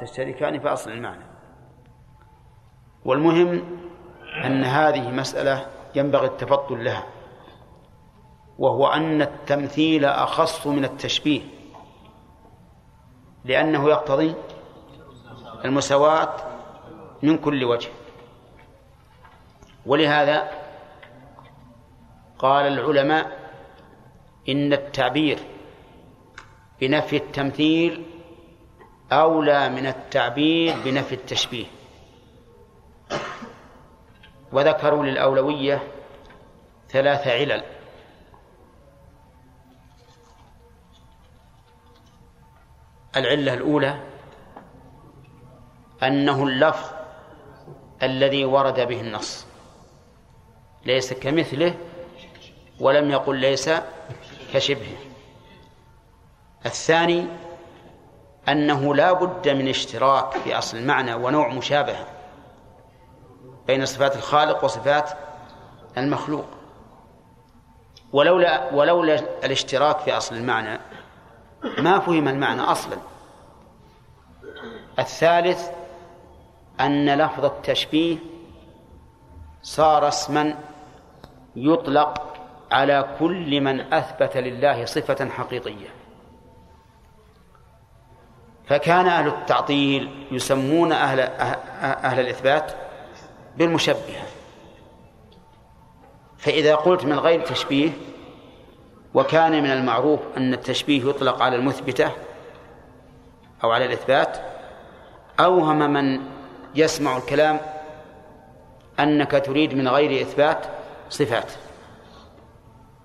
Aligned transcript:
تشتركان 0.00 0.60
في 0.60 0.68
أصل 0.68 0.90
المعنى. 0.90 1.24
والمهم 3.04 3.62
أن 4.44 4.64
هذه 4.64 5.10
مسألة 5.10 5.66
ينبغي 5.94 6.26
التفضل 6.26 6.84
لها 6.84 7.06
وهو 8.58 8.86
أن 8.86 9.22
التمثيل 9.22 10.04
أخص 10.04 10.66
من 10.66 10.84
التشبيه 10.84 11.42
لأنه 13.44 13.88
يقتضي 13.88 14.34
المساواة 15.64 16.34
من 17.22 17.38
كل 17.38 17.64
وجه. 17.64 17.88
ولهذا 19.86 20.50
قال 22.38 22.66
العلماء 22.66 23.38
إن 24.48 24.72
التعبير 24.72 25.38
بنفي 26.80 27.16
التمثيل 27.16 28.06
أولى 29.12 29.68
من 29.68 29.86
التعبير 29.86 30.76
بنفي 30.84 31.14
التشبيه. 31.14 31.66
وذكروا 34.52 35.04
للأولوية 35.04 35.82
ثلاث 36.88 37.26
علل. 37.26 37.64
العلة 43.16 43.54
الأولى 43.54 44.00
أنه 46.02 46.42
اللفظ 46.42 46.90
الذي 48.02 48.44
ورد 48.44 48.80
به 48.80 49.00
النص. 49.00 49.46
ليس 50.86 51.12
كمثله 51.12 51.74
ولم 52.80 53.10
يقل 53.10 53.36
ليس 53.36 53.70
كشبهه. 54.52 54.98
الثاني 56.66 57.26
أنه 58.48 58.94
لا 58.94 59.12
بد 59.12 59.48
من 59.48 59.68
اشتراك 59.68 60.32
في 60.32 60.58
أصل 60.58 60.76
المعنى 60.76 61.14
ونوع 61.14 61.48
مشابهة 61.48 62.06
بين 63.66 63.86
صفات 63.86 64.16
الخالق 64.16 64.64
وصفات 64.64 65.10
المخلوق. 65.98 66.46
ولولا 68.12 68.74
ولولا 68.74 69.14
الاشتراك 69.44 69.98
في 69.98 70.16
أصل 70.16 70.34
المعنى 70.34 70.80
ما 71.78 71.98
فهم 71.98 72.28
المعنى 72.28 72.60
أصلا. 72.60 72.98
الثالث 74.98 75.70
أن 76.80 77.14
لفظ 77.18 77.44
التشبيه 77.44 78.16
صار 79.62 80.08
اسما 80.08 80.54
يطلق 81.56 82.22
على 82.70 83.16
كل 83.18 83.60
من 83.60 83.92
أثبت 83.92 84.36
لله 84.36 84.84
صفة 84.84 85.28
حقيقية. 85.28 85.97
فكان 88.68 89.06
أهل 89.06 89.26
التعطيل 89.28 90.26
يسمون 90.30 90.92
أهل, 90.92 91.20
أهل 91.80 92.20
الإثبات 92.20 92.72
بالمشبهة. 93.56 94.26
فإذا 96.38 96.74
قلت 96.74 97.04
من 97.04 97.18
غير 97.18 97.40
تشبيه 97.40 97.90
وكان 99.14 99.62
من 99.62 99.70
المعروف 99.70 100.20
أن 100.36 100.54
التشبيه 100.54 101.04
يطلق 101.04 101.42
على 101.42 101.56
المثبتة 101.56 102.12
أو 103.64 103.70
على 103.70 103.84
الإثبات 103.84 104.38
أوهم 105.40 105.78
من 105.78 106.20
يسمع 106.74 107.16
الكلام 107.16 107.60
أنك 109.00 109.42
تريد 109.46 109.74
من 109.74 109.88
غير 109.88 110.22
إثبات 110.22 110.66
صفات. 111.10 111.52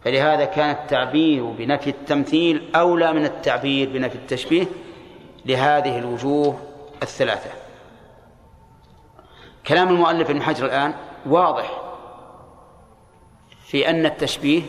فلهذا 0.04 0.46
كان 0.46 0.70
التعبير 0.70 1.46
بنفي 1.46 1.90
التمثيل 1.90 2.72
أولى 2.76 3.14
من 3.14 3.26
التعبير 3.26 3.90
بنفي 3.90 4.16
التشبيه 4.16 4.66
لهذه 5.46 6.00
الوجوه 6.00 6.60
الثلاثة. 7.04 7.50
كلام 9.68 9.90
المؤلف 9.90 10.30
ابن 10.30 10.42
حجر 10.42 10.66
الآن 10.66 10.94
واضح 11.26 11.82
في 13.66 13.90
أن 13.90 14.06
التشبيه 14.06 14.62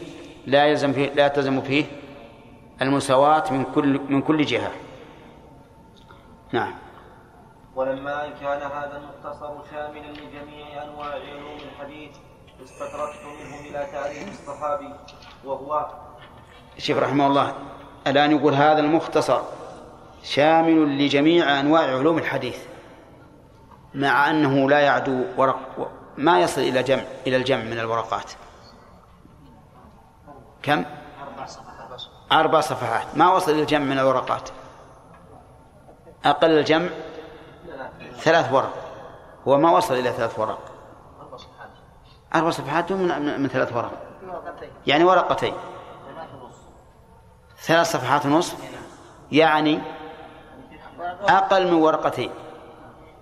لا 0.46 0.66
يلزم 0.66 0.92
فيه 0.92 1.10
لا 1.10 1.28
تلزم 1.28 1.60
فيه 1.60 1.84
المساواة 2.82 3.52
من 3.52 3.64
كل 3.64 4.00
من 4.08 4.22
كل 4.22 4.44
جهة. 4.44 4.70
نعم. 6.52 6.74
ولما 7.76 8.28
كان 8.40 8.62
هذا 8.62 8.96
المختصر 8.96 9.54
شاملا 9.70 10.06
لجميع 10.06 10.84
أنواع 10.84 11.06
علوم 11.06 11.58
الحديث 11.72 12.10
استدركت 12.64 13.20
منه 13.24 13.60
إلى 13.60 13.86
تعريف 13.92 14.28
الصحابي 14.28 14.92
وهو 15.44 15.86
الشيخ 16.76 16.98
رحمه 16.98 17.26
الله 17.26 17.54
الآن 18.06 18.30
يقول 18.30 18.54
هذا 18.54 18.78
المختصر 18.78 19.40
شامل 20.24 20.98
لجميع 20.98 21.60
أنواع 21.60 21.82
علوم 21.82 22.18
الحديث 22.18 22.58
مع 23.94 24.30
أنه 24.30 24.70
لا 24.70 24.80
يعدو 24.80 25.24
ورق 25.36 25.90
ما 26.16 26.40
يصل 26.40 26.60
إلى 26.60 26.82
جمع 26.82 27.02
إلى 27.26 27.36
الجمع 27.36 27.62
من 27.64 27.78
الورقات. 27.78 28.32
كم؟ 30.62 30.84
أربع 32.32 32.60
صفحات. 32.60 33.16
ما 33.16 33.32
وصل 33.32 33.52
إلى 33.52 33.62
الجمع 33.62 33.84
من 33.84 33.98
الورقات. 33.98 34.48
أقل 36.24 36.50
الجمع؟ 36.50 36.88
ثلاث 38.16 38.52
ورق. 38.52 38.74
هو 39.48 39.58
ما 39.58 39.70
وصل 39.70 39.94
إلى 39.94 40.12
ثلاث 40.12 40.38
ورق. 40.38 40.58
أربع 42.34 42.50
صفحات. 42.50 42.92
من, 42.92 43.42
من 43.42 43.48
ثلاث 43.48 43.72
ورق. 43.72 43.92
يعني 44.86 45.04
ورقتين. 45.04 45.54
ثلاث 47.58 47.92
صفحات 47.92 48.26
ونصف. 48.26 48.56
يعني 49.32 49.80
أقل 51.28 51.66
من 51.66 51.74
ورقتين. 51.74 52.30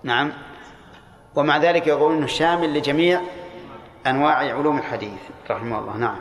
نعم. 0.03 0.33
ومع 1.35 1.57
ذلك 1.57 1.87
يقول 1.87 2.13
أنه 2.13 2.27
شامل 2.27 2.73
لجميع 2.73 3.21
أنواع 4.07 4.35
علوم 4.35 4.77
الحديث. 4.77 5.21
رحمه 5.49 5.79
الله. 5.79 5.97
نعم. 5.97 6.19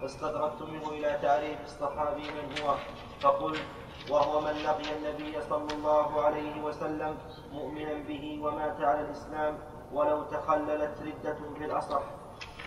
فاستدركت 0.00 0.62
منه 0.62 0.88
إلى 0.90 1.18
تعريف 1.22 1.58
الصحابي 1.64 2.22
من 2.22 2.62
هو. 2.62 2.74
فقلت 3.20 3.62
وهو 4.10 4.40
من 4.40 4.52
لقي 4.52 4.96
النبي 4.96 5.40
صلى 5.50 5.74
الله 5.74 6.22
عليه 6.22 6.62
وسلم 6.62 7.16
مؤمنا 7.52 7.94
به 8.08 8.40
ومات 8.42 8.80
على 8.80 9.00
الإسلام 9.00 9.58
ولو 9.92 10.22
تخللت 10.22 10.94
ردة 11.02 11.36
في 11.58 11.64
الأصح. 11.64 12.02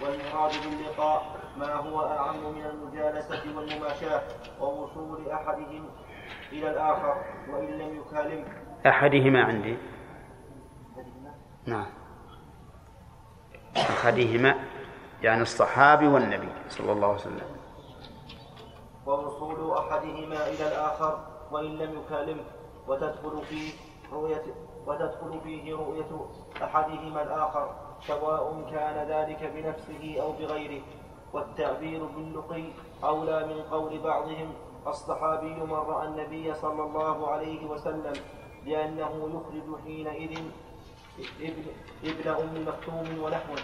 والمراد 0.02 0.52
باللقاء 0.64 1.26
ما 1.58 1.74
هو 1.74 2.02
أعم 2.02 2.54
من 2.54 2.66
المجالسة 2.66 3.42
والمماشاة 3.56 4.22
ووصول 4.62 5.30
أحدهم 5.30 5.86
إلى 6.52 6.72
الآخر 6.72 7.24
وإن 7.50 7.66
لم 7.66 8.02
يكالمه. 8.02 8.46
أحدهما 8.88 9.44
عندي. 9.44 9.78
نعم. 11.66 11.86
أحدهما 13.78 14.56
يعني 15.22 15.42
الصحابي 15.42 16.08
والنبي 16.08 16.50
صلى 16.70 16.92
الله 16.92 17.08
عليه 17.08 17.18
وسلم. 17.18 17.48
ووصول 19.06 19.78
أحدهما 19.78 20.48
إلى 20.48 20.68
الآخر 20.68 21.20
وإن 21.52 21.78
لم 21.78 22.00
يكالمه. 22.00 22.44
وتدخل 22.88 23.42
فيه 23.50 23.74
رؤية 24.12 24.44
وتدخل 24.88 25.40
فيه 25.44 25.76
رؤية 25.76 26.26
أحدهما 26.64 27.22
الآخر 27.24 27.76
سواء 28.08 28.72
كان 28.72 29.08
ذلك 29.08 29.52
بنفسه 29.56 30.22
أو 30.22 30.32
بغيره. 30.32 30.82
والتعبير 31.34 32.06
باللقي 32.06 32.64
أولى 33.04 33.46
من 33.48 33.62
قول 33.62 34.00
بعضهم 34.00 34.54
الصحابي 34.88 35.54
من 35.54 35.74
رأى 35.74 36.08
النبي 36.08 36.54
صلى 36.54 36.84
الله 36.84 37.32
عليه 37.32 37.66
وسلم 37.66 38.14
لأنه 38.66 39.12
يخرج 39.36 39.82
حينئذ 39.86 40.38
ابن, 41.42 41.64
ابن 42.04 42.30
أم 42.30 42.68
مكتوم 42.68 43.24
ونحوه. 43.24 43.60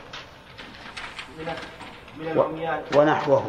من 1.37 1.45
من 2.19 2.27
العميان. 2.27 2.83
ونحوه. 2.95 3.43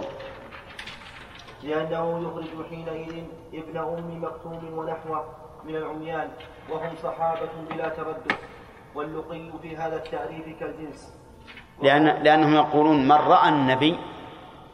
لأنه 1.62 2.28
يخرج 2.28 2.67
حينئذ 2.71 3.25
ابن 3.55 3.77
أم 3.77 4.25
مكتوم 4.25 4.78
ونحوه 4.78 5.25
من 5.65 5.77
العميان 5.77 6.31
وهم 6.71 6.91
صحابة 7.03 7.51
بلا 7.71 7.89
تردد 7.89 8.33
واللقي 8.95 9.51
في 9.63 9.77
هذا 9.77 9.97
التعريف 9.97 10.60
كالجنس. 10.60 11.15
لأن 11.83 12.22
لأنهم 12.22 12.54
يقولون 12.54 13.09
من 13.09 13.13
رأى 13.13 13.48
النبي 13.48 13.98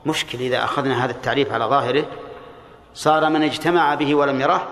مشكل 0.06 0.38
إذا 0.38 0.64
أخذنا 0.64 1.04
هذا 1.04 1.12
التعريف 1.12 1.52
على 1.52 1.64
ظاهره 1.64 2.04
صار 2.94 3.28
من 3.28 3.42
اجتمع 3.42 3.94
به 3.94 4.14
ولم 4.14 4.40
يره 4.40 4.68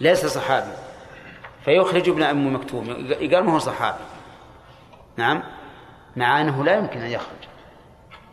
ليس 0.00 0.26
صحابي. 0.26 0.72
فيخرج 1.64 2.08
ابن 2.08 2.22
أم 2.22 2.54
مكتوم 2.54 2.86
قال 3.32 3.44
ما 3.44 3.54
هو 3.54 3.58
صحابي. 3.58 4.04
نعم 5.16 5.42
مع 6.16 6.40
أنه 6.40 6.64
لا 6.64 6.74
يمكن 6.74 7.00
أن 7.00 7.10
يخرج. 7.10 7.48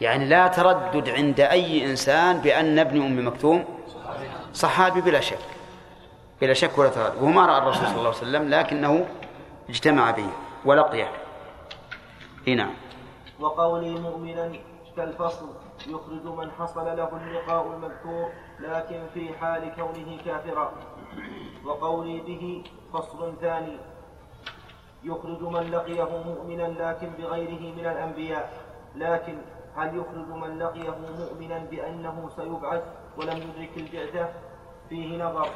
يعني 0.01 0.25
لا 0.25 0.47
تردد 0.47 1.09
عند 1.09 1.39
أي 1.39 1.85
إنسان 1.85 2.39
بأن 2.39 2.79
ابن 2.79 3.01
أم 3.01 3.27
مكتوم 3.27 3.65
صحابي 4.53 5.01
بلا 5.01 5.19
شك. 5.19 5.39
بلا 6.41 6.53
شك 6.53 6.77
ولا 6.77 6.89
تردد. 6.89 7.15
وهو 7.15 7.27
ما 7.27 7.45
رأى 7.45 7.57
الرسول 7.57 7.87
صلى 7.87 7.97
الله 7.97 8.09
عليه 8.09 8.17
وسلم 8.17 8.49
لكنه 8.49 9.05
اجتمع 9.69 10.11
به 10.11 10.27
ولقيه 10.65 11.11
نعم. 12.47 12.73
وقولي 13.39 13.89
مؤمنا 13.89 14.51
كالفصل. 14.97 15.49
يخرج 15.87 16.25
من 16.25 16.51
حصل 16.51 16.85
له 16.85 17.09
اللقاء 17.17 17.67
المذكور 17.67 18.29
لكن 18.59 19.03
في 19.13 19.33
حال 19.33 19.71
كونه 19.75 20.17
كافرا. 20.25 20.73
وقولي 21.65 22.19
به 22.19 22.63
فصل 22.93 23.33
ثاني. 23.41 23.77
يخرج 25.03 25.41
من 25.41 25.71
لقيه 25.71 26.23
مؤمنا 26.25 26.63
لكن 26.63 27.09
بغيره 27.19 27.75
من 27.75 27.85
الأنبياء. 27.85 28.53
لكن 28.95 29.37
هل 29.75 29.97
يخرج 29.97 30.27
من 30.27 30.59
لقيه 30.59 30.95
مؤمنا 31.19 31.57
بأنه 31.57 32.29
سيبعث 32.35 32.83
ولم 33.17 33.37
يدرك 33.37 33.77
البعثة؟ 33.77 34.29
فيه 34.89 35.23
نظر. 35.23 35.49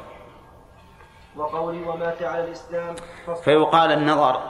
وقولي 1.36 1.88
ومات 1.88 2.22
على 2.22 2.44
الإسلام 2.44 2.94
فيقال 3.44 3.92
النظر 3.92 4.40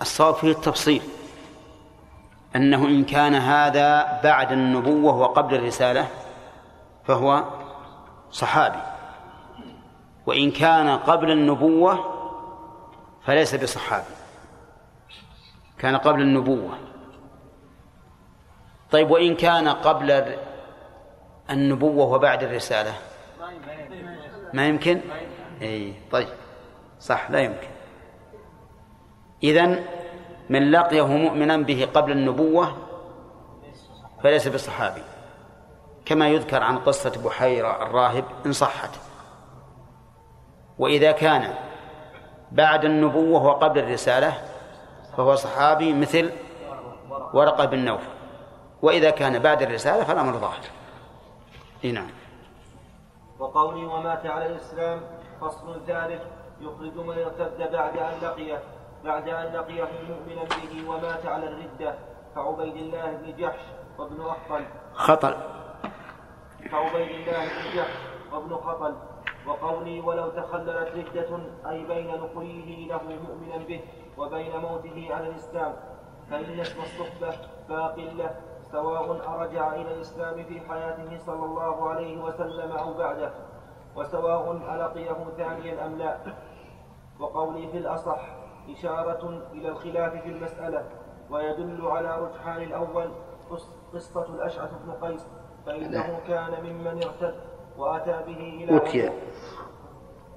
الصواب 0.00 0.34
فيه 0.34 0.50
التفصيل. 0.50 1.02
أنه 2.56 2.86
إن 2.86 3.04
كان 3.04 3.34
هذا 3.34 4.20
بعد 4.22 4.52
النبوة 4.52 5.16
وقبل 5.16 5.54
الرسالة 5.54 6.08
فهو 7.04 7.44
صحابي. 8.30 8.80
وإن 10.26 10.50
كان 10.50 10.88
قبل 10.88 11.30
النبوة 11.30 12.14
فليس 13.24 13.54
بصحابي. 13.54 14.14
كان 15.78 15.96
قبل 15.96 16.20
النبوة. 16.20 16.78
طيب 18.90 19.10
وإن 19.10 19.34
كان 19.36 19.68
قبل 19.68 20.36
النبوة 21.50 22.06
وبعد 22.06 22.42
الرسالة؟ 22.42 22.94
ما 24.54 24.68
يمكن؟ 24.68 25.00
أي 25.62 25.94
طيب 26.10 26.28
صح 27.00 27.30
لا 27.30 27.40
يمكن. 27.40 27.68
إذن 29.42 29.84
من 30.50 30.70
لقيه 30.70 31.06
مؤمنا 31.06 31.56
به 31.56 31.88
قبل 31.94 32.12
النبوة 32.12 32.76
فليس 34.22 34.48
بصحابي 34.48 35.02
كما 36.04 36.28
يذكر 36.28 36.62
عن 36.62 36.78
قصة 36.78 37.22
بحيرة 37.24 37.82
الراهب 37.82 38.24
إن 38.46 38.52
صحت. 38.52 38.90
وإذا 40.78 41.12
كان 41.12 41.54
بعد 42.52 42.84
النبوة 42.84 43.46
وقبل 43.46 43.78
الرسالة 43.78 44.32
فهو 45.16 45.34
صحابي 45.34 45.92
مثل 45.94 46.30
ورقة 47.34 47.64
بن 47.64 47.78
نوفل 47.78 48.10
وإذا 48.82 49.10
كان 49.10 49.38
بعد 49.38 49.62
الرسالة 49.62 50.04
فالأمر 50.04 50.32
ظاهر. 50.32 50.64
نعم. 51.82 52.10
وقولي 53.38 53.84
ومات 53.84 54.26
على 54.26 54.46
الإسلام 54.46 55.00
فصل 55.40 55.80
ثالث 55.86 56.22
يخرج 56.60 56.96
من 56.96 57.18
ارتد 57.18 57.72
بعد 57.72 57.96
أن 57.96 58.14
لقيه. 58.22 58.62
بعد 59.04 59.28
أن 59.28 59.52
لقيه 59.54 59.84
مؤمنا 60.08 60.42
به 60.44 60.90
ومات 60.90 61.26
على 61.26 61.48
الردة 61.48 61.94
كعبيد 62.34 62.76
الله 62.76 63.12
بن 63.12 63.36
جحش 63.36 63.60
وابن 63.98 64.20
أخطل. 64.20 64.64
خطل 64.94 65.34
كعبيد 66.70 67.10
الله 67.10 67.44
بن 67.48 67.76
جحش 67.76 67.96
وابن 68.32 68.54
خطل 68.56 68.94
وقولي 69.46 70.00
ولو 70.00 70.28
تخللت 70.30 70.88
ردة 70.96 71.38
أي 71.70 71.84
بين 71.84 72.10
لقيه 72.14 72.88
له 72.88 73.00
مؤمنا 73.02 73.56
به 73.68 73.80
وبين 74.18 74.56
موته 74.56 75.08
على 75.10 75.28
الإسلام 75.28 75.76
فإن 76.30 76.60
اسم 76.60 76.80
الصحبة 76.82 77.36
باق 77.68 77.96
له 77.98 78.30
سواء 78.72 79.10
أرجع 79.40 79.74
إلى 79.74 79.94
الإسلام 79.94 80.44
في 80.44 80.60
حياته 80.60 81.18
صلى 81.18 81.44
الله 81.44 81.88
عليه 81.88 82.18
وسلم 82.24 82.72
أو 82.72 82.94
بعده 82.94 83.30
وسواء 83.96 84.52
ألقيه 84.52 85.24
ثانيا 85.36 85.86
أم 85.86 85.98
لا. 85.98 86.18
وقولي 87.20 87.68
في 87.68 87.78
الأصح 87.78 88.20
إشارة 88.72 89.42
إلى 89.52 89.68
الخلاف 89.68 90.12
في 90.22 90.28
المسألة 90.28 90.84
ويدل 91.30 91.86
على 91.86 92.20
رجحان 92.20 92.62
الأول 92.62 93.10
قصة 93.92 94.26
الأشعث 94.34 94.70
بن 94.84 94.92
قيس 94.92 95.26
فإنه 95.66 96.20
كان 96.28 96.64
ممن 96.64 97.02
ارتد 97.02 97.34
وأتى 97.78 98.22
به 98.26 98.64
إلى 98.64 98.76
أتي 98.76 99.10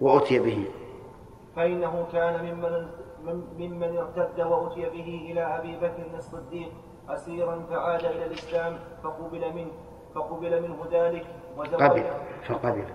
وأتي 0.02 0.40
به. 0.40 0.68
فإنه 1.56 2.08
كان 2.12 2.46
ممن 2.46 2.88
ممن 3.58 3.98
ارتد 3.98 4.42
وأتي 4.42 4.90
به 4.90 5.28
إلى 5.32 5.42
أبي 5.42 5.78
بكر 5.78 6.18
الصديق 6.18 6.72
أسيرا 7.10 7.66
فعاد 7.70 8.06
إلى 8.06 8.26
الإسلام 8.26 8.80
فقبل 9.04 9.54
منه 9.54 9.72
فقبل 10.16 10.62
منه 10.62 10.78
ذلك 10.92 11.26
قبل 11.58 12.04
فقبل. 12.48 12.86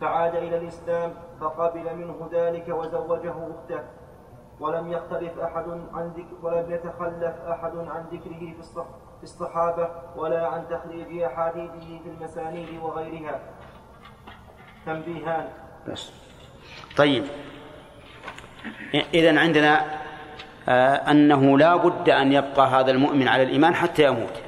فعاد 0.00 0.34
إلى 0.34 0.58
الإسلام 0.58 1.14
فقبل 1.40 1.96
منه 1.96 2.28
ذلك 2.32 2.68
وزوجه 2.68 3.30
أخته. 3.30 3.84
ولم 4.60 4.92
يختلف 4.92 5.38
أحد 5.38 5.64
عن 5.94 6.12
ذكر 6.16 6.46
ولم 6.46 6.74
يتخلف 6.74 7.34
أحد 7.50 7.76
عن 7.76 8.04
ذكره 8.12 8.38
في 8.38 8.60
الصح 8.60 8.86
في 9.18 9.22
الصحابة 9.24 9.88
ولا 10.16 10.46
عن 10.46 10.64
تخريج 10.70 11.22
أحاديثه 11.22 12.00
في 12.02 12.08
المسانيد 12.18 12.68
وغيرها. 12.82 13.40
تنبيهان. 14.86 15.48
بس. 15.88 16.12
طيب. 16.96 17.24
إذا 19.14 19.40
عندنا 19.40 19.84
آه 20.68 21.10
أنه 21.10 21.58
لا 21.58 21.76
بد 21.76 22.08
أن 22.08 22.32
يبقى 22.32 22.66
هذا 22.66 22.90
المؤمن 22.90 23.28
على 23.28 23.42
الإيمان 23.42 23.74
حتى 23.74 24.04
يموت. 24.04 24.42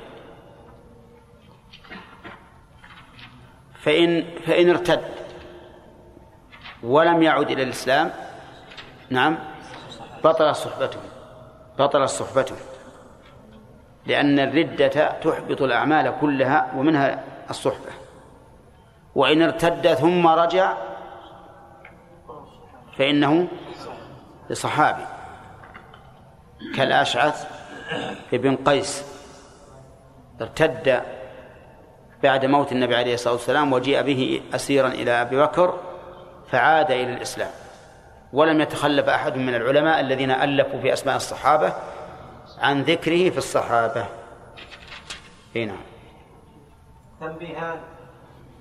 فإن 3.81 4.25
فإن 4.46 4.70
ارتد 4.70 5.00
ولم 6.82 7.22
يعد 7.22 7.50
إلى 7.50 7.62
الإسلام 7.62 8.10
نعم 9.10 9.38
بطل 10.25 10.56
صحبته 10.56 11.00
بطل 11.79 12.09
صحبته. 12.09 12.56
لأن 14.06 14.38
الردة 14.38 15.11
تحبط 15.20 15.62
الأعمال 15.62 16.15
كلها 16.20 16.73
ومنها 16.76 17.25
الصحبة. 17.50 17.91
وإن 19.15 19.43
ارتد 19.43 19.94
ثم 19.94 20.26
رجع 20.26 20.75
فإنه 22.99 23.49
لصحابي. 24.50 25.05
كالأشعث 26.76 27.47
ابن 28.32 28.56
قيس 28.56 29.05
ارتد 30.41 31.03
بعد 32.23 32.44
موت 32.44 32.73
النبي 32.73 32.97
عليه 32.97 33.15
الصلاة 33.15 33.35
والسلام 33.35 33.73
وجيء 33.73 34.03
به 34.03 34.43
أسيرا 34.55 34.88
إلى 34.88 35.11
أبي 35.11 35.43
بكر 35.43 35.79
فعاد 36.50 36.91
إلى 36.91 37.12
الإسلام. 37.15 37.50
ولم 38.32 38.60
يتخلف 38.60 39.08
أحد 39.08 39.36
من 39.36 39.54
العلماء 39.54 40.00
الذين 40.00 40.30
ألفوا 40.30 40.80
في 40.80 40.92
أسماء 40.92 41.16
الصحابة 41.16 41.72
عن 42.58 42.82
ذكره 42.82 43.30
في 43.30 43.38
الصحابة. 43.38 44.06
إي 45.56 45.64
نعم. 45.64 45.80
تنبيهان. 47.20 47.80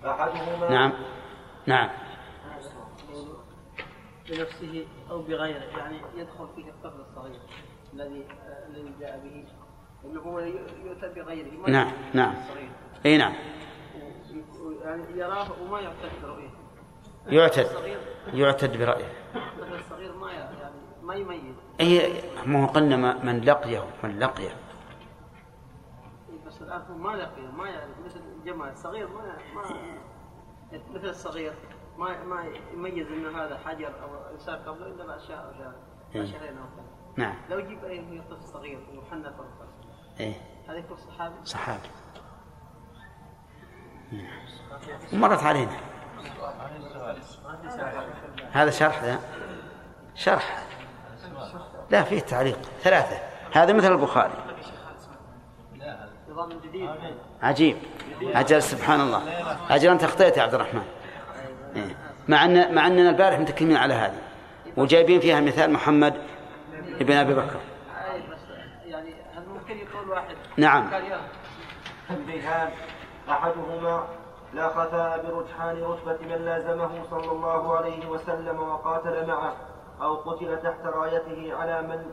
أحدهما 0.06 0.70
نعم. 0.70 0.94
نعم. 1.66 1.90
بنفسه 4.30 4.86
أو 5.12 5.22
بغيره 5.22 5.64
يعني 5.78 6.02
يدخل 6.16 6.48
فيه 6.56 6.70
الطفل 6.70 7.02
الصغير 7.10 7.40
الذي 7.94 8.28
الذي 8.70 8.94
جاء 9.00 9.20
به 9.24 9.46
إنه 10.06 10.22
هو 10.22 10.40
يؤتى 10.40 11.10
بغيره 11.16 11.70
نعم 11.70 11.92
نعم. 12.14 12.36
إي 13.06 13.18
نعم. 13.18 13.34
يعني 14.84 15.04
يراه 15.16 15.48
وما 15.62 15.80
يعتد 15.80 16.12
برؤيته. 16.24 16.58
يعتد. 17.28 17.68
يعتد 18.34 18.78
برأيه. 18.78 19.12
الطفل 19.38 19.76
الصغير 19.76 20.14
ما 20.14 20.32
يعني 20.32 20.76
ما 21.02 21.16
يميز 21.16 21.56
اي 21.80 22.22
ما 22.46 22.64
هو 22.64 22.68
قلنا 22.68 23.24
من 23.24 23.42
لقيه 23.42 23.84
من 24.04 24.20
لقيه. 24.20 24.56
بس 26.48 26.62
الآن 26.62 26.98
ما 26.98 27.10
لقيه 27.10 27.52
ما 27.52 27.70
يعني 27.70 27.92
مثل 28.06 28.20
الجمال 28.20 28.70
الصغير 28.70 29.08
ما 29.08 29.38
ما 29.56 29.64
مثل 30.94 31.10
الصغير 31.10 31.54
ما 31.98 32.24
ما 32.24 32.46
يميز 32.74 33.08
إن 33.08 33.36
هذا 33.36 33.58
حجر 33.58 33.94
أو 34.04 34.34
إنسان 34.34 34.56
قبله 34.56 34.88
إلا 34.88 35.06
باشياء 35.06 35.74
أو 36.16 36.26
شيء 36.26 36.56
نعم. 37.18 37.36
لو 37.50 37.60
يجيب 37.60 37.84
أي 37.84 38.22
طفل 38.30 38.44
صغير 38.44 38.80
ومحنث 38.94 39.34
إيه. 40.20 40.34
هذا 40.68 40.78
يكون 40.78 40.98
صحابي. 40.98 41.36
صحابي 41.44 41.90
مرت 45.14 45.44
علينا. 45.44 45.97
هذا 48.52 48.72
شرح 48.72 49.04
ذا 49.04 49.20
شرح. 50.16 50.64
لا 51.90 52.04
فيه 52.04 52.20
تعليق. 52.20 52.60
ثلاثة. 52.82 53.20
هذا 53.54 53.74
مثل 53.74 53.92
البخاري. 53.92 54.34
عجيب. 57.44 57.78
أجل 58.22 58.64
سبحان 58.64 59.02
الله 59.02 59.22
أجل 59.70 59.90
أنت 59.90 60.04
أخطيت 60.04 60.38
يا 60.38 60.44
عبد 60.44 60.54
الرحمن. 60.54 60.86
إيه. 61.76 61.96
مع 62.28 62.46
أن 62.46 62.76
مع 62.76 62.88
أننا 62.88 63.10
البارح 63.10 63.40
متكلمين 63.40 63.78
على 63.78 63.94
هذه. 63.94 64.22
وجايبين 64.78 65.20
فيها 65.20 65.40
مثال 65.40 65.74
محمد 65.74 66.14
ابن 67.02 67.14
أبي 67.14 67.34
بكر. 67.34 67.60
يعني 68.86 69.14
هل 69.36 69.44
ممكن 69.50 69.78
يقول 69.78 70.10
واحد؟ 70.10 70.36
نعم. 70.58 70.90
تنبيهان 72.10 72.70
أحدهما 73.30 74.08
لا 74.58 74.70
خفاء 74.70 75.26
برجحان 75.26 75.84
رتبة 75.84 76.18
من 76.22 76.46
لازمه 76.46 77.04
صلى 77.12 77.32
الله 77.32 77.78
عليه 77.78 78.10
وسلم 78.10 78.60
وقاتل 78.60 79.28
معه 79.28 79.54
أو 80.02 80.16
قتل 80.16 80.62
تحت 80.62 80.86
رايته 80.86 81.56
على 81.56 81.82
من 81.82 82.06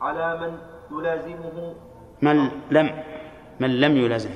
على 0.00 0.38
من 0.40 0.58
يلازمه. 0.90 1.74
من 2.22 2.50
لم 2.70 3.04
من 3.60 3.80
لم 3.80 3.96
يلازم. 3.96 4.30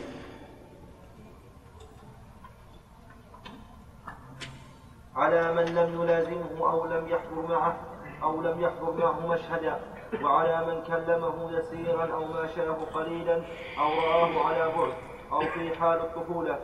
على 5.16 5.54
من 5.54 5.64
لم 5.64 6.02
يلازمه 6.02 6.70
أو 6.70 6.86
لم 6.86 7.08
يحضر 7.08 7.46
معه 7.48 7.76
أو 8.22 8.42
لم 8.42 8.60
يحضر 8.60 8.92
معه 8.92 9.26
مشهدا. 9.26 9.80
وعلى 10.22 10.66
من 10.66 10.82
كلمه 10.82 11.52
يسيرا 11.52 12.14
أو 12.14 12.24
ماشاه 12.24 12.76
قليلا 12.94 13.36
أو 13.78 13.90
رآه 13.90 14.46
على 14.46 14.72
بعد 14.76 14.92
أو 15.32 15.40
في 15.40 15.76
حال 15.78 15.98
الطفولة. 16.00 16.58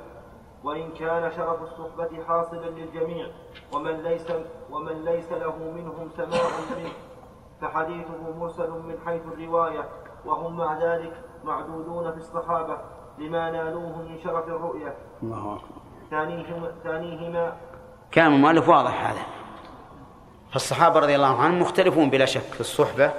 وإن 0.65 0.91
كان 0.99 1.33
شرف 1.37 1.63
الصحبة 1.63 2.25
حاصلا 2.29 2.67
للجميع 2.67 3.27
ومن 3.73 4.03
ليس 4.03 4.27
ومن 4.71 5.05
ليس 5.05 5.33
له 5.33 5.57
منهم 5.59 6.11
سماع 6.17 6.43
منه 6.71 6.91
فحديثه 7.61 8.39
مرسل 8.39 8.71
من 8.71 8.99
حيث 9.07 9.23
الرواية 9.33 9.89
وهم 10.25 10.57
مع 10.57 10.79
ذلك 10.79 11.13
معدودون 11.45 12.13
في 12.13 12.19
الصحابة 12.19 12.79
لما 13.19 13.51
نالوه 13.51 14.03
من 14.03 14.19
شرف 14.25 14.49
الرؤية. 14.49 14.95
الله 15.23 15.57
أكبر. 15.57 15.81
ثانيهما, 16.11 16.73
ثانيهما 16.85 17.57
كلام 18.15 18.35
المؤلف 18.35 18.69
واضح 18.69 19.11
هذا. 19.11 19.23
فالصحابة 20.53 21.01
رضي 21.01 21.17
الله 21.17 21.41
عنهم 21.41 21.61
مختلفون 21.61 22.11
بلا 22.11 22.25
شك 22.25 22.41
في 22.41 22.61
الصحبة 22.61 23.13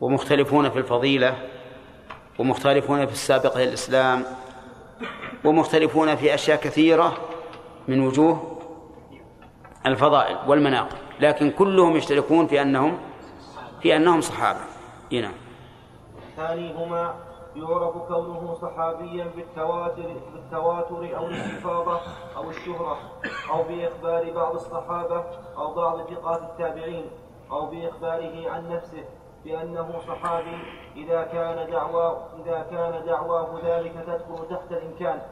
ومختلفون 0.00 0.70
في 0.70 0.78
الفضيلة 0.78 1.34
ومختلفون 2.38 3.06
في 3.06 3.12
السابق 3.12 3.58
للإسلام 3.58 4.24
ومختلفون 5.44 6.16
في 6.16 6.34
أشياء 6.34 6.60
كثيرة 6.60 7.12
من 7.88 8.06
وجوه 8.06 8.58
الفضائل 9.86 10.36
والمناقب. 10.48 10.96
لكن 11.20 11.50
كلهم 11.50 11.96
يشتركون 11.96 12.46
في 12.46 12.62
أنهم 12.62 12.98
في 13.80 13.96
أنهم 13.96 14.20
صحابة. 14.20 14.60
نعم. 15.12 15.32
ثانيهما 16.36 17.14
يعرف 17.56 17.96
كونه 17.96 18.54
صحابيا 18.62 19.26
بالتواتر 19.36 20.14
بالتواتر 20.32 21.16
أو 21.16 21.26
الاستفاضه 21.26 22.00
أو 22.36 22.50
الشهرة 22.50 22.98
أو 23.50 23.62
بإخبار 23.62 24.32
بعض 24.34 24.54
الصحابة 24.54 25.24
أو 25.56 25.74
بعض 25.74 26.00
ثقات 26.10 26.42
التابعين 26.42 27.04
أو 27.50 27.66
بإخباره 27.66 28.50
عن 28.50 28.68
نفسه 28.68 29.04
بأنه 29.44 30.00
صحابي 30.08 30.58
إذا 30.96 31.22
كان 31.22 31.70
دعوى 31.70 32.16
إذا 32.44 32.66
كان 32.70 33.06
دعواه 33.06 33.60
ذلك 33.64 33.92
تدخل 34.06 34.48
تحت 34.50 34.72
الإمكان. 34.72 35.22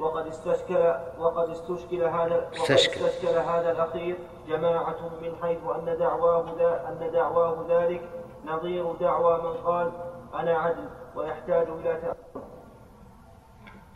وقد 0.00 0.26
استشكل 0.26 0.94
وقد 1.18 1.50
استشكل 1.50 2.02
هذا 2.02 2.36
وقد 2.36 2.70
استشكل. 2.70 3.04
استشكل 3.04 3.28
هذا 3.28 3.72
الأخير 3.72 4.16
جماعة 4.48 4.96
من 5.22 5.32
حيث 5.42 5.58
أن 5.76 5.98
دعواه 5.98 6.44
أن 6.88 7.10
دعواه 7.12 7.66
ذلك 7.68 8.08
نظير 8.46 8.92
دعوى 8.92 9.42
من 9.42 9.54
قال 9.64 9.92
أنا 10.34 10.58
عدل 10.58 10.88
ويحتاج 11.14 11.66
إلى 11.68 12.00
تأمل. 12.02 12.44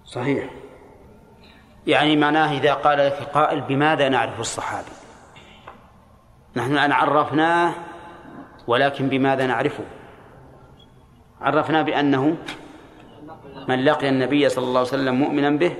صحيح. 0.04 0.50
يعني 1.86 2.16
معناه 2.16 2.52
إذا 2.52 2.74
قال 2.74 2.98
لك 2.98 3.28
قائل 3.34 3.60
بماذا 3.60 4.08
نعرف 4.08 4.40
الصحابي؟ 4.40 4.90
نحن 6.56 6.72
الآن 6.72 6.92
عرفناه 6.92 7.74
ولكن 8.66 9.08
بماذا 9.08 9.46
نعرفه؟ 9.46 9.84
عرفنا 11.40 11.82
بأنه 11.82 12.36
من 13.68 13.84
لقي 13.84 14.08
النبي 14.08 14.48
صلى 14.48 14.64
الله 14.64 14.78
عليه 14.78 14.88
وسلم 14.88 15.14
مؤمنا 15.14 15.50
به 15.50 15.76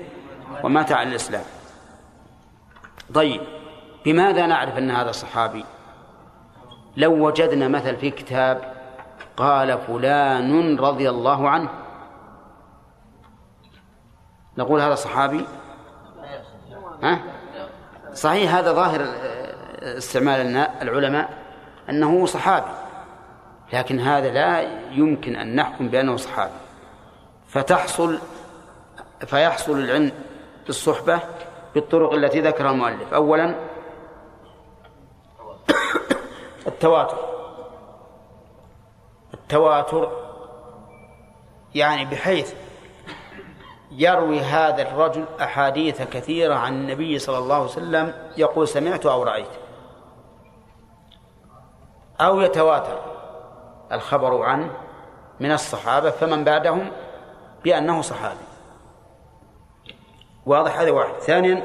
ومات 0.65 0.91
على 0.91 1.09
الإسلام. 1.09 1.43
طيب 3.13 3.41
بماذا 4.05 4.45
نعرف 4.45 4.77
أن 4.77 4.91
هذا 4.91 5.11
صحابي؟ 5.11 5.65
لو 6.97 7.27
وجدنا 7.27 7.67
مثل 7.67 7.97
في 7.97 8.11
كتاب 8.11 8.73
قال 9.37 9.79
فلان 9.79 10.79
رضي 10.79 11.09
الله 11.09 11.49
عنه. 11.49 11.69
نقول 14.57 14.81
هذا 14.81 14.95
صحابي؟ 14.95 15.45
ها؟ 17.03 17.19
صحيح 18.13 18.55
هذا 18.55 18.73
ظاهر 18.73 19.05
استعمال 19.81 20.57
العلماء 20.81 21.29
أنه 21.89 22.25
صحابي. 22.25 22.71
لكن 23.73 23.99
هذا 23.99 24.29
لا 24.29 24.61
يمكن 24.91 25.35
أن 25.35 25.55
نحكم 25.55 25.87
بأنه 25.87 26.17
صحابي. 26.17 26.53
فتحصل 27.47 28.19
فيحصل 29.25 29.79
العلم 29.79 30.11
بالصحبة 30.65 31.19
بالطرق 31.75 32.13
التي 32.13 32.41
ذكرها 32.41 32.71
المؤلف. 32.71 33.13
أولا 33.13 33.55
التواتر. 36.67 37.17
التواتر 39.33 40.11
يعني 41.75 42.05
بحيث 42.05 42.53
يروي 43.91 44.39
هذا 44.39 44.81
الرجل 44.81 45.25
أحاديث 45.41 46.01
كثيرة 46.01 46.55
عن 46.55 46.73
النبي 46.73 47.19
صلى 47.19 47.37
الله 47.37 47.55
عليه 47.55 47.65
وسلم 47.65 48.13
يقول 48.37 48.67
سمعت 48.67 49.05
أو 49.05 49.23
رأيت. 49.23 49.51
أو 52.21 52.41
يتواتر 52.41 52.99
الخبر 53.91 54.43
عنه 54.43 54.71
من 55.39 55.51
الصحابة 55.51 56.09
فمن 56.09 56.43
بعدهم 56.43 56.91
بأنه 57.63 58.01
صحابي. 58.01 58.54
واضح 60.45 60.79
هذا 60.79 60.91
واحد. 60.91 61.13
ثانيا 61.13 61.63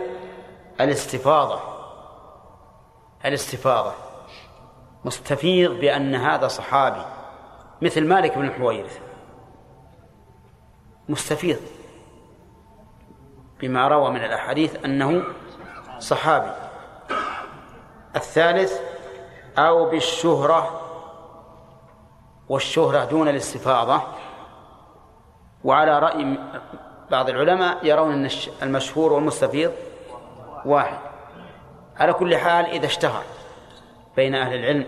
الاستفاضة. 0.80 1.60
الاستفاضة. 3.24 3.92
مستفيض 5.04 5.70
بأن 5.70 6.14
هذا 6.14 6.48
صحابي 6.48 7.04
مثل 7.82 8.06
مالك 8.06 8.38
بن 8.38 8.44
الحويرث 8.44 9.00
مستفيض 11.08 11.60
بما 13.60 13.88
روى 13.88 14.10
من 14.10 14.24
الأحاديث 14.24 14.84
أنه 14.84 15.22
صحابي. 15.98 16.52
الثالث 18.16 18.80
أو 19.58 19.90
بالشهرة 19.90 20.80
والشهرة 22.48 23.04
دون 23.04 23.28
الاستفاضة 23.28 24.02
وعلى 25.64 25.98
رأي 25.98 26.38
بعض 27.10 27.28
العلماء 27.28 27.86
يرون 27.86 28.12
أن 28.12 28.30
المشهور 28.62 29.12
والمستفيض 29.12 29.72
واحد. 30.64 30.98
على 31.96 32.12
كل 32.12 32.36
حال 32.36 32.66
إذا 32.66 32.86
اشتهر 32.86 33.22
بين 34.16 34.34
أهل 34.34 34.54
العلم 34.54 34.86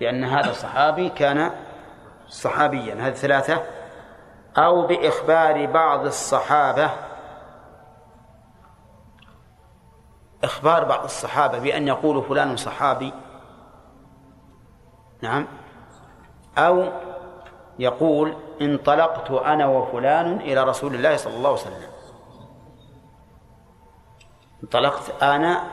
بأن 0.00 0.24
هذا 0.24 0.52
صحابي 0.52 1.08
كان 1.08 1.50
صحابيا 2.28 2.94
هذه 2.94 3.14
ثلاثة 3.14 3.62
أو 4.56 4.86
بإخبار 4.86 5.66
بعض 5.66 6.06
الصحابة 6.06 6.90
إخبار 10.44 10.84
بعض 10.84 11.04
الصحابة 11.04 11.58
بأن 11.58 11.88
يقول 11.88 12.22
فلان 12.22 12.56
صحابي 12.56 13.12
نعم 15.22 15.46
أو 16.58 16.88
يقول 17.78 18.36
انطلقت 18.60 19.30
أنا 19.30 19.66
وفلان 19.66 20.40
إلى 20.40 20.64
رسول 20.64 20.94
الله 20.94 21.16
صلى 21.16 21.36
الله 21.36 21.48
عليه 21.48 21.60
وسلم. 21.60 21.90
انطلقت 24.62 25.22
أنا 25.22 25.70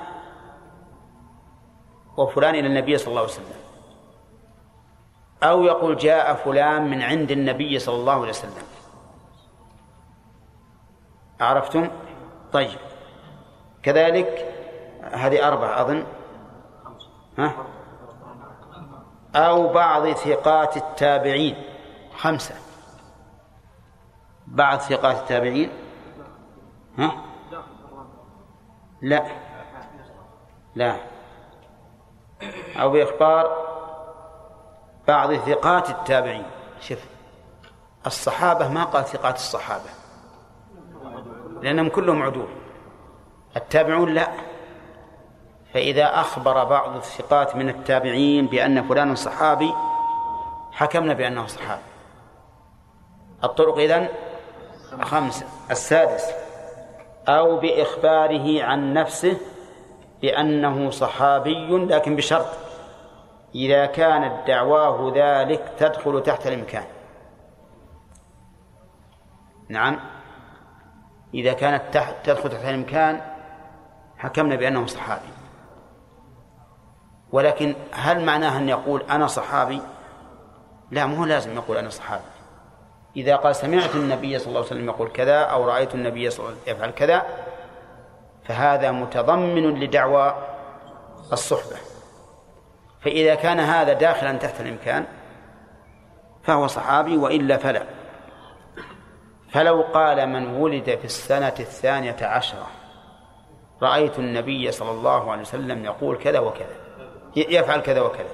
وفلان 2.18 2.56
إلى 2.56 2.68
النبي 2.68 2.98
صلى 2.98 3.08
الله 3.08 3.22
عليه 3.22 3.32
وسلم. 3.32 3.62
أو 5.44 5.64
يقول 5.64 5.98
جاء 5.98 6.34
فلان 6.34 6.90
من 6.90 7.02
عند 7.02 7.32
النبي 7.32 7.80
صلى 7.80 7.96
الله 7.96 8.14
عليه 8.14 8.30
وسلم. 8.30 8.64
عرفتم؟ 11.40 11.90
طيب. 12.54 12.80
كذلك 13.84 14.56
هذه 15.02 15.48
أربعة 15.48 15.82
أظن. 15.82 16.04
ها؟ 17.38 17.54
أو 19.36 19.74
بعض 19.74 20.12
ثقات 20.12 20.78
التابعين. 20.78 21.71
خمسة. 22.22 22.56
بعض 24.48 24.80
ثقات 24.80 25.18
التابعين. 25.18 25.70
ها؟ 26.98 27.12
لا. 29.02 29.26
لا. 30.76 30.96
أو 32.76 32.90
بإخبار 32.92 33.46
بعض 35.08 35.34
ثقات 35.34 35.90
التابعين. 35.90 36.46
شوف 36.80 37.00
الصحابة 38.06 38.68
ما 38.68 38.84
قال 38.84 39.06
ثقات 39.06 39.36
الصحابة. 39.36 39.90
لأنهم 41.62 41.90
كلهم 41.90 42.24
عدول. 42.24 42.50
التابعون 43.58 44.14
لا. 44.14 44.28
فإذا 45.74 46.20
أخبر 46.20 46.64
بعض 46.64 46.96
الثقات 46.96 47.56
من 47.56 47.70
التابعين 47.70 48.48
بأن 48.48 48.88
فلان 48.88 49.16
صحابي 49.16 49.74
حكمنا 50.72 51.14
بأنه 51.14 51.48
صحابي. 51.48 51.91
الطرق 53.44 53.78
إذن 53.78 54.08
خمسة 55.02 55.46
السادس 55.72 56.32
أو 57.28 57.60
بإخباره 57.60 58.64
عن 58.64 58.94
نفسه 58.94 59.38
بأنه 60.22 60.90
صحابي 60.90 61.78
لكن 61.78 62.16
بشرط 62.16 62.48
إذا 63.56 63.86
كانت 63.86 64.48
دعواه 64.48 65.14
ذلك 65.16 65.74
تدخل 65.78 66.24
تحت 66.24 66.48
الإمكان. 66.48 66.84
نعم. 69.70 70.00
إذا 71.34 71.54
كانت 71.54 71.94
تحت 71.94 72.16
تدخل 72.24 72.50
تحت 72.50 72.66
الإمكان 72.66 73.22
حكمنا 74.18 74.56
بأنه 74.56 74.86
صحابي. 74.86 75.32
ولكن 77.32 77.76
هل 77.92 78.26
معناه 78.26 78.58
أن 78.58 78.70
يقول 78.70 79.02
أنا 79.02 79.28
صحابي؟ 79.28 79.82
لا 80.92 81.06
مو 81.06 81.26
لازم 81.26 81.56
يقول 81.56 81.78
أنا 81.78 81.90
صحابي. 81.90 82.41
إذا 83.16 83.36
قال 83.36 83.56
سمعت 83.56 83.96
النبي 83.96 84.40
صلى 84.40 84.48
الله 84.48 84.60
عليه 84.60 84.70
وسلم 84.70 84.86
يقول 84.86 85.10
كذا 85.10 85.40
أو 85.40 85.66
رأيت 85.66 85.96
النبي 85.96 86.30
صلى 86.30 86.40
الله 86.40 86.52
عليه 86.52 86.62
وسلم 86.62 86.76
يفعل 86.76 86.92
كذا 86.92 87.26
فهذا 88.44 88.92
متضمن 88.92 89.80
لدعوى 89.80 90.36
الصحبة. 91.34 91.76
فإذا 93.02 93.36
كان 93.36 93.60
هذا 93.60 93.94
داخلا 93.94 94.38
تحت 94.38 94.62
الإمكان 94.62 95.06
فهو 96.44 96.68
صحابي 96.68 97.18
وإلا 97.18 97.58
فلا. 97.58 97.84
فلو 99.52 99.82
قال 99.82 100.30
من 100.30 100.48
ولد 100.48 100.86
في 100.86 101.06
السنة 101.06 101.54
الثانية 101.60 102.18
عشرة 102.22 102.68
رأيت 103.82 104.20
النبي 104.20 104.72
صلى 104.72 104.92
الله 104.92 105.32
عليه 105.32 105.42
وسلم 105.42 105.86
يقول 105.86 106.18
كذا 106.18 106.40
وكذا 106.40 106.76
يفعل 107.36 107.80
كذا 107.80 108.02
وكذا. 108.02 108.30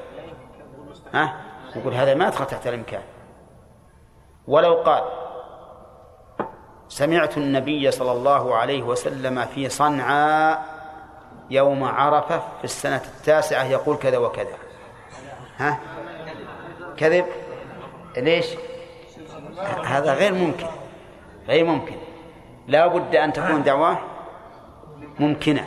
ها؟ 1.13 1.41
يقول 1.75 1.93
هذا 1.93 2.13
ما 2.13 2.27
يدخل 2.27 2.45
تحت 2.45 2.67
الإمكان. 2.67 3.03
ولو 4.47 4.73
قال 4.73 5.03
سمعت 6.89 7.37
النبي 7.37 7.91
صلى 7.91 8.11
الله 8.11 8.55
عليه 8.55 8.83
وسلم 8.83 9.45
في 9.45 9.69
صنعاء 9.69 10.65
يوم 11.49 11.83
عرفة 11.83 12.39
في 12.39 12.63
السنة 12.63 13.01
التاسعة 13.17 13.63
يقول 13.63 13.97
كذا 13.97 14.17
وكذا. 14.17 14.57
ها؟ 15.57 15.79
كذب؟ 16.97 17.25
ليش؟ 18.17 18.45
هذا 19.83 20.13
غير 20.13 20.33
ممكن. 20.33 20.67
غير 21.47 21.65
ممكن. 21.65 21.95
لا 22.67 22.87
بد 22.87 23.15
أن 23.15 23.33
تكون 23.33 23.63
دعواه 23.63 23.97
ممكنة. 25.19 25.65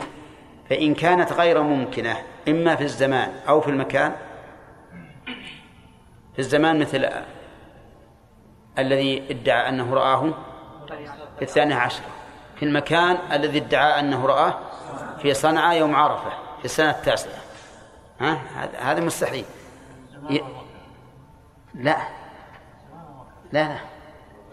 فإن 0.69 0.93
كانت 0.93 1.33
غير 1.33 1.61
ممكنة 1.61 2.17
إما 2.47 2.75
في 2.75 2.83
الزمان 2.83 3.31
أو 3.47 3.61
في 3.61 3.69
المكان 3.69 4.15
في 6.33 6.39
الزمان 6.39 6.79
مثل 6.79 7.09
الذي 8.79 9.31
ادعى 9.31 9.69
أنه 9.69 9.93
رآه 9.93 10.33
في 11.37 11.41
الثانية 11.41 11.75
عشرة 11.75 12.05
في 12.55 12.65
المكان 12.65 13.17
الذي 13.31 13.57
ادعى 13.57 13.99
أنه 13.99 14.25
رآه 14.25 14.57
في 15.21 15.33
صنعاء 15.33 15.77
يوم 15.77 15.95
عرفة 15.95 16.29
في 16.59 16.65
السنة 16.65 16.89
التاسعة. 16.89 17.39
ها؟ 18.19 18.41
هذا 18.79 18.99
مستحيل. 18.99 19.45
ي... 20.29 20.41
لا. 21.73 21.97
لا 23.51 23.67
لا. 23.67 23.77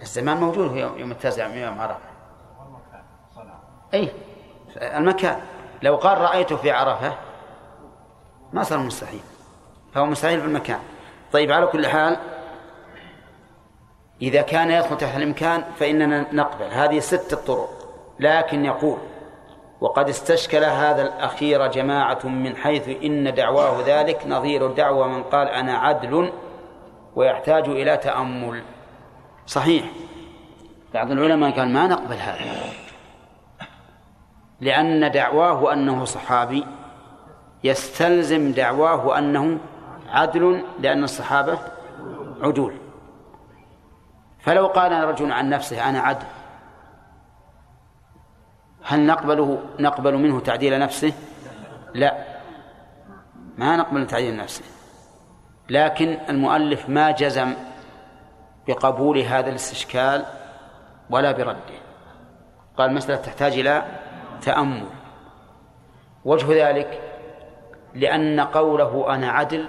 الزمان 0.03 0.37
موجود 0.37 0.77
يوم 0.77 1.11
التاسع 1.11 1.47
يوم 1.47 1.81
عرفة. 1.81 2.09
أي 3.95 4.13
المكان. 4.77 5.41
لو 5.83 5.97
قال 5.97 6.19
رأيته 6.19 6.57
في 6.57 6.71
عرفة 6.71 7.15
ما 8.53 8.63
صار 8.63 8.79
مستحيل. 8.79 9.21
فهو 9.95 10.07
مستحيل 10.07 10.41
في 10.41 10.47
المكان. 10.47 10.81
طيب 11.33 11.53
على 11.53 11.67
كل 11.67 11.87
حال 11.87 12.17
إذا 14.23 14.43
كان 14.43 14.71
يدخل 14.71 14.97
تحت 14.97 15.17
الإمكان 15.17 15.65
فإننا 15.77 16.27
نقبل. 16.33 16.65
هذه 16.65 16.99
ست 16.99 17.35
طرق 17.35 17.71
لكن 18.21 18.65
يقول 18.65 18.99
وقد 19.81 20.09
استشكل 20.09 20.65
هذا 20.65 21.03
الأخير 21.03 21.67
جماعة 21.67 22.27
من 22.27 22.57
حيث 22.57 22.89
إن 23.05 23.35
دعواه 23.35 23.83
ذلك 23.87 24.27
نظير 24.27 24.67
دعوى 24.67 25.09
من 25.09 25.23
قال 25.23 25.49
أنا 25.49 25.79
عدل 25.79 26.33
ويحتاج 27.17 27.69
إلى 27.69 27.97
تأمل. 27.97 28.63
صحيح. 29.47 29.85
بعض 30.95 31.11
العلماء 31.11 31.51
قال 31.51 31.69
ما 31.69 31.87
نقبل 31.87 32.17
هذا 32.17 32.39
لأن 34.61 35.11
دعواه 35.11 35.73
أنه 35.73 36.05
صحابي 36.05 36.67
يستلزم 37.65 38.53
دعواه 38.53 39.19
أنه 39.19 39.59
عدل 40.09 40.65
لأن 40.81 41.05
الصحابة 41.05 41.59
عدول. 42.43 42.88
فلو 44.39 44.67
قال 44.67 44.93
رجل 44.93 45.33
عن 45.33 45.49
نفسه 45.49 45.89
أنا 45.89 46.01
عدل. 46.01 46.27
هل 48.85 49.07
نقبله 49.07 49.63
نقبل 49.79 50.15
منه 50.15 50.41
تعديل 50.41 50.79
نفسه؟ 50.79 51.13
لا. 51.95 52.25
ما 53.59 53.77
نقبل 53.77 54.07
تعديل 54.07 54.37
نفسه. 54.37 54.65
لكن 55.71 56.19
المؤلف 56.29 56.89
ما 56.89 57.11
جزم 57.11 57.55
بقبول 58.69 59.19
هذا 59.19 59.51
الاستشكال 59.51 60.25
ولا 61.11 61.33
برده. 61.33 61.79
قال 62.77 62.91
المسألة 62.91 63.17
تحتاج 63.17 63.59
إلى 63.59 63.85
تأمل. 64.43 64.89
وجه 66.25 66.69
ذلك 66.69 67.01
لأن 67.95 68.41
قوله 68.41 69.15
أنا 69.15 69.31
عدل 69.31 69.69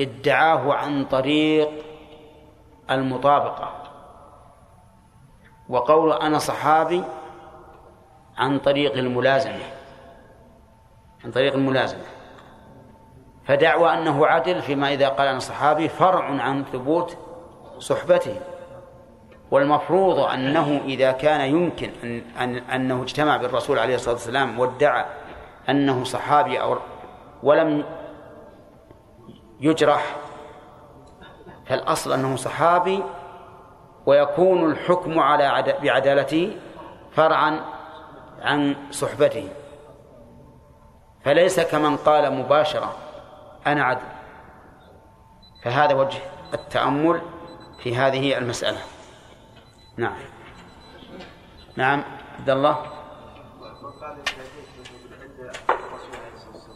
ادعاه 0.00 0.72
عن 0.72 1.04
طريق 1.04 1.91
المطابقة. 2.94 3.72
وقول 5.68 6.12
أنا 6.12 6.38
صحابي 6.38 7.04
عن 8.38 8.58
طريق 8.58 8.92
الملازمة 8.92 9.64
عن 11.24 11.30
طريق 11.30 11.54
الملازمة. 11.54 12.04
فدعوى 13.44 13.92
أنه 13.92 14.26
عدل 14.26 14.62
فيما 14.62 14.92
إذا 14.92 15.08
قال 15.08 15.28
أنا 15.28 15.38
صحابي 15.38 15.88
فرع 15.88 16.24
عن 16.24 16.64
ثبوت 16.64 17.16
صحبته. 17.78 18.40
والمفروض 19.50 20.18
أنه 20.18 20.80
إذا 20.84 21.12
كان 21.12 21.40
يمكن 21.40 21.90
أن, 22.04 22.22
أن 22.40 22.56
أنه 22.56 23.02
اجتمع 23.02 23.36
بالرسول 23.36 23.78
عليه 23.78 23.94
الصلاة 23.94 24.14
والسلام 24.14 24.58
وادعى 24.58 25.04
أنه 25.68 26.04
صحابي 26.04 26.60
أو 26.60 26.78
ولم 27.42 27.84
يجرح 29.60 30.16
فالأصل 31.72 32.12
أنه 32.12 32.36
صحابي 32.36 33.02
ويكون 34.06 34.70
الحكم 34.70 35.18
على 35.18 35.78
بعدالته 35.82 36.56
فرعا 37.12 37.60
عن 38.42 38.76
صحبته 38.90 39.48
فليس 41.24 41.60
كمن 41.60 41.96
قال 41.96 42.32
مباشرة 42.32 42.96
أنا 43.66 43.84
عدل. 43.84 44.06
فهذا 45.64 45.94
وجه 45.94 46.18
التأمل 46.54 47.22
في 47.82 47.96
هذه 47.96 48.38
المسألة. 48.38 48.80
نعم. 49.96 50.16
نعم 51.76 52.04
عبد 52.38 52.50
الله. 52.50 52.86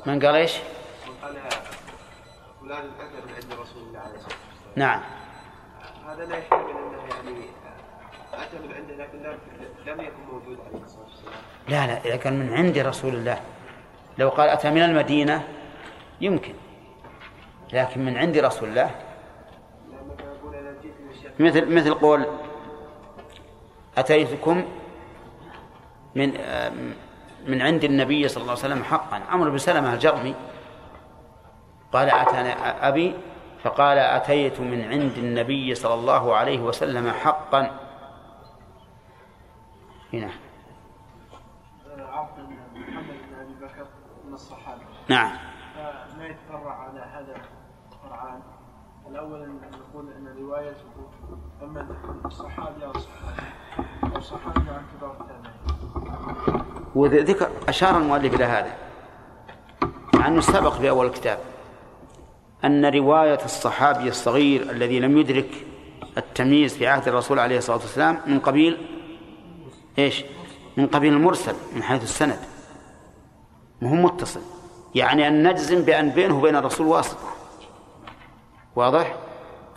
من 0.07 0.27
قال 0.27 0.35
إيش؟ 0.35 0.57
من 1.07 1.15
قال 1.23 1.37
فلان 2.61 2.85
الأثر 2.85 3.27
من 3.27 3.35
عند 3.35 3.61
رسول 3.61 3.83
الله 3.83 4.01
عليه 4.01 4.15
الصلاة 4.15 4.25
والسلام. 4.25 4.46
نعم. 4.77 5.01
هذا 6.09 6.25
لا 6.25 6.37
يحتمل 6.37 6.61
أنه 6.61 6.99
يعني 7.11 7.47
اتى 8.35 8.59
من 8.59 8.75
عنده 8.75 8.95
لكن 8.95 9.19
لم 9.87 10.01
يكن 10.01 10.23
موجود. 10.33 10.59
عليه 10.67 10.85
الصلاه 10.85 11.05
والسلام 11.05 11.35
لا 11.69 11.87
لا 11.87 12.05
إذا 12.05 12.17
كان 12.17 12.39
من 12.39 12.55
عند 12.55 12.79
رسول 12.79 13.15
الله. 13.15 13.41
لو 14.19 14.29
قال 14.29 14.49
أتى 14.49 14.71
من 14.71 14.83
المدينة 14.83 15.49
يمكن. 16.21 16.55
لكن 17.73 18.05
من 18.05 18.17
عند 18.17 18.39
رسول 18.39 18.69
الله؟ 18.69 18.91
مثل 21.41 21.75
مثل 21.75 21.95
قول 21.95 22.27
أتيتكم 23.97 24.65
من 26.15 26.33
من 27.47 27.63
عند 27.63 27.85
النبي 27.85 28.29
صلى 28.29 28.43
الله 28.43 28.53
عليه 28.53 28.65
وسلم 28.65 28.85
حقا. 28.85 29.23
عمرو 29.31 29.51
بن 29.51 29.59
سلمة 29.59 29.95
الجرمي. 29.95 30.35
قال 31.93 32.11
أتانا 32.11 32.89
أبي 32.89 33.15
فقال 33.63 33.99
أتيت 33.99 34.61
من 34.61 34.85
عند 34.85 35.19
النبي 35.19 35.75
صلى 35.75 35.95
الله 35.95 36.37
عليه 36.37 36.61
وسلم 36.61 37.11
حقا. 37.11 37.71
هنا. 40.13 40.31
محمد 42.75 43.07
بن 43.29 43.35
أبي 43.41 43.55
بكر 43.61 43.87
من 44.27 44.35
الصحابة. 44.35 44.81
نعم. 45.09 45.31
فما 45.75 46.27
يتفرع 46.27 46.73
على 46.73 47.01
هذا 47.01 47.43
فرعان 48.03 48.41
الأول 49.11 49.49
نقول 49.73 50.13
أن 50.13 50.37
روايته 50.39 51.11
أما 51.63 51.87
الصحابي 52.25 52.85
أو 52.85 52.91
الصحابي 52.91 53.43
أو 54.05 54.17
الصحابي 54.17 54.71
عن 54.71 54.85
كبار 54.99 55.17
التابعين. 55.21 55.57
وذكر 56.95 57.51
أشار 57.69 57.99
المؤلف 57.99 58.35
إلى 58.35 58.45
هذا 58.45 58.73
مع 60.15 60.27
أنه 60.27 60.41
سبق 60.41 60.73
في 60.73 60.91
أول 60.91 61.07
الكتاب. 61.07 61.39
أن 62.65 62.87
رواية 62.87 63.45
الصحابي 63.45 64.09
الصغير 64.09 64.71
الذي 64.71 65.01
لم 65.01 65.19
يدرك 65.19 65.67
التمييز 66.19 66.77
في 66.77 66.87
عهد 66.87 67.09
الرسول 67.09 67.39
عليه 67.39 67.59
الصلاة 67.59 67.77
والسلام 67.77 68.21
من 68.27 68.41
قبيل 68.41 68.87
إيش؟ 69.99 70.25
من 70.77 70.87
قبيل 70.87 71.13
المرسل 71.13 71.55
من 71.75 71.83
حيث 71.83 72.03
السند. 72.03 72.39
وهو 73.83 73.95
متصل. 73.95 74.41
يعني 74.95 75.29
أن 75.29 75.49
نجزم 75.49 75.83
بأن 75.83 76.11
بينه 76.11 76.39
وبين 76.39 76.57
الرسول 76.57 76.87
واسطة. 76.87 77.29
واضح؟ 78.77 79.17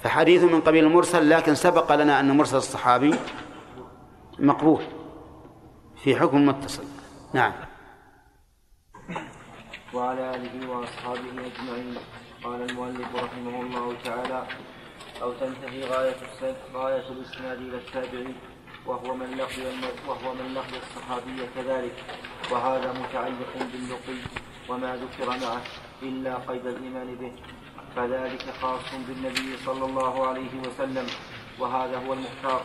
فحديث 0.03 0.43
من 0.43 0.61
قبيل 0.61 0.85
المرسل 0.85 1.29
لكن 1.29 1.55
سبق 1.55 1.95
لنا 1.95 2.19
أن 2.19 2.37
مرسل 2.37 2.57
الصحابي 2.57 3.15
مقبول. 4.39 4.83
في 6.03 6.15
حكم 6.15 6.45
متصل. 6.45 6.83
نعم. 7.33 7.53
وعلى 9.93 10.35
آله 10.35 10.69
وأصحابه 10.69 11.19
أجمعين. 11.19 11.97
قال 12.43 12.69
المؤلف 12.69 13.15
رحمه 13.15 13.61
الله 13.61 13.95
تعالى 14.03 14.47
أو 15.21 15.33
تنتهي 15.33 15.83
غاية 15.83 16.15
غاية 16.73 17.07
الإسناد 17.09 17.57
إلى 17.57 17.77
التابعين 17.77 18.35
وهو 18.85 19.15
من 19.15 19.37
لقي 19.37 19.61
وهو 20.07 20.33
من 20.33 20.53
لقي 20.53 20.77
الصحابي 20.77 21.47
كذلك 21.55 22.03
وهذا 22.51 22.93
متعلق 22.93 23.53
باللقي 23.71 24.19
وما 24.69 24.95
ذكر 24.95 25.29
معه 25.29 25.61
إلا 26.01 26.35
قيد 26.35 26.67
الإيمان 26.67 27.15
به 27.15 27.31
فذلك 27.95 28.45
خاص 28.61 28.81
بالنبي 29.07 29.57
صلى 29.65 29.85
الله 29.85 30.27
عليه 30.27 30.59
وسلم 30.67 31.07
وهذا 31.59 31.97
هو 32.07 32.13
المختار 32.13 32.63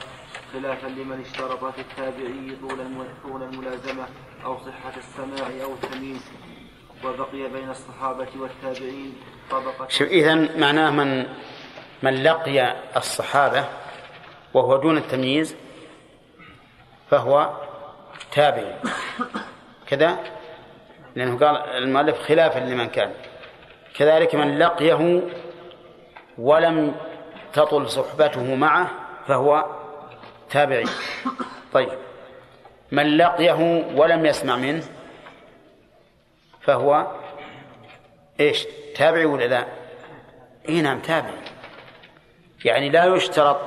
خلافا 0.52 0.86
لمن 0.86 1.20
اشترط 1.20 1.64
في 1.64 1.80
التابعي 1.80 2.56
طول 2.60 3.06
طول 3.22 3.42
الملازمة 3.42 4.06
أو 4.44 4.58
صحة 4.58 4.92
السماع 4.96 5.64
أو 5.64 5.74
التمييز 5.74 6.30
وبقي 7.04 7.48
بين 7.48 7.70
الصحابة 7.70 8.28
والتابعين 8.38 9.14
إذا 10.00 10.34
معناه 10.34 10.90
من 10.90 11.26
من 12.02 12.22
لقي 12.22 12.76
الصحابة 12.96 13.64
وهو 14.54 14.76
دون 14.76 14.96
التمييز 14.96 15.56
فهو 17.10 17.50
تابعي 18.32 18.74
كذا؟ 19.86 20.18
لأنه 21.16 21.38
قال 21.46 21.56
المؤلف 21.56 22.18
خلافا 22.18 22.58
لمن 22.58 22.88
كان. 22.88 23.12
كذلك 23.94 24.34
من 24.34 24.58
لقيه 24.58 25.22
ولم 26.38 26.94
تطل 27.52 27.90
صحبته 27.90 28.54
معه 28.54 28.90
فهو 29.26 29.64
تابعي. 30.50 30.84
طيب. 31.72 31.88
من 32.92 33.16
لقيه 33.16 33.84
ولم 33.96 34.26
يسمع 34.26 34.56
منه 34.56 34.82
فهو 36.60 37.06
إيش؟ 38.40 38.66
تابعي 38.96 39.24
ولا 39.24 39.44
لا؟ 39.44 39.66
إي 40.68 40.82
نعم 40.82 41.00
تابعي. 41.00 41.38
يعني 42.64 42.90
لا 42.90 43.04
يشترط 43.04 43.60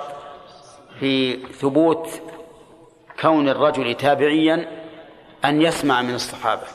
في 1.00 1.38
ثبوت 1.48 2.22
كون 3.22 3.50
الرجل 3.50 3.94
تابعيا 3.94 4.68
أن 5.46 5.62
يسمع 5.62 6.02
من 6.02 6.16
الصحابة 6.16 6.68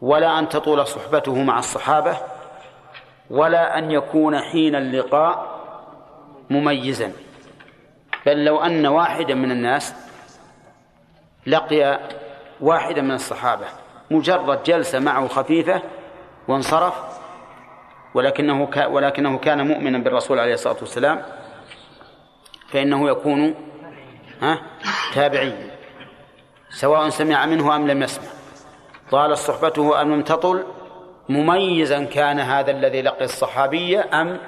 ولا 0.00 0.38
أن 0.38 0.48
تطول 0.48 0.86
صحبته 0.86 1.42
مع 1.42 1.58
الصحابة 1.58 2.16
ولا 3.30 3.78
أن 3.78 3.90
يكون 3.90 4.38
حين 4.38 4.74
اللقاء 4.74 5.56
مميزا. 6.50 7.12
بل 8.26 8.44
لو 8.44 8.60
أن 8.60 8.86
واحدا 8.86 9.34
من 9.34 9.50
الناس 9.50 9.94
لقي 11.46 12.00
واحدا 12.60 13.02
من 13.02 13.14
الصحابة 13.14 13.66
مجرد 14.10 14.62
جلسة 14.62 14.98
معه 14.98 15.28
خفيفة 15.28 15.82
وانصرف 16.48 16.94
ولكنه 18.14 18.68
ولكنه 18.88 19.38
كان 19.38 19.66
مؤمنا 19.66 19.98
بالرسول 19.98 20.38
عليه 20.38 20.54
الصلاة 20.54 20.76
والسلام 20.80 21.22
فإنه 22.68 23.08
يكون 23.08 23.54
ها 24.42 24.62
تابعيا 25.14 25.70
سواء 26.70 27.08
سمع 27.08 27.46
منه 27.46 27.76
أم 27.76 27.90
لم 27.90 28.02
يسمع. 28.02 28.28
طال 29.10 29.38
صحبته 29.38 30.02
أم 30.02 30.14
لم 30.14 30.22
تطل 30.22 30.64
مميزا 31.28 32.04
كان 32.04 32.40
هذا 32.40 32.70
الذي 32.70 33.02
لقي 33.02 33.24
الصحابية 33.24 34.06
أم 34.12 34.38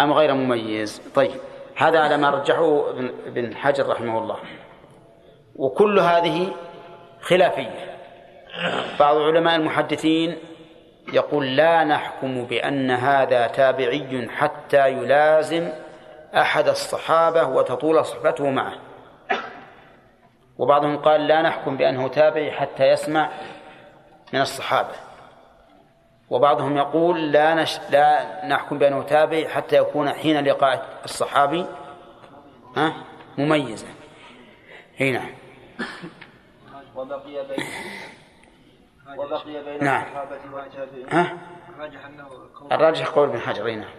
أم 0.00 0.12
غير 0.12 0.34
مميز. 0.34 1.02
طيب 1.14 1.40
هذا 1.76 2.00
على 2.00 2.16
ما 2.16 2.30
رجحه 2.30 2.90
ابن 3.26 3.56
حجر 3.56 3.88
رحمه 3.88 4.18
الله. 4.18 4.36
وكل 5.56 5.98
هذه 5.98 6.52
خلافية. 7.20 7.96
بعض 9.00 9.16
علماء 9.16 9.56
المحدثين 9.56 10.36
يقول 11.12 11.56
لا 11.56 11.84
نحكم 11.84 12.44
بأن 12.44 12.90
هذا 12.90 13.46
تابعي 13.46 14.28
حتى 14.28 14.88
يلازم 14.88 15.72
أحد 16.34 16.68
الصحابة 16.68 17.46
وتطول 17.46 18.04
صحبته 18.04 18.50
معه. 18.50 18.74
وبعضهم 20.58 20.96
قال 20.96 21.26
لا 21.26 21.42
نحكم 21.42 21.76
بأنه 21.76 22.08
تابعي 22.08 22.52
حتى 22.52 22.88
يسمع 22.88 23.30
من 24.32 24.40
الصحابة. 24.40 24.94
وبعضهم 26.30 26.76
يقول 26.76 27.32
لا 27.32 27.54
نش... 27.54 27.78
لا 27.90 28.46
نحكم 28.46 28.78
بأنه 28.78 29.02
تابعي 29.02 29.48
حتى 29.48 29.76
يكون 29.76 30.12
حين 30.12 30.44
لقاء 30.44 31.00
الصحابي 31.04 31.66
ها 32.76 32.94
مميزا. 33.38 33.86
هنا 35.00 35.18
نعم. 35.18 35.30
وبقي 36.96 37.46
بين 37.48 37.66
وبقي 39.18 39.64
بين 39.64 39.84
نعم. 39.84 40.02
الصحابة 40.02 40.54
والتابعين 40.54 41.08
ها؟ 41.08 41.38
الراجح 42.72 43.08
قول 43.08 43.28
ابن 43.28 43.38
حجر 43.38 43.74
نعم 43.74 43.94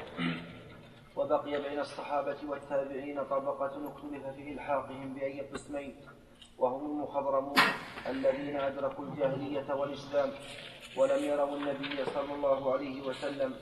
وبقي 1.16 1.62
بين 1.62 1.80
الصحابة 1.80 2.38
والتابعين 2.48 3.24
طبقة 3.24 3.66
اختلف 3.66 4.28
في 4.36 4.54
إلحاقهم 4.54 5.14
بأي 5.14 5.42
قسمين 5.42 5.96
وهم 6.58 6.86
المخضرمون 6.86 7.56
الذين 8.10 8.56
أدركوا 8.60 9.06
الجاهلية 9.06 9.74
والإسلام 9.74 10.32
ولم 10.98 11.24
يروا 11.24 11.58
النبي 11.58 12.06
صلى 12.06 12.34
الله 12.36 12.74
عليه 12.74 13.08
وسلم 13.08 13.54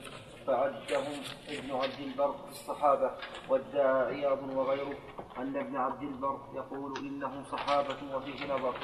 فعدهم 0.46 1.22
ابن 1.48 1.70
عبد 1.70 2.00
البر 2.00 2.32
في 2.32 2.50
الصحابة 2.50 3.10
وادعى 3.48 4.14
عياض 4.14 4.56
وغيره 4.56 4.94
أن 5.38 5.56
ابن 5.56 5.76
عبد 5.76 6.02
البر 6.02 6.40
يقول 6.54 6.98
إنهم 6.98 7.44
صحابة 7.44 7.96
وفيه 8.16 8.54
نظر 8.54 8.74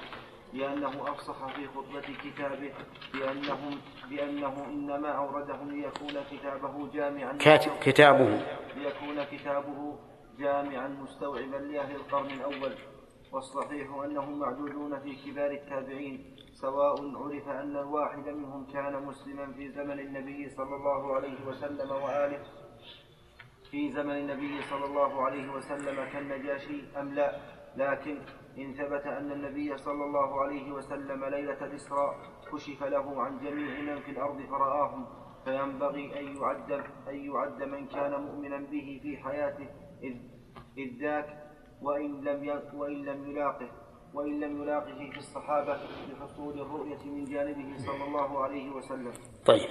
لأنه 0.53 1.13
أفصح 1.13 1.57
في 1.57 1.67
خطبة 1.69 2.01
كتابه 2.25 2.73
بأنهم 3.15 3.81
بأنه 4.11 4.65
إنما 4.65 5.09
أوردهم 5.09 5.71
ليكون 5.71 6.25
كتابه 6.31 6.89
جامعا 6.93 7.39
كتابه. 7.81 8.43
ليكون 8.77 9.25
كتابه 9.25 9.99
جامعا 10.39 10.89
مستوعبا 10.89 11.57
لأهل 11.57 11.95
القرن 11.97 12.31
الأول. 12.31 12.75
والصحيح 13.33 13.89
أنهم 14.05 14.39
معدودون 14.39 15.01
في 15.01 15.31
كبار 15.31 15.51
التابعين 15.51 16.37
سواء 16.55 17.17
عرف 17.17 17.49
أن 17.49 17.77
الواحد 17.77 18.29
منهم 18.29 18.67
كان 18.73 19.03
مسلما 19.03 19.53
في 19.53 19.69
زمن 19.69 20.01
النبي 20.01 20.49
صلى 20.49 20.77
الله 20.77 21.15
عليه 21.15 21.47
وسلم 21.47 21.91
وآله. 21.91 22.43
في 23.71 23.93
زمن 23.93 24.17
النبي 24.17 24.63
صلى 24.63 24.85
الله 24.85 25.23
عليه 25.23 25.53
وسلم 25.53 26.05
كالنجاشي 26.13 26.83
أم 27.01 27.15
لا 27.15 27.37
لكن 27.77 28.19
إن 28.59 28.75
ثبت 28.75 29.07
أن 29.07 29.33
النبي 29.33 29.77
صلى 29.77 30.05
الله 30.05 30.41
عليه 30.41 30.73
وسلم 30.73 31.25
ليلة 31.25 31.65
الإسراء 31.65 32.17
كشف 32.53 32.83
له 32.83 33.23
عن 33.23 33.39
جميع 33.39 33.81
من 33.81 34.01
في 34.01 34.11
الأرض 34.11 34.43
فرآهم 34.51 35.07
فينبغي 35.45 36.21
أن 36.21 36.37
يعد 36.37 36.73
أن 37.09 37.31
يعد 37.31 37.63
من 37.63 37.87
كان 37.87 38.21
مؤمنا 38.21 38.57
به 38.57 39.01
في 39.03 39.17
حياته 39.17 39.67
إذ, 40.03 40.17
إذ 40.79 41.01
ذاك 41.01 41.27
وإن 41.83 42.25
لم 42.25 42.63
وإن 42.75 43.05
لم 43.05 43.31
يلاقه 43.31 43.69
وإن 44.15 44.41
لم 44.41 44.63
يلاقه 44.63 45.11
في 45.13 45.19
الصحابة 45.19 45.77
لحصول 46.13 46.61
الرؤية 46.61 47.05
من 47.05 47.25
جانبه 47.25 47.79
صلى 47.79 48.05
الله 48.05 48.45
عليه 48.45 48.71
وسلم. 48.71 49.13
طيب. 49.47 49.69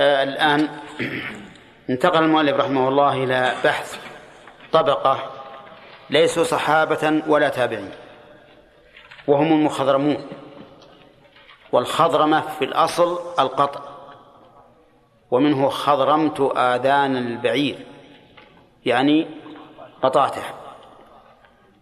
آه 0.00 0.22
الآن 0.22 0.68
انتقل 1.90 2.24
المؤلف 2.24 2.56
رحمه 2.56 2.88
الله 2.88 3.24
إلى 3.24 3.54
بحث 3.64 3.98
طبقة 4.72 5.43
ليسوا 6.14 6.44
صحابة 6.44 7.22
ولا 7.26 7.48
تابعين. 7.48 7.90
وهم 9.26 9.52
المخضرمون. 9.52 10.26
والخضرمة 11.72 12.40
في 12.40 12.64
الأصل 12.64 13.18
القطع. 13.38 13.80
ومنه 15.30 15.68
خضرمت 15.68 16.40
آذان 16.56 17.16
البعير. 17.16 17.86
يعني 18.86 19.26
قطعته 20.02 20.42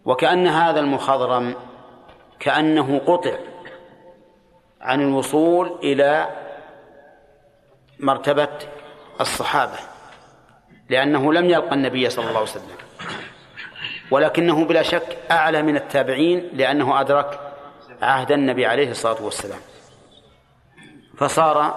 وكأن 0.04 0.46
هذا 0.46 0.80
المخضرم 0.80 1.54
كأنه 2.40 2.98
قطع 2.98 3.36
عن 4.80 5.00
الوصول 5.00 5.78
إلى 5.82 6.28
مرتبة 8.00 8.58
الصحابة. 9.20 9.78
لأنه 10.88 11.32
لم 11.32 11.50
يلقى 11.50 11.74
النبي 11.74 12.10
صلى 12.10 12.24
الله 12.24 12.38
عليه 12.40 12.50
وسلم. 12.50 12.76
ولكنه 14.12 14.64
بلا 14.64 14.82
شك 14.82 15.18
أعلى 15.30 15.62
من 15.62 15.76
التابعين 15.76 16.50
لأنه 16.52 17.00
أدرك 17.00 17.40
عهد 18.02 18.32
النبي 18.32 18.66
عليه 18.66 18.90
الصلاة 18.90 19.24
والسلام. 19.24 19.60
فصار 21.16 21.74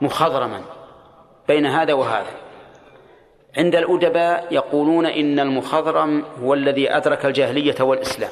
مخضرما 0.00 0.62
بين 1.48 1.66
هذا 1.66 1.92
وهذا. 1.92 2.30
عند 3.56 3.74
الأدباء 3.74 4.46
يقولون 4.50 5.06
إن 5.06 5.40
المخضرم 5.40 6.24
هو 6.42 6.54
الذي 6.54 6.96
أدرك 6.96 7.26
الجاهلية 7.26 7.76
والإسلام. 7.80 8.30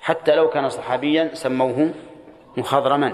حتى 0.00 0.34
لو 0.36 0.48
كان 0.48 0.68
صحابيا 0.68 1.30
سموه 1.34 1.94
مخضرما. 2.56 3.12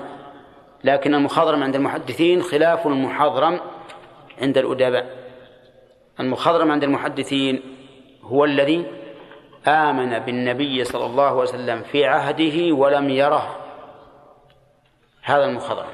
لكن 0.84 1.14
المخضرم 1.14 1.62
عند 1.62 1.74
المحدثين 1.74 2.42
خلاف 2.42 2.86
المحضرم 2.86 3.60
عند 4.42 4.58
الأدباء. 4.58 5.06
المخضرم 6.20 6.70
عند 6.70 6.84
المحدثين 6.84 7.62
هو 8.22 8.44
الذي 8.44 8.97
آمن 9.68 10.18
بالنبي 10.18 10.84
صلى 10.84 11.06
الله 11.06 11.24
عليه 11.24 11.40
وسلم 11.40 11.82
في 11.82 12.06
عهده 12.06 12.74
ولم 12.74 13.10
يره. 13.10 13.56
هذا 15.22 15.44
المخضرم 15.44 15.88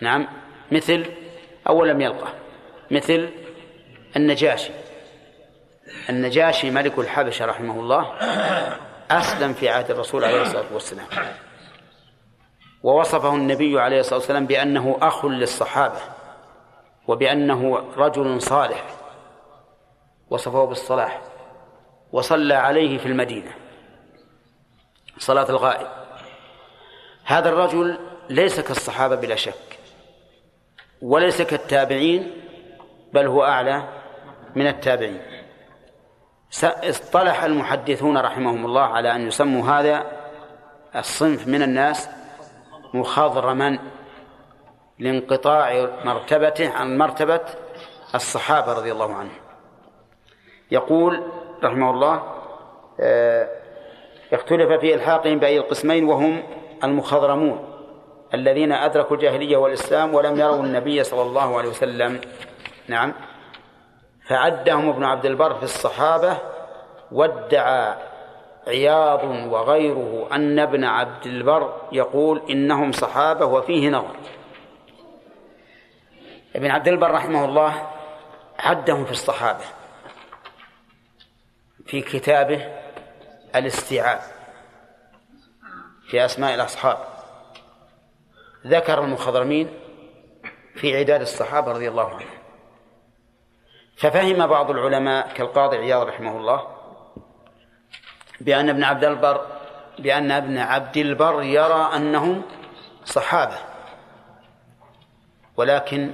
نعم. 0.00 0.28
مثل 0.72 1.06
أو 1.68 1.84
لم 1.84 2.00
يلقه. 2.00 2.28
مثل 2.90 3.30
النجاشي. 4.16 4.72
النجاشي 6.10 6.70
ملك 6.70 6.98
الحبشة 6.98 7.44
رحمه 7.44 7.80
الله 7.80 8.12
أسلم 9.10 9.52
في 9.52 9.68
عهد 9.68 9.90
الرسول 9.90 10.24
عليه 10.24 10.42
الصلاة 10.42 10.72
والسلام. 10.72 11.06
ووصفه 12.82 13.34
النبي 13.34 13.80
عليه 13.80 14.00
الصلاة 14.00 14.18
والسلام 14.18 14.46
بأنه 14.46 14.98
أخ 15.02 15.24
للصحابة 15.24 16.00
وبأنه 17.08 17.84
رجل 17.96 18.42
صالح. 18.42 18.84
وصفه 20.30 20.64
بالصلاح. 20.64 21.20
وصلى 22.12 22.54
عليه 22.54 22.98
في 22.98 23.06
المدينة. 23.06 23.50
صلاة 25.18 25.50
الغائب. 25.50 25.86
هذا 27.24 27.48
الرجل 27.48 27.98
ليس 28.30 28.60
كالصحابة 28.60 29.14
بلا 29.14 29.34
شك 29.34 29.78
وليس 31.02 31.42
كالتابعين 31.42 32.32
بل 33.12 33.26
هو 33.26 33.44
أعلى 33.44 33.88
من 34.54 34.66
التابعين. 34.66 35.22
اصطلح 36.64 37.44
المحدثون 37.44 38.18
رحمهم 38.18 38.66
الله 38.66 38.82
على 38.82 39.14
أن 39.14 39.26
يسموا 39.26 39.70
هذا 39.70 40.06
الصنف 40.96 41.48
من 41.48 41.62
الناس 41.62 42.08
مخضرما 42.94 43.78
لانقطاع 44.98 45.88
مرتبته 46.04 46.70
عن 46.70 46.98
مرتبة 46.98 47.40
الصحابة 48.14 48.72
رضي 48.72 48.92
الله 48.92 49.14
عنهم. 49.14 49.40
يقول 50.70 51.22
رحمه 51.64 51.90
الله 51.90 52.22
آه، 53.00 53.48
اختلف 54.32 54.80
في 54.80 54.94
إلحاقهم 54.94 55.38
بأي 55.38 55.58
القسمين 55.58 56.04
وهم 56.04 56.42
المخضرمون 56.84 57.74
الذين 58.34 58.72
أدركوا 58.72 59.16
الجاهلية 59.16 59.56
والإسلام 59.56 60.14
ولم 60.14 60.40
يروا 60.40 60.62
النبي 60.62 61.04
صلى 61.04 61.22
الله 61.22 61.58
عليه 61.58 61.68
وسلم. 61.68 62.20
نعم. 62.88 63.12
فعدهم 64.28 64.88
ابن 64.88 65.04
عبد 65.04 65.26
البر 65.26 65.54
في 65.54 65.62
الصحابة 65.62 66.36
وادعى 67.12 67.94
عياض 68.66 69.24
وغيره 69.24 70.28
أن 70.32 70.58
ابن 70.58 70.84
عبد 70.84 71.26
البر 71.26 71.74
يقول 71.92 72.42
إنهم 72.50 72.92
صحابة 72.92 73.46
وفيه 73.46 73.90
نظر. 73.90 74.16
ابن 76.56 76.70
عبد 76.70 76.88
البر 76.88 77.10
رحمه 77.10 77.44
الله 77.44 77.72
عدهم 78.58 79.04
في 79.04 79.12
الصحابة. 79.12 79.64
في 81.94 82.00
كتابه 82.00 82.72
الاستيعاب 83.56 84.20
في 86.10 86.24
أسماء 86.24 86.54
الأصحاب. 86.54 86.98
ذكر 88.66 89.04
المخضرمين 89.04 89.68
في 90.74 90.96
عداد 90.96 91.20
الصحابة 91.20 91.72
رضي 91.72 91.88
الله 91.88 92.08
عنهم. 92.08 92.38
ففهم 93.96 94.46
بعض 94.46 94.70
العلماء 94.70 95.32
كالقاضي 95.34 95.76
عياض 95.76 96.06
رحمه 96.06 96.36
الله 96.36 96.68
بأن 98.40 98.68
ابن 98.68 98.84
عبد 98.84 99.04
البر 99.04 99.46
بأن 99.98 100.30
ابن 100.30 100.58
عبد 100.58 100.96
البر 100.96 101.42
يرى 101.42 101.90
أنهم 101.96 102.42
صحابة. 103.04 103.58
ولكن 105.56 106.10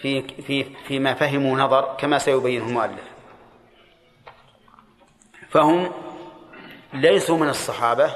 في 0.00 0.42
في 0.42 0.64
فيما 0.64 1.14
فهموا 1.14 1.58
نظر 1.58 1.96
كما 1.98 2.18
سيبينه 2.18 2.66
المؤلف. 2.66 3.07
فهم 5.50 5.90
ليسوا 6.92 7.36
من 7.36 7.48
الصحابة 7.48 8.10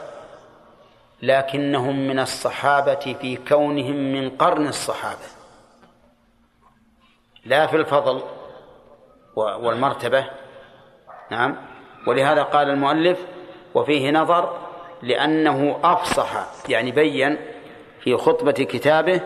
لكنهم 1.22 2.08
من 2.08 2.18
الصحابة 2.18 3.16
في 3.20 3.38
كونهم 3.48 4.12
من 4.12 4.30
قرن 4.30 4.66
الصحابة. 4.66 5.26
لا 7.44 7.66
في 7.66 7.76
الفضل 7.76 8.22
والمرتبة 9.36 10.24
نعم. 11.30 11.56
ولهذا 12.06 12.42
قال 12.42 12.70
المؤلف 12.70 13.18
وفيه 13.74 14.10
نظر 14.10 14.58
لأنه 15.02 15.78
أفصح 15.84 16.46
يعني 16.68 16.90
بين 16.90 17.36
في 18.00 18.16
خطبة 18.16 18.52
كتابه 18.52 19.20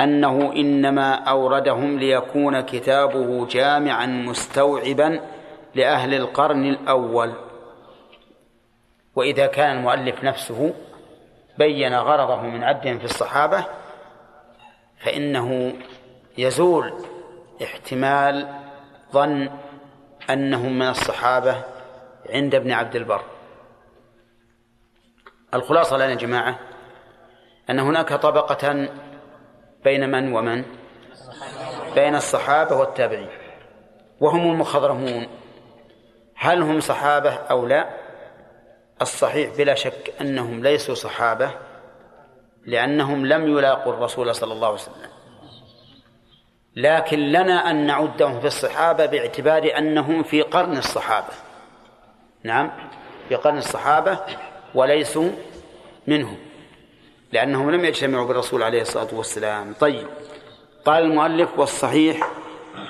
أنه 0.00 0.52
إنما 0.56 1.14
أوردهم 1.14 1.98
ليكون 1.98 2.60
كتابه 2.60 3.46
جامعا 3.46 4.06
مستوعبا 4.06 5.20
لأهل 5.74 6.14
القرن 6.14 6.64
الأول. 6.64 7.34
وإذا 9.16 9.46
كان 9.46 9.76
المؤلف 9.76 10.24
نفسه 10.24 10.74
بين 11.58 11.94
غرضه 11.94 12.42
من 12.42 12.64
عدهم 12.64 12.98
في 12.98 13.04
الصحابة 13.04 13.64
فإنه 14.98 15.72
يزول 16.38 16.92
احتمال 17.62 18.48
ظن 19.12 19.50
أنهم 20.30 20.78
من 20.78 20.88
الصحابة 20.88 21.62
عند 22.30 22.54
ابن 22.54 22.72
عبد 22.72 22.96
البر. 22.96 23.22
الخلاصة 25.54 25.96
لنا 25.96 26.10
يا 26.10 26.14
جماعة 26.14 26.58
أن 27.70 27.78
هناك 27.78 28.12
طبقة 28.12 28.88
بين 29.84 30.10
من 30.10 30.32
ومن؟ 30.32 30.64
بين 31.94 32.14
الصحابة 32.14 32.76
والتابعين 32.76 33.28
وهم 34.20 34.50
المخضرمون. 34.50 35.26
هل 36.42 36.62
هم 36.62 36.80
صحابة 36.80 37.30
أو 37.30 37.66
لا؟ 37.66 37.88
الصحيح 39.02 39.56
بلا 39.56 39.74
شك 39.74 40.12
أنهم 40.20 40.62
ليسوا 40.62 40.94
صحابة 40.94 41.50
لأنهم 42.66 43.26
لم 43.26 43.58
يلاقوا 43.58 43.92
الرسول 43.92 44.34
صلى 44.34 44.52
الله 44.52 44.66
عليه 44.66 44.76
وسلم. 44.76 45.10
لكن 46.76 47.18
لنا 47.18 47.70
أن 47.70 47.86
نعدهم 47.86 48.40
في 48.40 48.46
الصحابة 48.46 49.06
باعتبار 49.06 49.78
أنهم 49.78 50.22
في 50.22 50.42
قرن 50.42 50.76
الصحابة. 50.76 51.34
نعم 52.42 52.70
في 53.28 53.34
قرن 53.34 53.58
الصحابة 53.58 54.18
وليسوا 54.74 55.30
منهم 56.06 56.36
لأنهم 57.32 57.70
لم 57.70 57.84
يجتمعوا 57.84 58.26
بالرسول 58.26 58.62
عليه 58.62 58.82
الصلاة 58.82 59.14
والسلام. 59.14 59.74
طيب 59.80 60.06
قال 60.84 61.02
المؤلف 61.02 61.58
والصحيح 61.58 62.28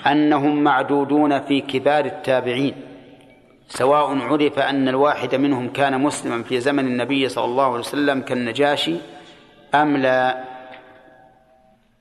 أنهم 0.07 0.65
معدودون 0.65 1.41
في 1.41 1.61
كبار 1.61 2.05
التابعين. 2.05 2.92
سواء 3.73 4.19
عرف 4.19 4.59
أن 4.59 4.89
الواحد 4.89 5.35
منهم 5.35 5.73
كان 5.73 6.01
مسلما 6.01 6.43
في 6.43 6.61
زمن 6.61 6.87
النبي 6.87 7.29
صلى 7.29 7.45
الله 7.45 7.65
عليه 7.65 7.79
وسلم 7.79 8.21
كالنجاشي 8.21 8.97
أم 9.75 9.97
لا؟ 9.97 10.45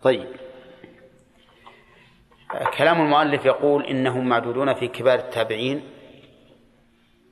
طيب. 0.02 0.28
كلام 2.78 3.02
المؤلف 3.02 3.46
يقول 3.46 3.86
إنهم 3.86 4.30
معدودون 4.30 4.74
في 4.74 4.88
كبار 4.88 5.20
التابعين 5.20 5.84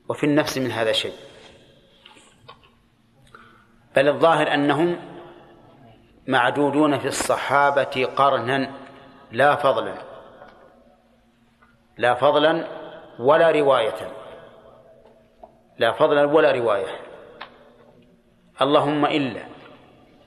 وفي 0.08 0.24
النفس 0.26 0.58
من 0.58 0.70
هذا 0.70 0.92
شيء 0.92 1.14
بل 3.96 4.08
الظاهر 4.08 4.54
أنهم 4.54 4.96
معدودون 6.26 6.98
في 6.98 7.08
الصحابة 7.08 8.08
قرنا 8.16 8.70
لا 9.32 9.56
فضلا 9.56 9.94
لا 11.98 12.14
فضلا 12.14 12.66
ولا 13.18 13.50
رواية. 13.50 14.19
لا 15.80 15.92
فضلا 15.92 16.24
ولا 16.24 16.52
رواية. 16.52 16.92
اللهم 18.62 19.06
إلا 19.06 19.42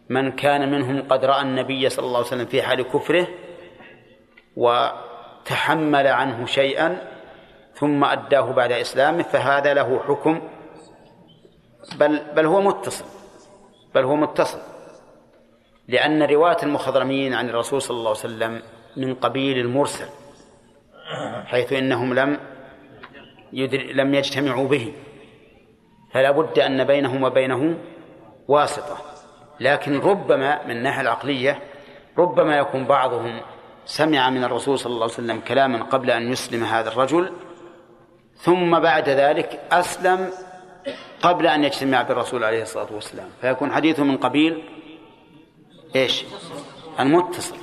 من 0.10 0.32
كان 0.32 0.72
منهم 0.72 1.02
قد 1.02 1.26
رأى 1.26 1.42
النبي 1.42 1.90
صلى 1.90 2.06
الله 2.06 2.18
عليه 2.18 2.28
وسلم 2.28 2.46
في 2.46 2.62
حال 2.62 2.82
كفره 2.82 3.28
وتحمل 4.56 6.08
عنه 6.08 6.46
شيئا 6.46 6.98
ثم 7.74 8.04
أداه 8.04 8.52
بعد 8.52 8.72
إسلامه 8.72 9.24
فهذا 9.24 9.74
له 9.74 10.00
حكم. 10.08 10.42
بل 12.00 12.22
بل 12.36 12.46
هو 12.46 12.62
متصل 12.62 13.06
بل 13.96 14.04
هو 14.04 14.16
متصل. 14.16 14.60
لأن 15.88 16.24
رواية 16.24 16.58
المخضرمين 16.64 17.34
عن 17.34 17.50
الرسول 17.50 17.82
صلى 17.82 17.98
الله 17.98 18.10
عليه 18.10 18.20
وسلم 18.20 18.62
من 18.98 19.16
قبيل 19.16 19.58
المرسل 19.58 20.10
حيث 21.46 21.74
إنهم 21.74 22.14
لم 22.14 22.40
لم 23.94 24.16
يجتمعوا 24.16 24.68
به. 24.68 24.94
فلا 26.14 26.32
بد 26.32 26.60
أن 26.60 26.84
بينهم 26.84 27.24
وبينه 27.24 27.78
واسطة. 28.48 28.98
لكن 29.60 30.00
ربما 30.00 30.66
من 30.66 30.72
الناحية 30.72 31.02
العقلية 31.02 31.60
ربما 32.18 32.58
يكون 32.58 32.86
بعضهم 32.86 33.42
سمع 33.86 34.30
من 34.30 34.44
الرسول 34.44 34.80
صلى 34.80 34.92
الله 34.92 35.04
عليه 35.04 35.14
وسلم 35.14 35.40
كلاما 35.40 35.84
قبل 35.84 36.12
أن 36.12 36.32
يسلم 36.32 36.64
هذا 36.64 36.90
الرجل 36.90 37.34
ثم 38.36 38.80
بعد 38.80 39.10
ذلك 39.10 39.62
أسلم 39.72 40.30
قبل 41.22 41.48
أن 41.48 41.64
يجتمع 41.64 42.02
بالرسول 42.02 42.44
عليه 42.44 42.62
الصلاة 42.62 42.94
والسلام. 42.94 43.30
فيكون 43.42 43.72
حديثه 43.72 44.04
من 44.04 44.18
قبيل 44.18 44.64
إيش؟ 45.96 46.26
المتصل. 47.00 47.56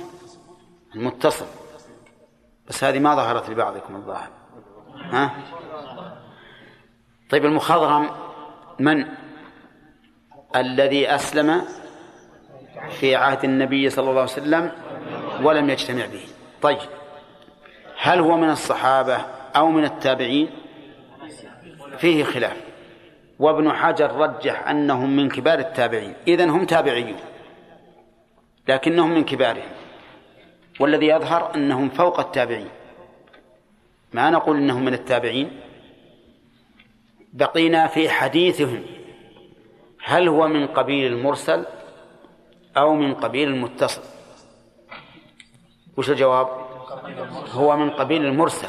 المتصل. 0.95 1.45
بس 2.67 2.83
هذه 2.83 2.99
ما 2.99 3.15
ظهرت 3.15 3.49
لبعضكم 3.49 3.95
الظاهر. 3.95 4.29
ها؟ 4.95 5.31
طيب 7.29 7.45
المخضرم 7.45 8.09
من؟ 8.83 9.05
الذي 10.55 11.15
أسلم 11.15 11.61
في 12.99 13.15
عهد 13.15 13.43
النبي 13.43 13.89
صلى 13.89 14.09
الله 14.09 14.21
عليه 14.21 14.31
وسلم 14.31 14.71
ولم 15.43 15.69
يجتمع 15.69 16.05
به. 16.05 16.23
طيب 16.61 16.77
هل 17.97 18.19
هو 18.19 18.37
من 18.37 18.49
الصحابة 18.49 19.17
أو 19.55 19.67
من 19.71 19.85
التابعين؟ 19.85 20.49
فيه 21.97 22.23
خلاف. 22.23 22.57
وابن 23.39 23.71
حجر 23.71 24.11
رجح 24.11 24.67
أنهم 24.67 25.15
من 25.15 25.29
كبار 25.29 25.59
التابعين. 25.59 26.13
إذن 26.27 26.49
هم 26.49 26.65
تابعيون 26.65 27.19
لكنهم 28.67 29.11
من 29.11 29.23
كبارهم. 29.23 29.69
والذي 30.79 31.07
يظهر 31.07 31.55
أنهم 31.55 31.89
فوق 31.89 32.19
التابعين. 32.19 32.69
ما 34.13 34.29
نقول 34.29 34.57
إنهم 34.57 34.85
من 34.85 34.93
التابعين؟ 34.93 35.59
بقينا 37.33 37.87
في 37.87 38.09
حديثهم. 38.09 38.83
هل 40.03 40.27
هو 40.27 40.47
من 40.47 40.67
قبيل 40.67 41.13
المرسل 41.13 41.65
أو 42.77 42.95
من 42.95 43.13
قبيل 43.13 43.47
المتصل؟ 43.47 44.01
وش 45.97 46.09
الجواب؟ 46.09 46.47
هو 47.51 47.77
من 47.77 47.89
قبيل 47.89 48.25
المرسل. 48.25 48.67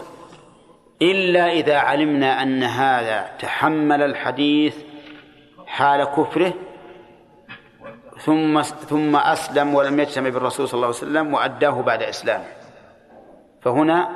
إلا 1.03 1.53
إذا 1.53 1.77
علمنا 1.77 2.43
أن 2.43 2.63
هذا 2.63 3.37
تحمل 3.39 4.03
الحديث 4.03 4.77
حال 5.67 6.05
كفره 6.05 6.55
ثم 8.19 8.63
ثم 8.63 9.17
أسلم 9.17 9.75
ولم 9.75 10.01
يجتمع 10.01 10.29
بالرسول 10.29 10.69
صلى 10.69 10.75
الله 10.75 10.87
عليه 10.87 10.97
وسلم 10.97 11.35
وأداه 11.35 11.83
بعد 11.83 12.03
إسلامه. 12.03 12.47
فهنا 13.63 14.09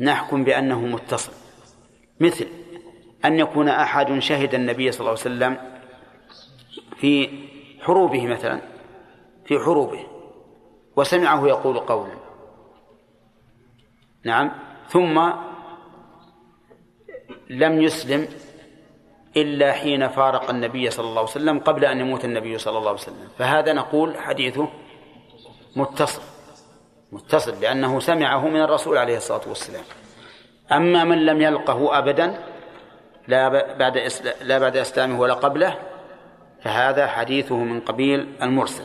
نحكم 0.00 0.44
بأنه 0.44 0.80
متصل. 0.80 1.32
مثل 2.20 2.46
أن 3.24 3.38
يكون 3.38 3.68
أحد 3.68 4.18
شهد 4.18 4.54
النبي 4.54 4.92
صلى 4.92 5.00
الله 5.00 5.10
عليه 5.10 5.20
وسلم 5.20 5.56
في 6.96 7.28
حروبه 7.80 8.26
مثلا 8.26 8.60
في 9.44 9.58
حروبه 9.58 10.06
وسمعه 10.96 11.46
يقول 11.46 11.78
قولا 11.78 12.12
نعم. 14.24 14.52
ثم 14.88 15.30
لم 17.50 17.82
يسلم 17.82 18.28
إلا 19.36 19.72
حين 19.72 20.08
فارق 20.08 20.50
النبي 20.50 20.90
صلى 20.90 21.08
الله 21.08 21.20
عليه 21.20 21.30
وسلم 21.30 21.58
قبل 21.58 21.84
أن 21.84 22.00
يموت 22.00 22.24
النبي 22.24 22.58
صلى 22.58 22.78
الله 22.78 22.88
عليه 22.88 23.00
وسلم. 23.00 23.28
فهذا 23.38 23.72
نقول 23.72 24.18
حديثه 24.18 24.68
متصل 25.76 26.22
متصل 27.12 27.60
لأنه 27.60 28.00
سمعه 28.00 28.48
من 28.48 28.60
الرسول 28.60 28.98
عليه 28.98 29.16
الصلاة 29.16 29.48
والسلام. 29.48 29.84
أما 30.72 31.04
من 31.04 31.26
لم 31.26 31.42
يلقه 31.42 31.98
أبدا 31.98 32.49
لا 33.30 33.48
بعد 33.74 34.08
لا 34.42 34.58
بعد 34.58 34.76
إسلامه 34.76 35.20
ولا 35.20 35.34
قبله 35.34 35.78
فهذا 36.62 37.06
حديثه 37.06 37.56
من 37.56 37.80
قبيل 37.80 38.28
المرسل. 38.42 38.84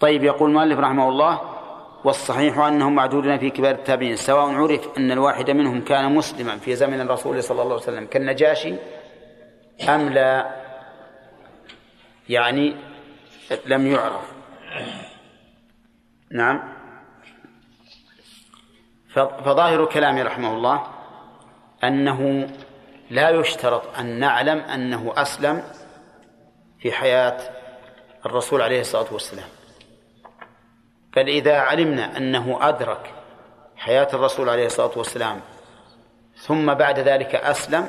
طيب 0.00 0.24
يقول 0.24 0.50
المؤلف 0.50 0.78
رحمه 0.78 1.08
الله 1.08 1.40
والصحيح 2.04 2.58
أنهم 2.58 2.94
معدودون 2.94 3.38
في 3.38 3.50
كبار 3.50 3.74
التابعين 3.74 4.16
سواء 4.16 4.54
عرف 4.54 4.98
أن 4.98 5.12
الواحد 5.12 5.50
منهم 5.50 5.84
كان 5.84 6.14
مسلما 6.14 6.56
في 6.56 6.76
زمن 6.76 7.00
الرسول 7.00 7.42
صلى 7.42 7.62
الله 7.62 7.74
عليه 7.74 7.82
وسلم 7.82 8.06
كالنجاشي 8.06 8.74
أم 9.88 10.08
لا؟ 10.08 10.46
يعني 12.28 12.76
لم 13.66 13.86
يعرف. 13.86 14.32
نعم. 16.30 16.78
فظاهر 19.44 19.84
كلامه 19.84 20.22
رحمه 20.22 20.52
الله 20.54 20.82
أنه 21.84 22.48
لا 23.10 23.30
يشترط 23.30 23.98
أن 23.98 24.06
نعلم 24.06 24.58
أنه 24.58 25.12
أسلم 25.16 25.62
في 26.80 26.92
حياة 26.92 27.38
الرسول 28.26 28.62
عليه 28.62 28.80
الصلاة 28.80 29.06
والسلام. 29.12 29.48
بل 31.16 31.28
إذا 31.28 31.58
علمنا 31.58 32.16
أنه 32.16 32.58
أدرك 32.68 33.14
حياة 33.76 34.08
الرسول 34.14 34.48
عليه 34.48 34.66
الصلاة 34.66 34.90
والسلام 34.96 35.40
ثم 36.36 36.74
بعد 36.74 36.98
ذلك 36.98 37.34
أسلم 37.34 37.88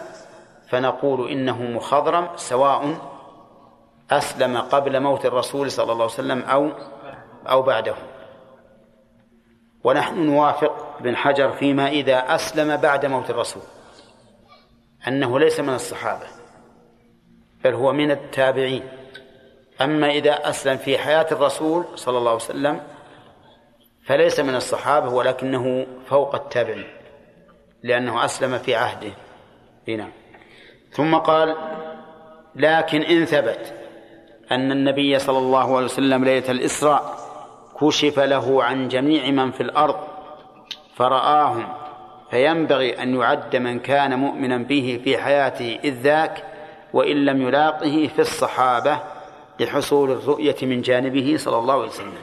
فنقول 0.70 1.32
إنه 1.32 1.62
مخضرم 1.62 2.30
سواء 2.36 2.98
أسلم 4.12 4.58
قبل 4.58 5.00
موت 5.00 5.26
الرسول 5.26 5.72
صلى 5.72 5.84
الله 5.84 6.04
عليه 6.04 6.14
وسلم 6.14 6.42
أو 6.42 6.72
أو 7.50 7.62
بعده. 7.62 7.96
ونحن 9.84 10.20
نوافق 10.20 10.96
ابن 11.00 11.16
حجر 11.16 11.52
فيما 11.52 11.88
إذا 11.88 12.36
أسلم 12.36 12.78
بعد 12.78 13.06
موت 13.06 13.30
الرسول. 13.30 13.64
أنه 15.08 15.40
ليس 15.40 15.60
من 15.60 15.74
الصحابة 15.74 16.26
بل 17.64 17.74
هو 17.74 17.94
من 17.94 18.12
التابعين. 18.12 18.84
أما 19.82 20.10
إذا 20.10 20.50
أسلم 20.50 20.78
في 20.78 20.98
حياة 20.98 21.28
الرسول 21.32 21.86
صلى 21.96 22.18
الله 22.18 22.32
عليه 22.32 22.42
وسلم 22.42 22.82
فليس 24.06 24.40
من 24.40 24.56
الصحابة 24.56 25.10
ولكنه 25.10 25.88
فوق 26.06 26.36
التابعين 26.36 26.88
لأنه 27.84 28.26
أسلم 28.26 28.58
في 28.58 28.76
عهده. 28.76 29.12
هنا 29.88 30.08
ثم 30.92 31.16
قال 31.16 31.56
لكن 32.56 33.02
إن 33.02 33.26
ثبت 33.26 33.74
أن 34.52 34.72
النبي 34.72 35.20
صلى 35.20 35.38
الله 35.38 35.76
عليه 35.76 35.86
وسلم 35.86 36.26
ليلة 36.26 36.52
الإسراء 36.52 37.18
كشف 37.82 38.20
له 38.20 38.64
عن 38.64 38.88
جميع 38.88 39.32
من 39.32 39.52
في 39.52 39.62
الأرض 39.62 39.96
فرآهم 40.96 41.68
فينبغي 42.32 43.04
أن 43.04 43.16
يعد 43.16 43.56
من 43.56 43.80
كان 43.80 44.20
مؤمنا 44.20 44.58
به 44.58 45.02
في 45.04 45.18
حياته 45.18 45.80
إذ 45.84 45.94
ذاك 45.94 46.44
وإن 46.94 47.26
لم 47.26 47.42
يلاقه 47.42 48.10
في 48.16 48.20
الصحابة 48.20 49.00
لحصول 49.60 50.12
الرؤية 50.12 50.56
من 50.62 50.82
جانبه 50.82 51.38
صلى 51.38 51.58
الله 51.58 51.74
عليه 51.74 51.90
وسلم. 51.90 52.14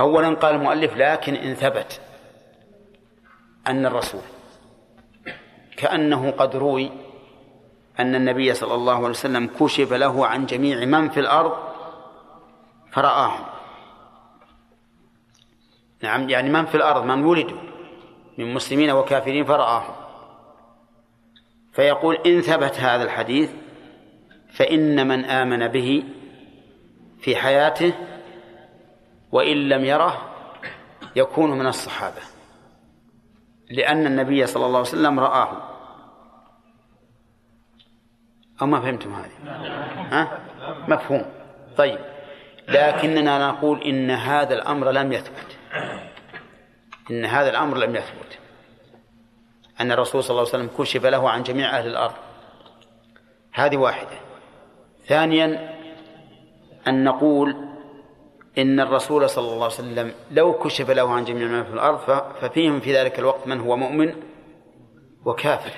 أولا 0.00 0.34
قال 0.34 0.54
المؤلف 0.54 0.96
لكن 0.96 1.34
إن 1.34 1.54
ثبت 1.54 2.00
أن 3.66 3.86
الرسول 3.86 4.20
كأنه 5.76 6.30
قد 6.30 6.56
روي 6.56 6.90
أن 8.00 8.14
النبي 8.14 8.54
صلى 8.54 8.74
الله 8.74 8.96
عليه 8.96 9.08
وسلم 9.08 9.50
كشف 9.60 9.92
له 9.92 10.26
عن 10.26 10.46
جميع 10.46 10.84
من 10.84 11.08
في 11.08 11.20
الأرض 11.20 11.52
فرآهم. 12.92 13.57
نعم 16.02 16.28
يعني 16.28 16.50
من 16.50 16.66
في 16.66 16.74
الأرض 16.74 17.04
من 17.04 17.24
ولدوا 17.24 17.60
من 18.38 18.54
مسلمين 18.54 18.90
وكافرين 18.90 19.44
فرآهم 19.44 19.94
فيقول 21.72 22.18
إن 22.26 22.40
ثبت 22.40 22.80
هذا 22.80 23.02
الحديث 23.02 23.50
فإن 24.52 25.08
من 25.08 25.24
آمن 25.24 25.68
به 25.68 26.04
في 27.18 27.36
حياته 27.36 27.92
وإن 29.32 29.68
لم 29.68 29.84
يره 29.84 30.28
يكون 31.16 31.58
من 31.58 31.66
الصحابة 31.66 32.20
لأن 33.70 34.06
النبي 34.06 34.46
صلى 34.46 34.66
الله 34.66 34.78
عليه 34.78 34.88
وسلم 34.88 35.20
رآه. 35.20 35.50
أو 38.62 38.66
ما 38.66 38.80
فهمتم 38.80 39.14
هذه؟ 39.14 39.30
ها؟ 40.12 40.38
مفهوم. 40.88 41.24
طيب 41.76 41.98
لكننا 42.68 43.48
نقول 43.48 43.82
إن 43.82 44.10
هذا 44.10 44.54
الأمر 44.54 44.90
لم 44.90 45.12
يثبت. 45.12 45.57
إن 47.10 47.24
هذا 47.24 47.50
الأمر 47.50 47.76
لم 47.76 47.96
يثبت. 47.96 48.38
أن 49.80 49.92
الرسول 49.92 50.22
صلى 50.22 50.30
الله 50.30 50.40
عليه 50.40 50.64
وسلم 50.64 50.70
كشف 50.78 51.06
له 51.06 51.30
عن 51.30 51.42
جميع 51.42 51.78
أهل 51.78 51.86
الأرض. 51.86 52.14
هذه 53.52 53.76
واحدة. 53.76 54.18
ثانيا 55.06 55.78
أن 56.88 57.04
نقول 57.04 57.68
إن 58.58 58.80
الرسول 58.80 59.30
صلى 59.30 59.44
الله 59.44 59.64
عليه 59.64 59.74
وسلم 59.74 60.14
لو 60.30 60.58
كشف 60.58 60.90
له 60.90 61.12
عن 61.12 61.24
جميع 61.24 61.48
من 61.48 61.64
في 61.64 61.70
الأرض 61.70 61.98
ففيهم 62.40 62.80
في 62.80 62.94
ذلك 62.96 63.18
الوقت 63.18 63.46
من 63.46 63.60
هو 63.60 63.76
مؤمن 63.76 64.14
وكافر. 65.24 65.72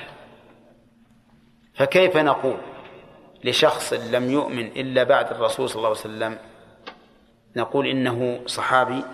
فكيف 1.74 2.16
نقول 2.16 2.56
لشخص 3.44 3.92
لم 3.92 4.30
يؤمن 4.30 4.66
إلا 4.66 5.02
بعد 5.02 5.30
الرسول 5.30 5.68
صلى 5.68 5.76
الله 5.76 5.88
عليه 5.88 6.00
وسلم 6.00 6.38
نقول 7.56 7.86
إنه 7.86 8.40
صحابي 8.46 9.04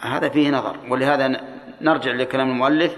هذا 0.00 0.28
فيه 0.28 0.50
نظر 0.50 0.76
ولهذا 0.88 1.40
نرجع 1.80 2.12
لكلام 2.12 2.50
المؤلف. 2.50 2.96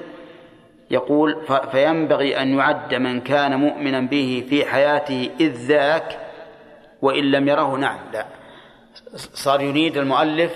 يقول 0.90 1.36
فينبغي 1.72 2.42
أن 2.42 2.58
يعد 2.58 2.94
من 2.94 3.20
كان 3.20 3.56
مؤمنا 3.56 4.00
به 4.00 4.46
في 4.48 4.64
حياته 4.64 5.30
إذ 5.40 5.52
ذاك 5.52 6.18
وإن 7.02 7.24
لم 7.30 7.48
يره 7.48 7.76
نعم. 7.76 7.98
لا. 8.12 8.26
صار 9.16 9.60
يريد 9.60 9.96
المؤلف 9.96 10.52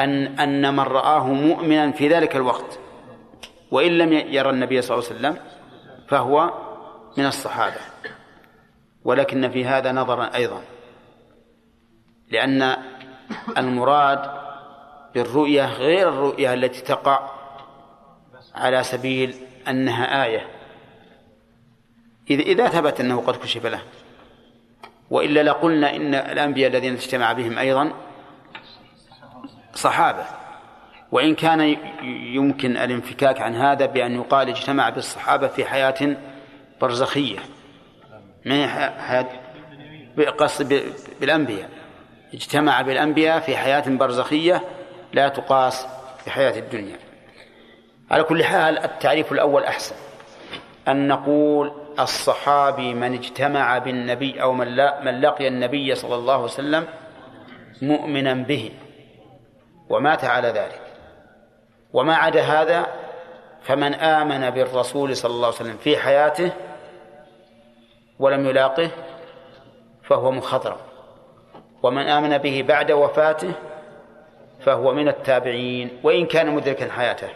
أن 0.00 0.26
أن 0.26 0.74
من 0.74 0.80
رآه 0.80 1.26
مؤمنا 1.26 1.92
في 1.92 2.08
ذلك 2.08 2.36
الوقت 2.36 2.78
وإن 3.70 3.98
لم 3.98 4.12
يرى 4.12 4.50
النبي 4.50 4.82
صلى 4.82 4.98
الله 4.98 5.08
عليه 5.08 5.18
وسلم 5.18 5.36
فهو 6.08 6.52
من 7.16 7.26
الصحابة. 7.26 7.80
ولكن 9.04 9.50
في 9.50 9.64
هذا 9.64 9.92
نظرا 9.92 10.34
أيضا 10.34 10.62
لأن 12.30 12.76
المراد 13.58 14.37
بالرؤية 15.14 15.66
غير 15.66 16.08
الرؤية 16.08 16.54
التي 16.54 16.80
تقع 16.80 17.30
على 18.54 18.82
سبيل 18.82 19.34
أنها 19.68 20.24
آية. 20.24 20.46
إذا 22.30 22.42
إذا 22.42 22.68
ثبت 22.68 23.00
أنه 23.00 23.20
قد 23.20 23.36
كشف 23.36 23.66
له. 23.66 23.80
وإلا 25.10 25.42
لقلنا 25.42 25.96
إن 25.96 26.14
الأنبياء 26.14 26.70
الذين 26.70 26.92
اجتمع 26.92 27.32
بهم 27.32 27.58
أيضا 27.58 27.92
صحابة. 29.74 30.24
وإن 31.12 31.34
كان 31.34 31.76
يمكن 32.34 32.76
الانفكاك 32.76 33.40
عن 33.40 33.54
هذا 33.54 33.86
بأن 33.86 34.14
يقال 34.14 34.48
اجتمع 34.48 34.88
بالصحابة 34.88 35.46
في 35.48 35.64
حياة 35.64 36.16
برزخية. 36.80 37.38
ما 38.44 38.54
هي 38.54 38.90
حياة 39.00 39.28
بالأنبياء. 41.20 41.70
اجتمع 42.34 42.82
بالأنبياء 42.82 43.40
في 43.40 43.56
حياة 43.56 43.84
برزخية 43.88 44.64
لا 45.12 45.28
تقاس 45.28 45.86
بحياة 46.26 46.58
الدنيا. 46.58 46.96
على 48.10 48.22
كل 48.22 48.44
حال 48.44 48.78
التعريف 48.78 49.32
الأول 49.32 49.64
أحسن. 49.64 49.96
أن 50.88 51.08
نقول 51.08 51.72
الصحابي 52.00 52.94
من 52.94 53.14
اجتمع 53.14 53.78
بالنبي 53.78 54.42
أو 54.42 54.52
من, 54.52 54.66
لا 54.66 55.00
من 55.00 55.20
لقي 55.20 55.48
النبي 55.48 55.94
صلى 55.94 56.14
الله 56.14 56.34
عليه 56.34 56.44
وسلم 56.44 56.86
مؤمنا 57.82 58.34
به 58.34 58.72
ومات 59.88 60.24
على 60.24 60.48
ذلك. 60.48 60.80
وما 61.92 62.14
عدا 62.16 62.42
هذا 62.42 62.86
فمن 63.62 63.94
آمن 63.94 64.50
بالرسول 64.50 65.16
صلى 65.16 65.30
الله 65.30 65.46
عليه 65.46 65.56
وسلم 65.56 65.76
في 65.76 65.96
حياته 65.96 66.52
ولم 68.18 68.46
يلاقه 68.46 68.90
فهو 70.02 70.30
مخضرم. 70.30 70.76
ومن 71.82 72.08
آمن 72.08 72.38
به 72.38 72.64
بعد 72.68 72.92
وفاته 72.92 73.52
فهو 74.68 74.92
من 74.92 75.08
التابعين 75.08 76.00
وإن 76.02 76.26
كان 76.26 76.54
مدركا 76.54 76.92
حياته. 76.92 77.28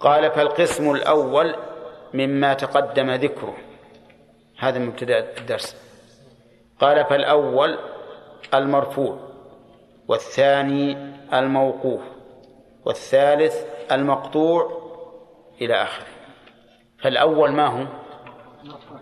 قال 0.00 0.30
فالقسم 0.30 0.90
الأول 0.90 1.54
مما 2.14 2.54
تقدم 2.54 3.10
ذكره. 3.10 3.56
هذا 4.58 4.78
مبتدا 4.78 5.38
الدرس. 5.38 5.76
قال 6.80 7.04
فالأول 7.04 7.78
المرفوع 8.54 9.18
والثاني 10.08 10.96
الموقوف 11.32 12.00
والثالث 12.84 13.56
المقطوع 13.92 14.82
إلى 15.60 15.82
آخره. 15.82 16.06
فالأول 16.98 17.52
ما 17.52 17.66
هو؟ 17.66 17.86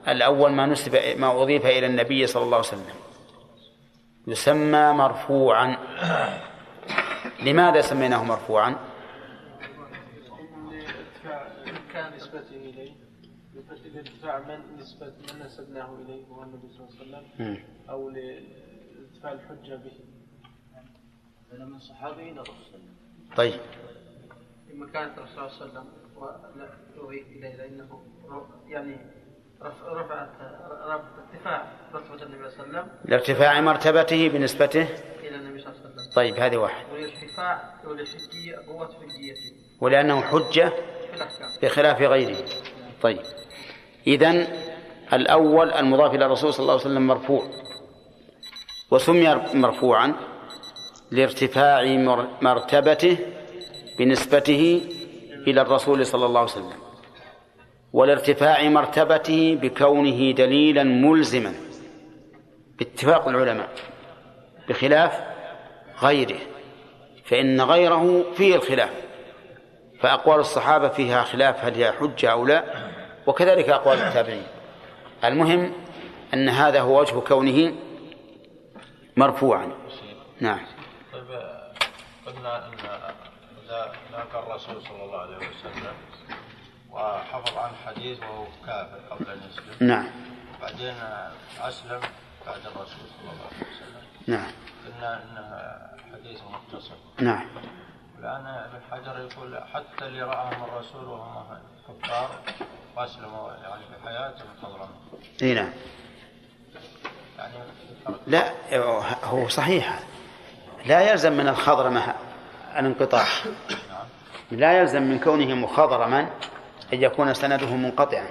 الأول 0.09 0.51
ما 0.51 0.66
نسب 0.66 1.18
ما 1.18 1.43
أضيف 1.43 1.66
إلى 1.66 1.87
النبي 1.87 2.27
صلى 2.27 2.43
الله 2.43 2.57
عليه 2.57 2.68
وسلم. 2.68 2.97
يسمى 4.27 4.93
مرفوعا. 4.93 5.77
لماذا 7.43 7.80
سميناه 7.80 8.24
مرفوعا؟ 8.24 8.76
كان 11.93 12.16
نسبته 12.16 12.57
إليه 12.57 12.93
لارتفاع 13.95 14.39
من 14.39 14.76
نسبة 14.78 15.07
من 15.07 15.43
نسبناه 15.47 15.95
إليه 15.95 16.24
وهو 16.28 16.43
النبي 16.43 16.68
صلى 16.68 16.89
الله 17.03 17.18
عليه 17.18 17.26
وسلم 17.34 17.64
أو 17.91 18.11
لارتفاع 18.11 19.32
الحجة 19.32 19.74
به 19.74 19.93
من 21.64 21.78
صحابي 21.78 22.22
إلى 22.22 22.41
الرسول 22.41 22.80
طيب 23.37 23.61
لما 24.70 24.87
كانت 24.87 25.18
الرسول 25.18 25.51
صلى 25.51 25.68
الله 25.68 25.80
عليه 25.80 25.80
وسلم 26.16 26.68
يضيف 26.97 27.26
إليه 27.26 27.57
لأنه 27.57 28.03
يعني 28.68 28.97
رفعت 29.87 30.28
ارتفاع 31.18 31.72
رتبة 31.95 32.22
النبي 32.22 32.51
صلى 32.51 32.66
الله 32.66 32.78
عليه 32.78 32.89
وسلم. 32.89 32.89
لارتفاع 33.05 33.61
مرتبته 33.61 34.28
بنسبته؟ 34.28 34.82
إلى 35.20 35.37
النبي 35.37 35.59
صلى 35.61 35.72
الله 35.72 35.80
عليه 35.80 35.95
وسلم. 35.95 36.05
طيب 36.16 36.34
هذه 36.36 36.56
واحد. 36.56 36.84
والارتفاع 36.92 37.74
والحجية 37.86 38.56
قوة 38.68 38.86
حجيته 38.86 39.52
ولأنه 39.80 40.20
حجة 40.20 40.72
بخلاف 41.62 42.02
غيره. 42.02 42.36
طيب. 43.02 43.18
إذن 44.06 44.46
الأول 45.12 45.70
المضاف 45.72 46.14
إلى 46.14 46.26
الرسول 46.26 46.52
صلى 46.54 46.62
الله 46.62 46.72
عليه 46.72 46.82
وسلم 46.82 47.06
مرفوع. 47.06 47.42
وسمي 48.90 49.34
مرفوعا 49.54 50.14
لارتفاع 51.10 51.84
مرتبته 52.42 53.18
بنسبته 53.98 54.82
إلى 55.46 55.60
الرسول 55.60 56.06
صلى 56.06 56.26
الله 56.26 56.40
عليه 56.40 56.50
وسلم. 56.50 56.80
ولارتفاع 57.92 58.68
مرتبته 58.68 59.58
بكونه 59.62 60.30
دليلا 60.30 60.82
ملزما. 60.82 61.54
باتفاق 62.78 63.28
العلماء. 63.28 63.68
بخلاف 64.68 65.36
غيره 66.03 66.40
فإن 67.24 67.61
غيره 67.61 68.24
فيه 68.36 68.57
الخلاف 68.57 68.90
فأقوال 70.01 70.40
الصحابة 70.40 70.88
فيها 70.88 71.22
خلاف 71.22 71.64
هل 71.64 71.74
هي 71.74 71.92
حجة 71.92 72.32
أو 72.32 72.47
لا 72.47 72.64
وكذلك 73.26 73.68
أقوال 73.68 73.99
التابعين. 73.99 74.47
المهم 75.24 75.72
أن 76.34 76.49
هذا 76.49 76.80
هو 76.80 77.01
وجه 77.01 77.20
كونه 77.20 77.74
مرفوعا. 79.16 79.72
نعم. 80.40 80.61
طيب 81.12 81.40
قلنا 82.26 82.66
أن 82.66 82.72
لاقى 84.12 84.47
الرسول 84.47 84.82
صلى 84.82 85.05
الله 85.05 85.18
عليه 85.18 85.36
وسلم 85.36 85.94
وحفظ 86.90 87.59
عن 87.59 87.70
حديث 87.86 88.18
وهو 88.20 88.44
كافر 88.66 88.99
قبل 89.11 89.30
أن 89.30 89.40
يسلم 89.51 89.88
نعم. 89.88 90.07
بعدين 90.62 90.94
أسلم 91.61 92.01
بعد 92.47 92.61
الرسول 92.66 93.07
صلى 93.16 93.30
الله 93.32 93.47
عليه 93.53 93.66
وسلم. 93.72 94.03
نعم. 94.26 94.53
أنه 95.05 95.76
حديث 96.12 96.40
متصل. 96.42 96.94
نعم. 97.20 97.47
الآن 98.18 98.47
ابن 98.47 98.80
حجر 98.90 99.18
يقول 99.18 99.59
حتى 99.74 100.07
اللي 100.07 100.22
رآهم 100.22 100.64
الرسول 100.64 101.05
وهم 101.05 101.59
كفار 101.88 102.30
وأسلموا 102.97 103.53
يعني 103.53 103.82
في 103.82 104.09
حياتهم 104.09 104.49
خضرا 104.62 104.88
إي 105.42 105.55
نعم. 105.55 105.72
يعني 107.38 107.55
لا 108.26 108.53
هو 109.24 109.49
صحيح. 109.49 110.01
لا 110.86 111.11
يلزم 111.11 111.32
من 111.32 111.49
الخضرمة 111.49 112.14
الانقطاع. 112.76 113.26
لا 114.51 114.78
يلزم 114.78 115.03
من 115.03 115.18
كونه 115.18 115.55
مخضرما 115.55 116.20
أن 116.92 117.03
يكون 117.03 117.34
سنده 117.34 117.76
منقطعا. 117.76 118.26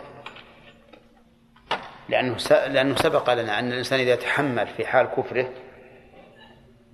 لأنه 2.09 2.38
لأنه 2.49 2.95
سبق 2.95 3.34
لنا 3.34 3.59
أن 3.59 3.72
الإنسان 3.72 3.99
إذا 3.99 4.16
تحمل 4.16 4.68
في 4.68 4.86
حال 4.86 5.05
كفره 5.05 5.49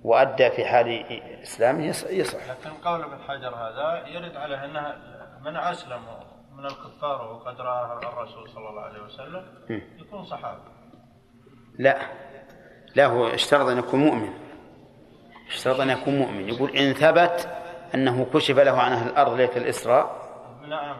وأدى 0.04 0.50
في 0.50 0.64
حال 0.64 1.04
إسلامه 1.42 1.84
يصح 2.10 2.38
لكن 2.50 2.70
قول 2.84 3.02
ابن 3.02 3.22
حجر 3.28 3.54
هذا 3.54 4.06
يرد 4.06 4.36
عليه 4.36 4.64
أنه 4.64 4.94
من 5.44 5.56
أسلم 5.56 6.02
من 6.56 6.66
الكفار 6.66 7.32
وقد 7.32 7.60
رآه 7.60 7.98
الرسول 7.98 8.48
صلى 8.48 8.68
الله 8.68 8.82
عليه 8.82 9.02
وسلم 9.02 9.44
يكون 9.98 10.24
صحابي. 10.24 10.60
لا. 11.78 11.98
لا 12.94 13.06
هو 13.06 13.26
اشترط 13.26 13.68
أن 13.68 13.78
يكون 13.78 14.00
مؤمن. 14.00 14.32
اشترط 15.48 15.80
أن 15.80 15.90
يكون 15.90 16.18
مؤمن. 16.18 16.48
يقول 16.48 16.76
إن 16.76 16.92
ثبت 16.92 17.48
أنه 17.94 18.26
كشف 18.34 18.58
له 18.58 18.80
عن 18.80 18.92
أهل 18.92 19.08
الأرض 19.08 19.32
ليلة 19.32 19.56
الإسراء 19.56 20.22
نعم. 20.68 20.96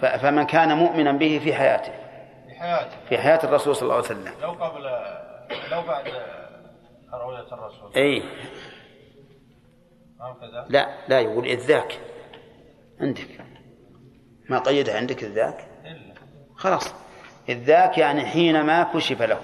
فمن 0.00 0.46
كان 0.46 0.76
مؤمنا 0.76 1.12
به 1.12 1.40
في 1.44 1.54
حياته. 1.54 1.92
في 2.48 2.54
حياته. 2.60 2.96
في 3.08 3.18
حياة 3.18 3.40
الرسول 3.44 3.76
صلى 3.76 3.82
الله 3.82 3.94
عليه 3.94 4.04
وسلم. 4.04 4.32
لو 4.42 4.50
قبل 4.50 4.82
لو 5.70 5.82
بعد 5.82 6.04
رؤية 7.14 7.52
الرسول. 7.52 7.92
أي. 7.96 8.22
لا 10.68 11.08
لا 11.08 11.20
يقول 11.20 11.46
إذ 11.46 11.58
ذاك. 11.58 12.00
عندك. 13.00 13.46
ما 14.48 14.58
قيدها 14.58 14.96
عندك 14.96 15.24
إذ 15.24 15.32
ذاك؟ 15.32 15.68
إلا. 15.84 16.14
خلاص. 16.56 16.94
إذ 17.48 17.58
ذاك 17.64 17.98
يعني 17.98 18.26
حينما 18.26 18.82
كشف 18.82 19.22
له. 19.22 19.40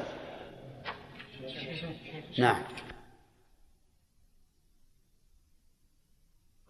نعم. 2.39 2.63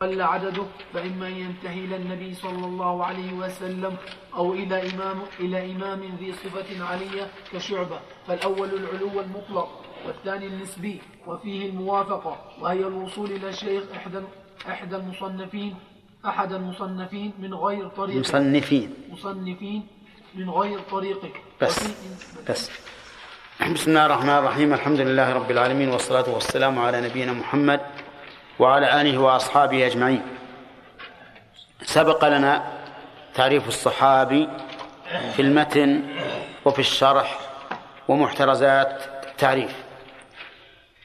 قل 0.00 0.22
عدده 0.22 0.66
فإما 0.92 1.26
أن 1.26 1.32
ينتهي 1.32 1.84
إلى 1.84 1.96
النبي 1.96 2.34
صلى 2.34 2.66
الله 2.66 3.04
عليه 3.04 3.32
وسلم 3.32 3.96
أو 4.34 4.52
إلى 4.52 4.94
إمام 4.94 5.22
إلى 5.40 5.72
إمام 5.72 6.16
ذي 6.16 6.32
صفة 6.32 6.84
علية 6.84 7.30
كشعبة. 7.52 8.00
فالأول 8.26 8.74
العلو 8.74 9.20
المطلق. 9.20 9.87
والثاني 10.06 10.46
النسبي 10.46 11.00
وفيه 11.26 11.68
الموافقة 11.70 12.36
وهي 12.60 12.78
الوصول 12.78 13.30
إلى 13.30 13.48
الشيخ 13.48 13.82
إحدى 13.96 14.20
إحدى 14.68 14.96
المصنفين 14.96 15.74
أحد 16.26 16.52
المصنفين 16.52 17.32
من 17.38 17.54
غير 17.54 17.88
طريق 17.88 18.16
مصنفين. 18.16 18.94
مصنفين 19.10 19.86
من 20.34 20.50
غير 20.50 20.80
طريقه 20.90 21.30
بس 21.60 21.88
بس. 22.48 22.70
بسم 23.74 23.90
الله 23.90 24.06
الرحمن 24.06 24.30
الرحيم. 24.30 24.74
الحمد 24.74 25.00
لله 25.00 25.32
رب 25.32 25.50
العالمين 25.50 25.88
والصلاة 25.88 26.28
والسلام 26.34 26.78
على 26.78 27.00
نبينا 27.00 27.32
محمد 27.32 27.80
وعلى 28.58 29.00
آله 29.00 29.18
وأصحابه 29.18 29.86
أجمعين. 29.86 30.22
سبق 31.82 32.28
لنا 32.28 32.72
تعريف 33.34 33.68
الصحابي 33.68 34.48
في 35.36 35.42
المتن 35.42 36.02
وفي 36.64 36.78
الشرح 36.78 37.38
ومحترزات 38.08 39.02
التعريف. 39.28 39.87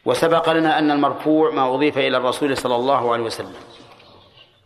وسبق 0.05 0.49
لنا 0.49 0.79
أن 0.79 0.91
المرفوع 0.91 1.51
ما 1.51 1.75
أضيف 1.75 1.97
إلى 1.97 2.17
الرسول 2.17 2.57
صلى 2.57 2.75
الله 2.75 3.13
عليه 3.13 3.23
وسلم 3.23 3.53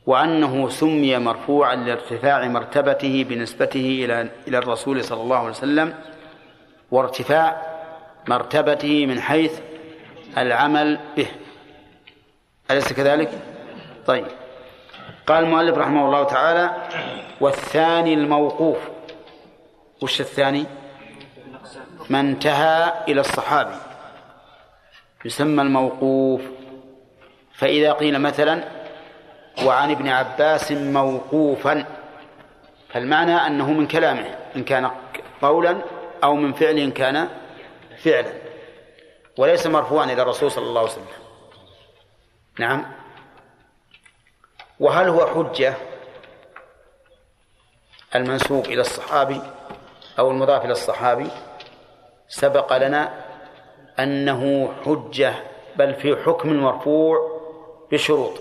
وأنه 0.06 0.70
سمي 0.70 1.18
مرفوعا 1.18 1.76
لارتفاع 1.76 2.48
مرتبته 2.48 3.26
بنسبته 3.30 4.02
إلى 4.06 4.30
إلى 4.48 4.58
الرسول 4.58 5.04
صلى 5.04 5.22
الله 5.22 5.38
عليه 5.38 5.50
وسلم 5.50 5.94
وارتفاع 6.92 7.62
مرتبته 8.28 9.06
من 9.06 9.22
حيث 9.22 9.60
العمل 10.38 11.00
به 11.18 11.28
أليس 12.72 12.94
كذلك؟ 12.94 13.30
طيب 14.08 14.26
قال 15.28 15.44
المؤلف 15.44 15.78
رحمه 15.78 16.06
الله 16.06 16.24
تعالى 16.24 16.72
والثاني 17.42 18.14
الموقوف 18.14 18.78
وش 20.02 20.22
الثاني؟ 20.22 20.66
ما 22.10 22.20
انتهى 22.20 22.94
إلى 23.08 23.22
الصحابي 23.22 23.76
يسمى 25.28 25.62
الموقوف. 25.62 26.42
فإذا 27.54 27.92
قيل 27.92 28.20
مثلا 28.22 28.64
وعن 29.66 29.92
ابن 29.92 30.08
عباس 30.08 30.72
موقوفا 30.72 31.86
فالمعنى 32.90 33.36
أنه 33.48 33.72
من 33.72 33.88
كلامه 33.88 34.36
إن 34.56 34.64
كان 34.64 34.92
قولا 35.42 35.82
أو 36.24 36.36
من 36.36 36.54
فعل 36.54 36.78
إن 36.78 36.92
كان 36.92 37.28
فعلا. 38.04 38.34
وليس 39.38 39.68
مرفوعا 39.68 40.06
إلى 40.06 40.22
الرسول 40.22 40.52
صلى 40.52 40.66
الله 40.66 40.82
عليه 40.82 40.92
وسلم. 40.92 41.06
نعم. 42.60 42.86
وهل 44.80 45.10
هو 45.10 45.28
حجة 45.28 45.74
المنسوب 48.16 48.66
إلى 48.66 48.82
الصحابي 48.82 49.42
أو 50.20 50.32
المضاف 50.32 50.66
إلى 50.66 50.72
الصحابي؟ 50.72 51.28
سبق 52.28 52.78
لنا 52.78 53.27
أنه 54.00 54.74
حجة 54.86 55.34
بل 55.76 55.94
في 55.94 56.16
حكم 56.16 56.54
مرفوع 56.54 57.42
بشروط. 57.92 58.34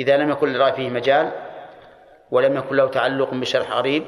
إذا 0.00 0.16
لم 0.16 0.30
يكن 0.30 0.48
للرأي 0.48 0.72
فيه 0.72 0.90
مجال 0.90 1.32
ولم 2.30 2.56
يكن 2.56 2.76
له 2.76 2.88
تعلق 2.88 3.34
بشرح 3.34 3.72
غريب 3.72 4.04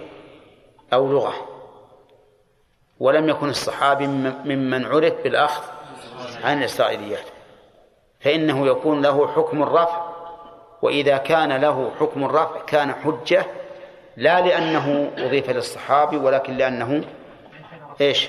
أو 0.93 1.13
لغة 1.13 1.35
ولم 3.01 3.29
يكن 3.29 3.49
الصحابي 3.49 4.07
ممن 4.45 4.85
عرف 4.85 5.15
بالأخذ 5.25 5.63
عن 6.45 6.59
الإسرائيليات 6.59 7.25
فإنه 8.21 8.67
يكون 8.67 9.03
له 9.03 9.29
حكم 9.29 9.63
الرفع. 9.63 10.13
وإذا 10.83 11.17
كان 11.17 11.53
له 11.53 11.91
حكم 12.01 12.25
الرفع 12.25 12.61
كان 12.67 12.93
حجة 12.93 13.47
لا 14.17 14.41
لأنه 14.41 15.11
أضيف 15.19 15.51
للصحابي 15.51 16.17
ولكن 16.17 16.57
لأنه 16.57 17.05
إيش؟ 18.01 18.29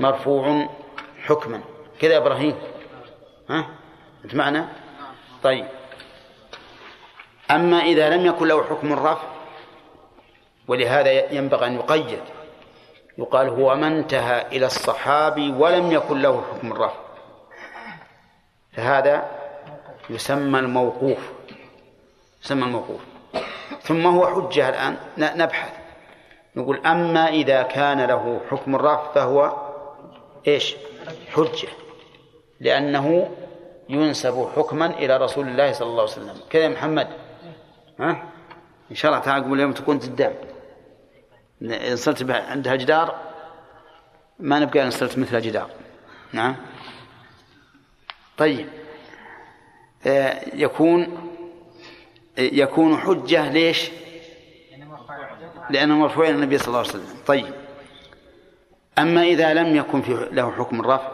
مرفوع 0.00 0.68
حكما. 1.26 1.60
كذا 2.00 2.16
إبراهيم. 2.16 2.56
ها؟ 3.50 3.66
أنت 4.24 4.34
معنا؟ 4.34 4.68
طيب. 5.42 5.66
أما 7.50 7.76
إذا 7.76 8.10
لم 8.10 8.26
يكن 8.26 8.48
له 8.48 8.64
حكم 8.64 8.92
الرفع 8.92 9.28
ولهذا 10.68 11.32
ينبغي 11.32 11.66
أن 11.66 11.74
يقيد. 11.74 12.20
يقال 13.18 13.48
هو 13.48 13.74
ما 13.74 13.86
انتهى 13.86 14.46
إلى 14.46 14.66
الصحابي 14.66 15.52
ولم 15.52 15.92
يكن 15.92 16.22
له 16.22 16.44
حكم 16.52 16.72
الرفع. 16.72 17.00
فهذا 18.72 19.30
يسمى 20.10 20.58
الموقوف. 20.58 21.32
يسمى 22.44 22.64
الموقوف. 22.64 23.00
ثم 23.82 24.06
هو 24.06 24.26
حجة 24.26 24.68
الآن. 24.68 24.96
نبحث. 25.18 25.72
نقول 26.56 26.86
أما 26.86 27.28
إذا 27.28 27.62
كان 27.62 28.00
له 28.00 28.40
حكم 28.50 28.74
الرفع 28.74 29.12
فهو 29.12 29.52
إيش؟ 30.46 30.76
حجة 31.32 31.68
لأنه 32.60 33.36
ينسب 33.88 34.48
حكما 34.56 34.86
إلى 34.86 35.16
رسول 35.16 35.48
الله 35.48 35.72
صلى 35.72 35.88
الله 35.88 36.02
عليه 36.02 36.12
وسلم. 36.12 36.40
كذا 36.50 36.62
يا 36.62 36.68
محمد. 36.68 37.08
ها؟ 38.00 38.32
إن 38.90 38.96
شاء 38.96 39.12
الله 39.12 39.24
تعالى 39.24 39.44
قبل 39.44 39.54
اليوم 39.54 39.72
تكون 39.72 39.98
قدام. 39.98 40.34
إن 41.62 41.96
صرت 41.96 42.30
عندها 42.30 42.76
جدار 42.76 43.20
ما 44.38 44.58
نبقى 44.58 44.82
إن 44.82 44.90
صرت 44.90 45.18
مثل 45.18 45.40
جدار. 45.40 45.70
نعم؟ 46.32 46.56
طيب. 48.38 48.68
آه 50.06 50.40
يكون 50.54 51.30
يكون 52.38 52.96
حجة 52.96 53.52
ليش؟ 53.52 53.90
لأنه 55.70 55.96
مرفوع 55.96 56.24
إلى 56.24 56.34
النبي 56.34 56.58
صلى 56.58 56.68
الله 56.68 56.78
عليه 56.78 56.88
وسلم. 56.88 57.16
طيب. 57.26 57.65
أما 58.98 59.22
إذا 59.22 59.54
لم 59.54 59.76
يكن 59.76 60.02
في 60.02 60.28
له 60.32 60.50
حكم 60.50 60.80
الرفع 60.80 61.10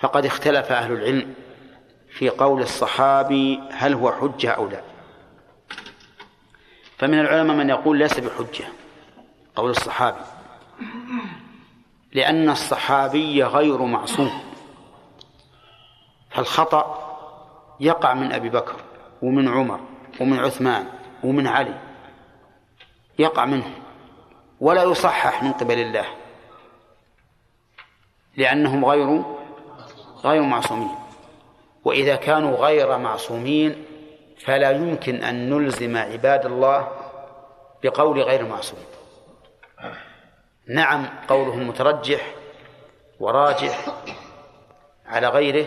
فقد 0.00 0.26
اختلف 0.26 0.72
أهل 0.72 0.92
العلم 0.92 1.34
في 2.10 2.28
قول 2.28 2.62
الصحابي 2.62 3.60
هل 3.72 3.94
هو 3.94 4.12
حجة 4.12 4.50
أو 4.50 4.68
لا. 4.68 4.82
فمن 6.98 7.20
العلماء 7.20 7.56
من 7.56 7.70
يقول 7.70 7.98
ليس 7.98 8.20
بحجة 8.20 8.64
قول 9.56 9.70
الصحابي 9.70 10.20
لأن 12.12 12.50
الصحابي 12.50 13.44
غير 13.44 13.82
معصوم 13.82 14.30
فالخطأ 16.30 17.08
يقع 17.80 18.14
من 18.14 18.32
أبي 18.32 18.48
بكر 18.48 18.76
ومن 19.22 19.48
عمر 19.48 19.80
ومن 20.20 20.38
عثمان 20.38 20.86
ومن 21.24 21.46
علي 21.46 21.78
يقع 23.18 23.44
منه 23.44 23.70
ولا 24.60 24.82
يصحح 24.82 25.42
من 25.42 25.52
قبل 25.52 25.78
الله. 25.78 26.21
لأنهم 28.36 28.84
غير 28.84 29.22
غير 30.24 30.42
معصومين. 30.42 30.94
وإذا 31.84 32.16
كانوا 32.16 32.56
غير 32.56 32.98
معصومين 32.98 33.84
فلا 34.44 34.70
يمكن 34.70 35.22
أن 35.22 35.50
نلزم 35.50 35.96
عباد 35.96 36.46
الله 36.46 36.88
بقول 37.82 38.22
غير 38.22 38.44
معصوم. 38.46 38.78
نعم 40.68 41.06
قوله 41.28 41.56
مترجح 41.56 42.34
وراجح 43.20 43.86
على 45.06 45.28
غيره 45.28 45.66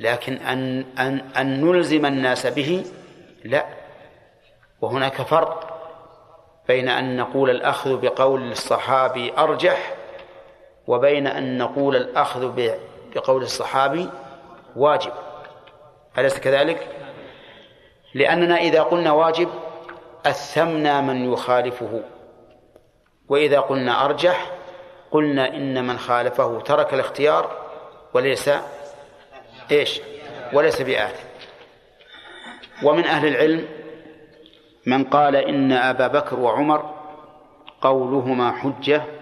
لكن 0.00 0.32
أن 0.36 0.84
أن 0.98 1.20
أن 1.36 1.64
نلزم 1.64 2.06
الناس 2.06 2.46
به 2.46 2.84
لا. 3.44 3.66
وهناك 4.80 5.22
فرق 5.22 5.80
بين 6.68 6.88
أن 6.88 7.16
نقول 7.16 7.50
الأخذ 7.50 8.00
بقول 8.00 8.50
الصحابي 8.52 9.32
أرجح 9.38 9.94
وبين 10.90 11.26
أن 11.26 11.58
نقول 11.58 11.96
الأخذ 11.96 12.52
بقول 13.14 13.42
الصحابي 13.42 14.08
واجب. 14.76 15.12
أليس 16.18 16.38
كذلك؟ 16.38 16.88
لأننا 18.14 18.56
إذا 18.56 18.82
قلنا 18.82 19.12
واجب 19.12 19.48
أثمنا 20.26 21.00
من 21.00 21.32
يخالفه. 21.32 22.02
وإذا 23.28 23.60
قلنا 23.60 24.04
أرجح 24.04 24.50
قلنا 25.10 25.48
إن 25.48 25.86
من 25.86 25.98
خالفه 25.98 26.60
ترك 26.60 26.94
الاختيار 26.94 27.50
وليس 28.14 28.50
إيش؟ 29.70 30.00
وليس 30.52 30.82
بآثم 30.82 31.24
ومن 32.82 33.04
أهل 33.04 33.28
العلم 33.28 33.68
من 34.86 35.04
قال 35.04 35.36
إن 35.36 35.72
أبا 35.72 36.06
بكر 36.06 36.40
وعمر 36.40 36.94
قولهما 37.80 38.52
حجة 38.52 39.19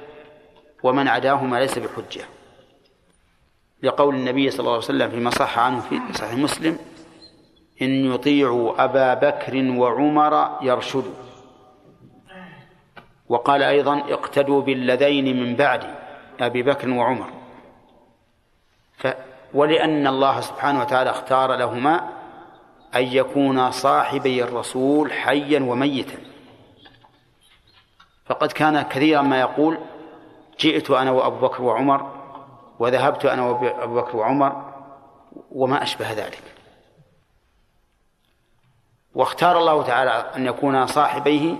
ومن 0.83 1.09
عداهما 1.09 1.57
ليس 1.57 1.79
بحجة. 1.79 2.24
لقول 3.83 4.14
النبي 4.14 4.51
صلى 4.51 4.61
الله 4.61 4.72
عليه 4.72 4.85
وسلم 4.85 5.11
فيما 5.11 5.31
صح 5.31 5.59
عنه 5.59 5.81
في 5.81 6.01
صحيح 6.14 6.33
مسلم 6.33 6.79
إن 7.83 8.14
يطيعوا 8.14 8.85
أبا 8.85 9.14
بكر 9.14 9.70
وعمر 9.70 10.59
يرشدوا 10.62 11.14
وقال 13.29 13.62
أيضا 13.62 13.99
اقتدوا 13.99 14.62
بالذين 14.62 15.41
من 15.45 15.57
بعد 15.57 15.95
أبي 16.41 16.62
بكر 16.62 16.91
وعمر. 16.91 17.31
ف 18.97 19.07
ولأن 19.55 20.07
الله 20.07 20.41
سبحانه 20.41 20.81
وتعالى 20.81 21.11
اختار 21.11 21.55
لهما 21.55 22.09
أن 22.95 23.03
يكونا 23.03 23.70
صاحبي 23.70 24.43
الرسول 24.43 25.12
حيا 25.12 25.61
وميتا. 25.61 26.18
فقد 28.26 28.53
كان 28.53 28.83
كثيرا 28.83 29.22
ما 29.22 29.41
يقول 29.41 29.79
جئت 30.59 30.90
أنا 30.90 31.11
وأبو 31.11 31.46
بكر 31.46 31.62
وعمر 31.62 32.18
وذهبت 32.78 33.24
أنا 33.24 33.42
وأبو 33.42 33.94
بكر 33.94 34.16
وعمر 34.16 34.74
وما 35.50 35.82
أشبه 35.82 36.12
ذلك. 36.12 36.42
واختار 39.14 39.59
الله 39.59 39.82
تعالى 39.82 40.11
أن 40.11 40.46
يكون 40.46 40.86
صاحبيه 40.86 41.56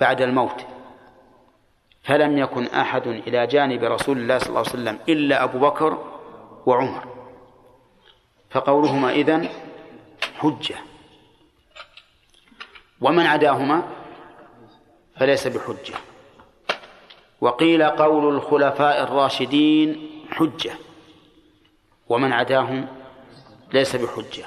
بعد 0.00 0.20
الموت. 0.20 0.66
فلم 2.02 2.38
يكن 2.38 2.66
أحد 2.66 3.06
إلى 3.06 3.46
جانب 3.46 3.84
رسول 3.84 4.18
الله 4.18 4.38
صلى 4.38 4.48
الله 4.48 4.60
عليه 4.60 4.70
وسلم 4.70 4.98
إلا 5.08 5.44
أبو 5.44 5.58
بكر 5.58 6.04
وعمر. 6.66 7.06
فقولهما 8.50 9.10
إذن 9.10 9.48
حجة. 10.38 10.76
ومن 13.00 13.26
عداهما 13.26 13.82
فليس 15.16 15.46
بحجة. 15.46 15.94
وقيل 17.40 17.82
قول 17.82 18.34
الخلفاء 18.34 19.02
الراشدين 19.02 20.10
حجة 20.30 20.72
ومن 22.08 22.32
عداهم 22.32 22.88
ليس 23.72 23.96
بحجة. 23.96 24.44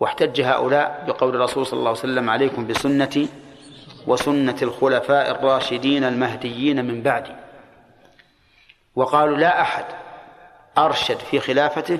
واحتج 0.00 0.40
هؤلاء 0.40 1.04
بقول 1.08 1.34
الرسول 1.34 1.66
صلى 1.66 1.78
الله 1.78 1.90
عليه 1.90 1.98
وسلم 1.98 2.30
عليكم 2.30 2.66
بسنتي 2.66 3.28
وسنة 4.06 4.56
الخلفاء 4.62 5.30
الراشدين 5.30 6.04
المهديين 6.04 6.84
من 6.84 7.02
بعدي. 7.02 7.34
وقالوا 8.96 9.36
لا 9.36 9.60
أحد 9.60 9.84
أرشد 10.78 11.18
في 11.18 11.40
خلافته 11.40 11.98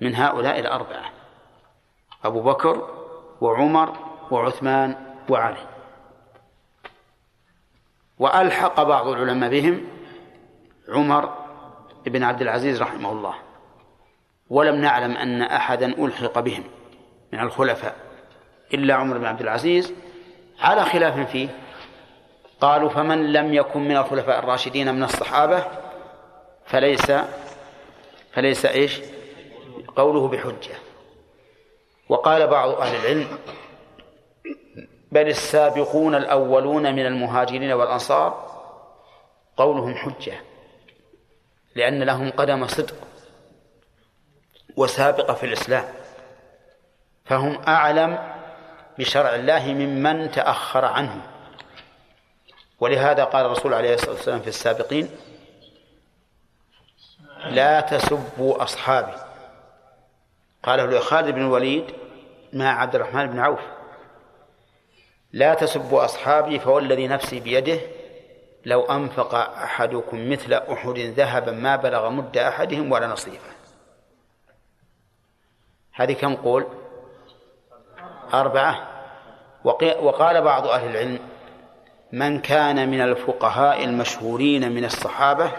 من 0.00 0.14
هؤلاء 0.14 0.60
الأربعة 0.60 1.12
أبو 2.24 2.42
بكر 2.42 2.88
وعمر 3.40 3.96
وعثمان 4.30 4.96
وعلي. 5.28 5.77
وألحق 8.18 8.82
بعض 8.82 9.06
العلماء 9.06 9.50
بهم 9.50 9.84
عمر 10.88 11.34
بن 12.06 12.22
عبد 12.22 12.42
العزيز 12.42 12.82
رحمه 12.82 13.12
الله. 13.12 13.34
ولم 14.50 14.74
نعلم 14.74 15.16
أن 15.16 15.42
أحدا 15.42 15.86
ألحق 16.04 16.38
بهم 16.38 16.64
من 17.32 17.40
الخلفاء 17.40 17.96
إلا 18.74 18.94
عمر 18.94 19.18
بن 19.18 19.24
عبد 19.24 19.40
العزيز. 19.40 19.92
على 20.60 20.84
خلاف 20.84 21.30
فيه 21.30 21.48
قالوا 22.60 22.88
فمن 22.88 23.32
لم 23.32 23.54
يكن 23.54 23.80
من 23.80 23.96
الخلفاء 23.96 24.38
الراشدين 24.38 24.94
من 24.94 25.02
الصحابة 25.02 25.64
فليس 26.66 27.12
فليس 28.32 28.66
إيش؟ 28.66 29.00
قوله 29.96 30.28
بحجة. 30.28 30.74
وقال 32.08 32.46
بعض 32.46 32.68
أهل 32.68 32.96
العلم 32.96 33.38
بل 35.12 35.28
السابقون 35.28 36.14
الأولون 36.14 36.94
من 36.94 37.06
المهاجرين 37.06 37.72
والأنصار 37.72 38.48
قولهم 39.56 39.94
حجة 39.94 40.40
لأن 41.74 42.02
لهم 42.02 42.30
قدم 42.30 42.66
صدق 42.66 42.94
وسابقة 44.76 45.34
في 45.34 45.46
الإسلام. 45.46 45.84
فهم 47.24 47.62
أعلم 47.68 48.18
بشرع 48.98 49.34
الله 49.34 49.66
ممن 49.66 50.30
تأخر 50.30 50.84
عنه. 50.84 51.22
ولهذا 52.80 53.24
قال 53.24 53.46
الرسول 53.46 53.74
عليه 53.74 53.94
الصلاة 53.94 54.12
والسلام 54.12 54.40
في 54.40 54.48
السابقين 54.48 55.10
لا 57.44 57.80
تسبوا 57.80 58.62
أصحابي. 58.62 59.16
قاله 60.62 60.86
لخالد 60.86 61.34
بن 61.34 61.40
الوليد 61.40 61.84
مع 62.52 62.80
عبد 62.80 62.94
الرحمن 62.94 63.26
بن 63.26 63.38
عوف. 63.38 63.77
لا 65.32 65.54
تسبوا 65.54 66.04
أصحابي 66.04 66.58
فوالذي 66.58 67.08
نفسي 67.08 67.40
بيده 67.40 67.80
لو 68.64 68.82
أنفق 68.84 69.34
أحدكم 69.34 70.30
مثل 70.30 70.52
أحد 70.52 70.98
ذهبا 70.98 71.52
ما 71.52 71.76
بلغ 71.76 72.10
مد 72.10 72.36
أحدهم 72.36 72.92
ولا 72.92 73.06
نصيفه 73.06 73.52
هذه 75.92 76.12
كم 76.12 76.36
قول؟ 76.36 76.66
أربعة. 78.34 78.88
وقال 79.64 80.42
بعض 80.42 80.66
أهل 80.66 80.90
العلم 80.90 81.18
من 82.12 82.40
كان 82.40 82.88
من 82.88 83.00
الفقهاء 83.00 83.84
المشهورين 83.84 84.72
من 84.72 84.84
الصحابة 84.84 85.52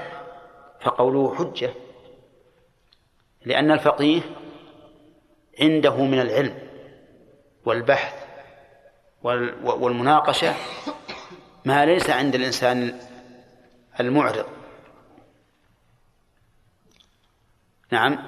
فقوله 0.82 1.36
حجة 1.36 1.74
لأن 3.46 3.72
الفقيه 3.72 4.22
عنده 5.62 5.96
من 5.96 6.22
العلم 6.22 6.56
والبحث 7.66 8.19
والمناقشة 9.64 10.56
ما 11.66 11.86
ليس 11.86 12.10
عند 12.10 12.36
الإنسان 12.36 13.00
المعرض. 14.00 14.46
نعم. 17.92 18.20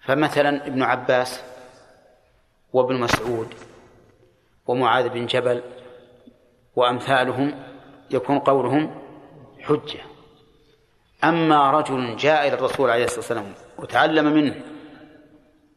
فمثلا 0.00 0.66
ابن 0.66 0.82
عباس 0.82 1.42
وابن 2.72 3.00
مسعود 3.00 3.54
ومعاذ 4.66 5.08
بن 5.08 5.26
جبل 5.26 5.62
وأمثالهم 6.76 7.64
يكون 8.10 8.38
قولهم 8.38 9.00
حجة. 9.60 10.00
أما 11.24 11.70
رجل 11.70 12.16
جاء 12.16 12.48
إلى 12.48 12.54
الرسول 12.54 12.90
عليه 12.90 13.04
الصلاة 13.04 13.18
والسلام 13.18 13.54
وتعلم 13.78 14.32
منه 14.32 14.54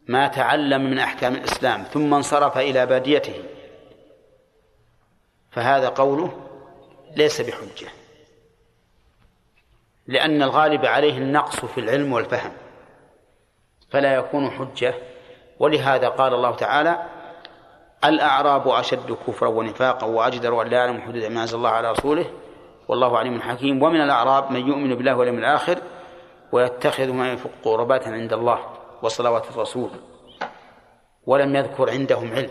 ما 0.07 0.27
تعلم 0.27 0.81
من 0.81 0.99
أحكام 0.99 1.35
الإسلام 1.35 1.83
ثم 1.83 2.13
انصرف 2.13 2.57
إلى 2.57 2.85
باديته 2.85 3.43
فهذا 5.51 5.89
قوله 5.89 6.31
ليس 7.15 7.41
بحجة 7.41 7.87
لأن 10.07 10.43
الغالب 10.43 10.85
عليه 10.85 11.17
النقص 11.17 11.65
في 11.65 11.79
العلم 11.79 12.13
والفهم 12.13 12.51
فلا 13.89 14.15
يكون 14.15 14.51
حجة. 14.51 14.93
ولهذا 15.59 16.09
قال 16.09 16.33
الله 16.33 16.55
تعالى 16.55 17.03
الأعراب 18.05 18.67
أشد 18.67 19.17
كفرا 19.27 19.49
ونفاقا 19.49 20.07
وأجدر 20.07 20.61
أن 20.61 20.67
لا 20.67 20.77
يعلم 20.77 21.01
حدود 21.01 21.23
ما 21.23 21.41
أنزل 21.41 21.57
الله 21.57 21.69
على 21.69 21.91
رسوله 21.91 22.25
والله 22.87 23.17
عليم 23.17 23.41
حكيم. 23.41 23.83
ومن 23.83 24.01
الأعراب 24.01 24.51
من 24.51 24.67
يؤمن 24.67 24.95
بالله 24.95 25.15
واليوم 25.15 25.37
الآخر 25.37 25.77
ويتخذ 26.51 27.11
ما 27.11 27.31
ينفق 27.31 27.49
قربات 27.63 28.07
عند 28.07 28.33
الله 28.33 28.59
وصلوات 29.01 29.49
الرسول 29.49 29.89
ولم 31.25 31.55
يذكر 31.55 31.89
عندهم 31.89 32.33
علم 32.33 32.49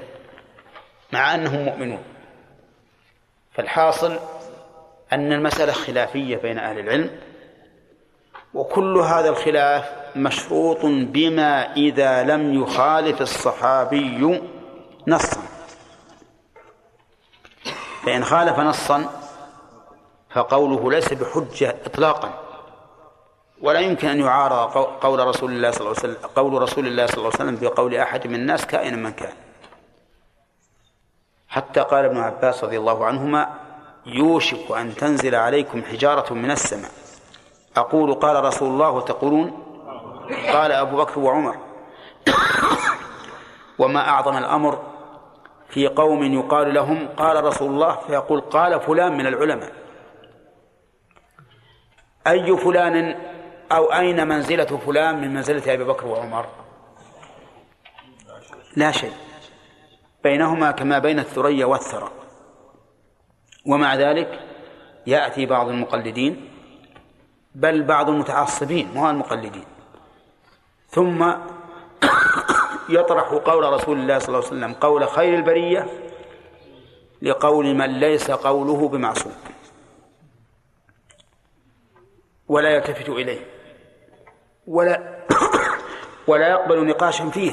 مع 1.13 1.35
أنهم 1.35 1.65
مؤمنون. 1.65 2.03
فالحاصل 3.53 4.19
أن 5.13 5.33
المسألة 5.33 5.73
خلافية 5.73 6.37
بين 6.37 6.59
أهل 6.59 6.79
العلم 6.79 7.11
وكل 8.55 8.99
هذا 8.99 9.29
الخلاف 9.29 9.85
مشروط 10.17 10.79
بما 10.85 11.73
إذا 11.77 12.23
لم 12.23 12.63
يخالف 12.63 13.21
الصحابي 13.21 14.41
نصا. 15.07 15.43
فإن 18.05 18.25
خالف 18.25 18.59
نصا 18.59 19.05
فقوله 20.31 20.91
ليس 20.91 21.13
بحجة 21.13 21.77
إطلاقا 21.87 22.41
ولا 23.63 23.81
يمكن 23.81 24.09
أن 24.09 24.21
يعارض 24.21 24.71
قول 25.01 25.27
رسول 25.27 25.51
الله 25.51 25.71
صلى 25.71 25.81
الله 25.81 25.97
عليه 25.99 26.13
وسلم 26.13 26.29
قول 26.37 26.63
رسول 26.63 26.87
الله 26.87 27.07
صلى 27.07 27.17
الله 27.19 27.31
عليه 27.41 27.51
وسلم 27.51 27.69
بقول 27.69 27.95
أحد 27.95 28.27
من 28.27 28.35
الناس 28.35 28.67
كائنا 28.67 28.97
من 28.97 29.13
كان 29.13 29.33
حتى 31.51 31.81
قال 31.81 32.05
ابن 32.05 32.19
عباس 32.19 32.65
رضي 32.65 32.79
الله 32.79 33.07
عنهما 33.07 33.55
يوشك 34.07 34.71
أن 34.71 34.95
تنزل 34.95 35.35
عليكم 35.35 35.83
حجارة 35.83 36.35
من 36.35 36.51
السماء. 36.51 36.91
أقول 37.77 38.15
قال 38.15 38.45
رسول 38.45 38.69
الله 38.69 38.91
وتقولون 38.91 39.67
قال 40.53 40.73
أبو 40.73 40.97
بكر 40.97 41.21
وعمر 41.21 41.57
وما 43.79 44.09
أعظم 44.09 44.37
الأمر 44.37 44.83
في 45.69 45.89
قوم 45.89 46.23
يقال 46.23 46.75
لهم 46.75 47.09
قال 47.09 47.45
رسول 47.45 47.71
الله 47.71 47.97
فيقول 48.07 48.41
قال 48.41 48.81
فلان 48.81 49.17
من 49.17 49.27
العلماء. 49.27 49.73
أي 52.27 52.57
فلان 52.57 53.21
أو 53.73 53.93
أين 53.93 54.29
منزلة 54.29 54.65
فلان 54.87 55.21
من 55.21 55.35
منزلة 55.35 55.75
أبي 55.75 55.85
بكر 55.85 56.07
وعمر؟ 56.07 56.47
لا 58.77 58.91
شيء. 58.91 59.13
بينهما 60.25 60.71
كما 60.71 60.99
بين 60.99 61.19
الثريا 61.19 61.67
والثرى. 61.67 62.11
ومع 63.67 63.95
ذلك 63.95 64.41
يأتي 65.07 65.47
بعض 65.47 65.69
المقلدين 65.69 66.51
بل 67.55 67.83
بعض 67.83 68.11
المتعصبين 68.11 68.91
مو 68.95 69.11
المقلدين. 69.11 69.65
ثم 70.89 71.33
يطرح 72.89 73.29
قول 73.29 73.73
رسول 73.73 73.99
الله 73.99 74.19
صلى 74.19 74.29
الله 74.29 74.47
عليه 74.47 74.57
وسلم 74.57 74.73
قول 74.73 75.09
خير 75.09 75.35
البرية 75.35 75.87
لقول 77.23 77.75
من 77.75 78.01
ليس 78.01 78.31
قوله 78.31 78.89
بمعصوم. 78.89 79.33
ولا 82.49 82.71
يلتفت 82.71 83.09
إليه. 83.09 83.47
ولا 84.67 85.21
ولا 86.29 86.49
يقبل 86.49 86.87
نقاشا 86.87 87.31
فيه. 87.31 87.53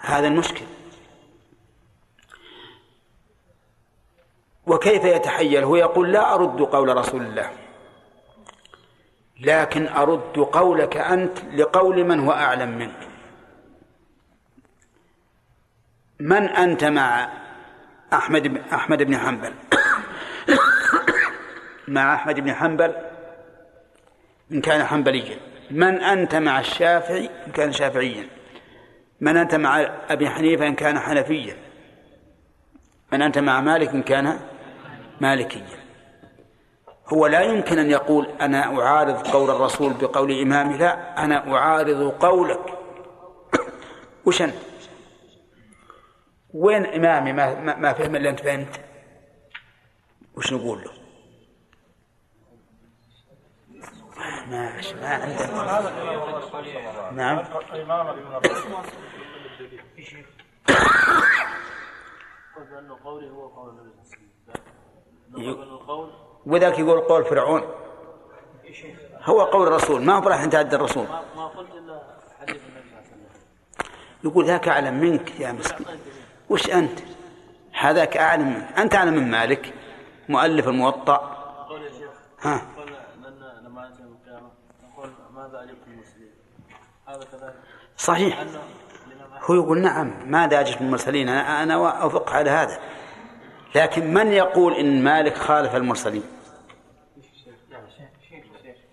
هذا 0.00 0.26
المشكل. 0.26 0.64
وكيف 4.66 5.04
يتحيل؟ 5.04 5.64
هو 5.64 5.76
يقول 5.76 6.12
لا 6.12 6.34
أرد 6.34 6.60
قول 6.60 6.96
رسول 6.96 7.22
الله. 7.22 7.50
لكن 9.40 9.88
أرد 9.88 10.38
قولك 10.38 10.96
أنت 10.96 11.38
لقول 11.54 12.04
من 12.04 12.20
هو 12.20 12.32
أعلم 12.32 12.78
منك. 12.78 13.08
من 16.20 16.48
أنت 16.48 16.84
مع 16.84 17.28
أحمد 18.12 18.48
بن 18.48 18.60
أحمد 18.72 19.02
بن 19.02 19.18
حنبل؟ 19.18 19.52
مع 21.88 22.14
أحمد 22.14 22.40
بن 22.40 22.54
حنبل؟ 22.54 22.94
إن 24.52 24.60
كان 24.60 24.84
حنبليا. 24.84 25.36
من 25.70 26.00
أنت 26.00 26.34
مع 26.34 26.60
الشافعي؟ 26.60 27.30
إن 27.46 27.52
كان 27.52 27.72
شافعيا. 27.72 28.26
من 29.20 29.36
أنت 29.36 29.54
مع 29.54 29.80
أبي 30.08 30.30
حنيفة؟ 30.30 30.66
إن 30.66 30.74
كان 30.74 30.98
حنفيا. 30.98 31.56
من 33.12 33.22
أنت 33.22 33.38
مع 33.38 33.60
مالك؟ 33.60 33.88
إن 33.88 34.02
كان 34.02 34.40
مالكيا 35.20 35.84
هو 37.08 37.26
لا 37.26 37.40
يمكن 37.40 37.78
أن 37.78 37.90
يقول 37.90 38.26
أنا 38.40 38.80
أعارض 38.80 39.26
قول 39.26 39.50
الرسول 39.50 39.92
بقول 39.92 40.40
إمامي 40.40 40.76
لا 40.76 41.24
أنا 41.24 41.54
أعارض 41.54 42.10
قولك. 42.10 42.78
وش 44.26 44.42
أنت 44.42 44.54
وين 46.54 46.86
إمامي؟ 46.86 47.32
ما, 47.32 47.54
ما, 47.76 47.92
فهم 47.92 48.16
إلا 48.16 48.30
أنت 48.30 48.40
فهمت. 48.40 48.80
وش 50.36 50.52
نقول 50.52 50.82
له؟ 50.82 50.90
ما 54.50 54.80
ما 55.00 55.08
عندنا 55.08 55.92
نعم. 57.12 57.44
وذاك 66.46 66.78
يقول 66.78 67.00
قول 67.00 67.24
فرعون. 67.24 67.62
هو 69.22 69.42
قول 69.42 69.66
الرسول 69.68 70.02
ما 70.02 70.14
هو 70.18 70.28
راح 70.28 70.44
يتعدى 70.44 70.76
الرسول. 70.76 71.06
ما 71.36 71.46
قلت 71.46 71.70
إلا 71.70 72.02
حديث 72.40 72.56
النبي 72.56 72.88
صلى 72.90 73.14
الله 73.16 73.28
عليه 73.30 73.38
وسلم. 73.78 74.30
يقول 74.30 74.44
ذاك 74.44 74.68
أعلم 74.68 74.94
منك 74.94 75.40
يا 75.40 75.52
مسكين. 75.52 75.86
وش 76.50 76.70
أنت؟ 76.70 77.00
هذاك 77.72 78.16
أعلم 78.16 78.48
منك. 78.48 78.78
أنت 78.78 78.94
أعلم 78.94 79.14
من 79.14 79.30
مالك 79.30 79.74
مؤلف 80.28 80.68
الموطأ. 80.68 81.16
قول 81.68 81.82
يا 81.82 81.90
شيخ. 81.90 82.10
ها. 82.40 82.66
لما 83.64 83.88
اتي 83.88 84.02
القيامه 84.02 84.50
نقول 84.92 85.10
ماذا 85.34 85.60
المرسلين؟ 85.60 86.32
هذا 87.06 87.24
كذلك. 87.32 87.54
صحيح. 87.96 88.44
هو 89.50 89.54
يقول 89.54 89.78
نعم 89.78 90.30
ماذا 90.30 90.60
اجبت 90.60 90.80
المرسلين؟ 90.80 91.28
أنا 91.28 91.62
أنا 91.62 91.74
أوافق 91.74 92.30
على 92.30 92.50
هذا. 92.50 92.78
لكن 93.74 94.14
من 94.14 94.32
يقول 94.32 94.74
إن 94.74 95.04
مالك 95.04 95.34
خالف 95.34 95.76
المرسلين؟ 95.76 96.22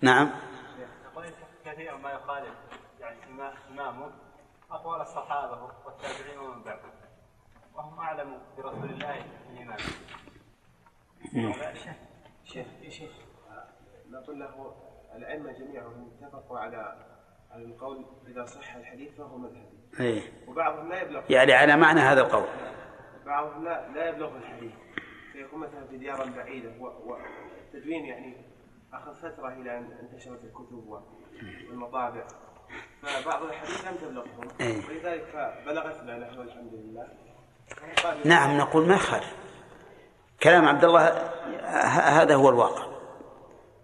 نعم 0.01 0.31
كثير 1.65 1.97
ما 1.97 2.11
يخالف 2.11 2.53
يعني 2.99 3.17
إمامه 3.71 4.11
أقوال 4.71 5.01
الصحابة 5.01 5.69
والتابعين 5.85 6.39
ومن 6.39 6.63
بعدهم 6.63 6.91
وهم 7.75 7.99
أعلم 7.99 8.37
برسول 8.57 8.89
الله 8.89 9.25
من 9.49 9.61
إمامه 9.61 11.53
شيخ 12.45 12.67
شيخ 12.89 13.11
نقول 14.09 14.39
له 14.39 14.75
الأئمة 15.15 15.51
جميعهم 15.51 16.11
اتفقوا 16.21 16.59
على 16.59 16.95
على 17.51 17.63
القول 17.65 18.05
إذا 18.27 18.45
صح 18.45 18.75
الحديث 18.75 19.17
فهو 19.17 19.37
مذهبي 19.37 19.79
إيه؟ 19.99 20.21
وبعضهم 20.47 20.89
لا 20.89 21.01
يبلغ 21.01 21.21
يعني 21.29 21.53
على 21.53 21.77
معنى 21.77 21.99
هذا 21.99 22.21
القول 22.21 22.47
بعضهم 23.25 23.63
لا 23.63 23.87
لا 23.87 24.09
يبلغ 24.09 24.37
الحديث. 24.37 24.71
فيكون 25.33 25.59
مثلا 25.59 25.87
في 25.89 25.97
ديار 25.97 26.29
بعيدة 26.35 26.71
وتدوين 26.79 28.05
يعني 28.05 28.35
أخذ 28.93 29.15
فترة 29.15 29.47
إلى 29.47 29.77
أن 29.77 29.89
انتشرت 30.01 30.43
الكتب 30.43 31.01
والمطابع. 31.69 32.27
فبعض 33.01 33.43
الحديث 33.43 33.87
لم 33.87 33.95
تبلغهم. 33.95 34.47
إيه. 34.61 34.87
ولذلك 34.87 35.55
بلغتنا 35.65 36.19
نحن 36.19 36.41
الحمد 36.41 36.73
لله. 36.73 37.07
نعم 38.25 38.57
نقول 38.57 38.87
ما 38.87 38.97
خالف 38.97 39.35
كلام 40.43 40.67
عبد 40.67 40.83
الله 40.83 41.07
هذا 42.21 42.35
هو 42.35 42.49
الواقع. 42.49 42.91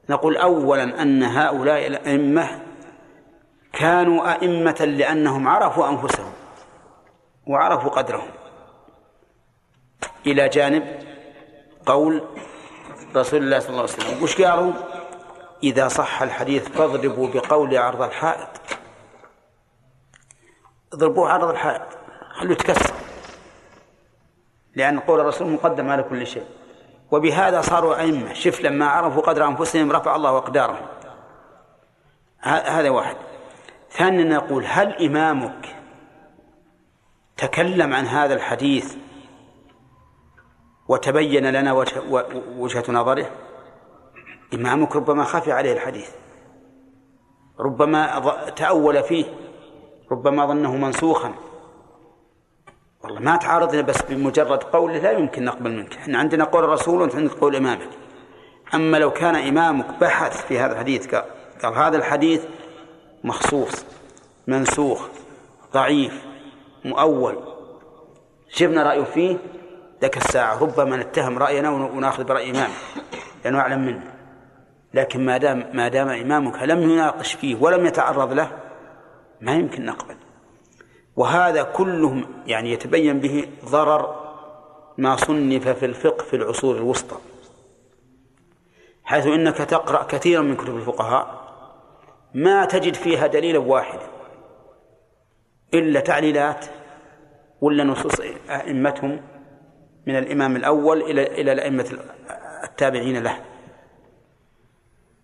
نقول 0.09 0.37
أولا 0.37 1.01
أن 1.01 1.23
هؤلاء 1.23 1.87
الأئمة 1.87 2.63
كانوا 3.73 4.33
أئمة 4.33 4.85
لأنهم 4.85 5.47
عرفوا 5.47 5.89
أنفسهم 5.89 6.33
وعرفوا 7.47 7.89
قدرهم. 7.89 8.29
إلى 10.25 10.49
جانب 10.49 10.99
قول 11.85 12.23
رسول 13.15 13.43
الله 13.43 13.59
صلى 13.59 13.69
الله 13.69 13.81
عليه 13.81 13.93
وسلم. 13.93 14.23
وش 14.23 14.41
قالوا؟ 14.41 14.73
إذا 15.63 15.87
صح 15.87 16.21
الحديث 16.21 16.67
فاضربوا 16.67 17.27
بقول 17.27 17.77
عرض 17.77 18.01
الحائط. 18.01 18.49
اضربوه 20.93 21.29
عرض 21.29 21.49
الحائط. 21.49 21.81
خلوه 22.33 22.51
يتكسر. 22.51 22.93
لأن 24.75 24.99
قول 24.99 25.19
الرسول 25.19 25.47
مقدم 25.47 25.89
على 25.89 26.03
كل 26.03 26.27
شيء. 26.27 26.45
وبهذا 27.11 27.61
صاروا 27.61 27.99
أئمة. 27.99 28.33
شف 28.33 28.61
لما 28.61 28.85
عرفوا 28.85 29.21
قدر 29.21 29.47
أنفسهم 29.47 29.91
رفع 29.91 30.15
الله 30.15 30.37
أقدارهم. 30.37 30.87
هذا 32.41 32.89
واحد. 32.89 33.15
ثانيا 33.91 34.23
نقول 34.23 34.65
هل 34.67 35.05
إمامك 35.05 35.75
تكلم 37.37 37.93
عن 37.93 38.05
هذا 38.05 38.33
الحديث 38.33 38.95
وتبين 40.87 41.45
لنا 41.51 41.73
وجهة 42.57 42.91
نظره. 42.91 43.29
إمامك 44.53 44.95
ربما 44.95 45.23
خفي 45.23 45.51
عليه 45.51 45.73
الحديث. 45.73 46.09
ربما 47.59 48.19
تأول 48.55 49.03
فيه. 49.03 49.25
ربما 50.11 50.45
ظنه 50.45 50.75
منسوخا. 50.75 51.33
والله 53.03 53.19
ما 53.19 53.35
تعارضنا 53.35 53.81
بس 53.81 54.01
بمجرد 54.01 54.63
قوله 54.63 54.97
لا 54.97 55.11
يمكن 55.11 55.45
نقبل 55.45 55.71
منك. 55.71 55.95
إحنا 55.95 56.17
عندنا 56.17 56.43
قول 56.43 56.63
الرسول 56.63 57.01
وانت 57.01 57.15
عندك 57.15 57.31
قول 57.31 57.55
إمامك. 57.55 57.89
أما 58.73 58.97
لو 58.97 59.11
كان 59.11 59.35
إمامك 59.35 59.85
بحث 60.01 60.45
في 60.45 60.59
هذا 60.59 60.73
الحديث 60.73 61.15
قال 61.15 61.73
هذا 61.73 61.97
الحديث 61.97 62.45
مخصوص 63.23 63.85
منسوخ 64.47 65.07
ضعيف 65.73 66.25
مؤول. 66.85 67.35
شفنا 68.49 68.83
رأيه 68.83 69.03
فيه؟ 69.03 69.37
ذاك 70.01 70.17
الساعة 70.17 70.59
ربما 70.63 70.97
نتهم 70.97 71.37
رأينا 71.37 71.69
ونأخذ 71.69 72.23
برأي 72.23 72.51
إمامه 72.51 72.73
لأنه 73.45 73.59
أعلم 73.59 73.85
منه 73.85 74.13
لكن 74.93 75.25
ما 75.25 75.37
دام 75.37 75.69
ما 75.73 75.87
دام 75.87 76.09
إمامك 76.09 76.63
لم 76.63 76.89
يناقش 76.89 77.33
فيه 77.33 77.55
ولم 77.55 77.85
يتعرض 77.85 78.33
له 78.33 78.51
ما 79.41 79.53
يمكن 79.53 79.85
نقبل. 79.85 80.15
وهذا 81.15 81.63
كله 81.63 82.27
يعني 82.45 82.71
يتبين 82.71 83.19
به 83.19 83.47
ضرر 83.65 84.27
ما 84.97 85.15
صنف 85.15 85.67
في 85.69 85.85
الفقه 85.85 86.23
في 86.23 86.35
العصور 86.35 86.75
الوسطى. 86.75 87.17
حيث 89.03 89.27
إنك 89.27 89.57
تقرأ 89.57 90.03
كثيرا 90.03 90.41
من 90.41 90.55
كتب 90.55 90.75
الفقهاء 90.75 91.47
ما 92.33 92.65
تجد 92.65 92.93
فيها 92.93 93.27
دليلا 93.27 93.59
واحدا. 93.59 94.07
إلا 95.73 95.99
تعليلات 95.99 96.65
ولا 97.61 97.83
نصوص 97.83 98.19
أئمتهم 98.49 99.21
من 100.07 100.17
الإمام 100.17 100.55
الأول 100.55 101.01
إلى 101.01 101.23
إلى 101.23 101.51
الأئمة 101.51 101.99
التابعين 102.63 103.23
له. 103.23 103.41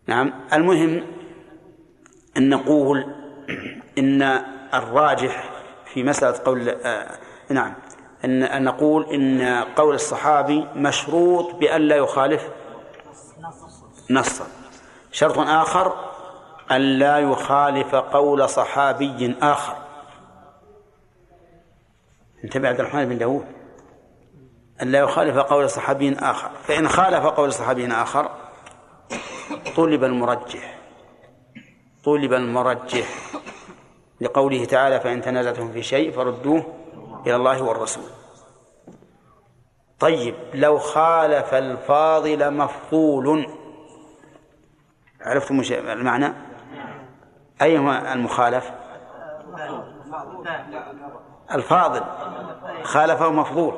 نعم. 0.08 0.34
المهم 0.54 1.04
أن 2.38 2.50
نقول 2.50 3.16
إن 3.98 4.22
الراجح 4.74 5.50
في 5.94 6.04
مسألة 6.04 6.40
قول 6.46 6.70
آه 6.70 7.18
نعم. 7.50 7.74
أن, 8.26 8.44
أن 8.44 8.64
نقول 8.64 9.06
إن 9.06 9.64
قول 9.76 9.96
الصحابي 9.96 10.68
مشروط 10.76 11.56
بأن 11.56 11.82
لا 11.82 11.96
يخالف 11.96 12.50
نصا 14.10 14.48
شرط 15.12 15.38
آخر 15.38 15.94
أن 16.72 16.82
لا 16.82 17.20
يخالف 17.20 17.96
قول 17.96 18.50
صحابي 18.50 19.36
آخر. 19.42 19.78
انتبه 22.44 22.68
عبد 22.68 22.80
الرحمن 22.80 23.06
بن 23.06 23.18
داود. 23.18 23.63
أن 24.84 24.92
لا 24.92 25.00
يخالف 25.00 25.38
قول 25.38 25.70
صحابي 25.70 26.16
آخر. 26.20 26.50
فإن 26.64 26.90
خالف 26.90 27.26
قول 27.26 27.54
صحابي 27.54 27.92
آخر 27.92 28.32
طلب 29.76 30.04
المرجح. 30.04 30.80
طلب 32.06 32.34
المرجح 32.34 33.08
لقوله 34.22 34.66
تعالى 34.66 35.00
فإن 35.00 35.22
تنازعتم 35.22 35.72
في 35.72 35.84
شيء 35.84 36.12
فردوه 36.12 36.66
إلى 37.28 37.36
الله 37.36 37.64
والرسول. 37.64 38.04
طيب 40.00 40.36
لو 40.54 40.78
خالف 40.78 41.54
الفاضل 41.54 42.54
مفضول 42.54 43.48
عرفتم 45.22 45.62
المعنى؟ 45.72 46.34
أيهما 47.62 48.14
المخالف؟ 48.14 48.72
الفاضل. 51.52 52.04
خالفه 52.84 53.32
مفضول. 53.32 53.78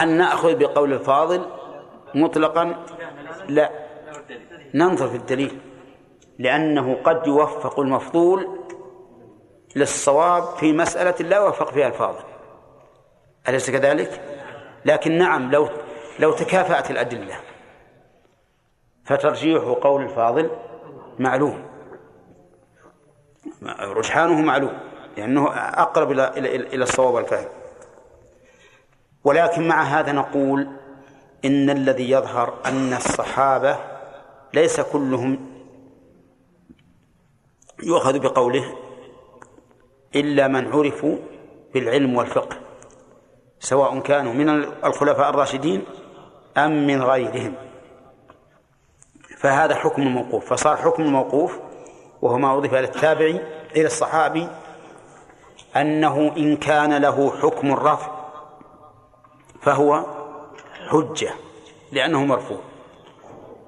هل 0.00 0.08
نأخذ 0.08 0.54
بقول 0.54 0.92
الفاضل 0.92 1.46
مطلقا؟ 2.14 2.84
لا. 3.48 3.70
ننظر 4.74 5.08
في 5.08 5.16
الدليل. 5.16 5.58
لأنه 6.38 6.96
قد 7.04 7.26
يوفق 7.26 7.80
المفضول 7.80 8.58
للصواب 9.76 10.42
في 10.42 10.72
مسألة 10.72 11.28
لا 11.28 11.36
يوفق 11.36 11.70
فيها 11.72 11.86
الفاضل. 11.86 12.24
أليس 13.48 13.70
كذلك؟ 13.70 14.20
لكن 14.84 15.18
نعم 15.18 15.50
لو 15.50 15.68
لو 16.18 16.32
تكافأت 16.32 16.90
الأدلة 16.90 17.36
فترجيح 19.04 19.62
قول 19.62 20.02
الفاضل 20.02 20.50
معلوم. 21.18 21.62
رجحانه 23.80 24.40
معلوم 24.40 24.78
لأنه 25.16 25.48
أقرب 25.56 26.10
إلى 26.10 26.56
إلى 26.56 26.82
الصواب 26.82 27.14
والفهم. 27.14 27.59
ولكن 29.24 29.68
مع 29.68 29.82
هذا 29.82 30.12
نقول 30.12 30.68
إن 31.44 31.70
الذي 31.70 32.10
يظهر 32.10 32.54
أن 32.66 32.92
الصحابة 32.92 33.76
ليس 34.54 34.80
كلهم 34.80 35.46
يؤخذ 37.82 38.18
بقوله 38.18 38.64
إلا 40.14 40.48
من 40.48 40.72
عرفوا 40.72 41.16
بالعلم 41.74 42.16
والفقه 42.16 42.56
سواء 43.60 44.00
كانوا 44.00 44.32
من 44.32 44.48
الخلفاء 44.84 45.30
الراشدين 45.30 45.82
أم 46.56 46.86
من 46.86 47.02
غيرهم. 47.02 47.54
فهذا 49.38 49.74
حكم 49.74 50.02
الموقوف 50.02 50.52
فصار 50.52 50.76
حكم 50.76 51.02
الموقوف 51.02 51.58
وهو 52.22 52.38
ما 52.38 52.56
أضيف 52.56 52.74
إلى 52.74 52.84
التابعي 52.84 53.40
إلى 53.76 53.86
الصحابي 53.86 54.48
أنه 55.76 56.32
إن 56.36 56.56
كان 56.56 56.96
له 57.02 57.30
حكم 57.42 57.72
الرفع 57.72 58.19
فهو 59.60 60.04
حجة 60.88 61.30
لأنه 61.92 62.24
مرفوع. 62.24 62.60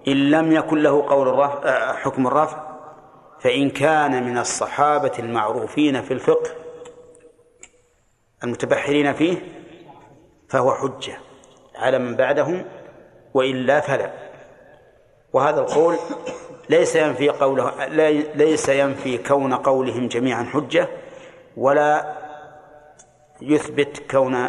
إن 0.08 0.30
لم 0.30 0.52
يكن 0.52 0.82
له 0.82 1.06
قول 1.08 1.28
الرفع 1.28 1.60
آه، 1.64 1.92
حكم 1.92 2.26
الرفع 2.26 2.72
فإن 3.40 3.70
كان 3.70 4.22
من 4.22 4.38
الصحابة 4.38 5.12
المعروفين 5.18 6.02
في 6.02 6.14
الفقه 6.14 6.50
المتبحرين 8.44 9.12
فيه 9.12 9.36
فهو 10.48 10.74
حجة 10.74 11.18
على 11.76 11.98
من 11.98 12.16
بعدهم 12.16 12.64
وإلا 13.34 13.80
فلا. 13.80 14.12
وهذا 15.32 15.60
القول 15.60 15.96
ليس 16.68 16.96
ينفي 16.96 17.28
قوله 17.28 17.86
ليس 18.34 18.68
ينفي 18.68 19.18
كون 19.18 19.54
قولهم 19.54 20.08
جميعا 20.08 20.44
حجة 20.44 20.88
ولا 21.56 22.16
يثبت 23.42 24.10
كون 24.10 24.48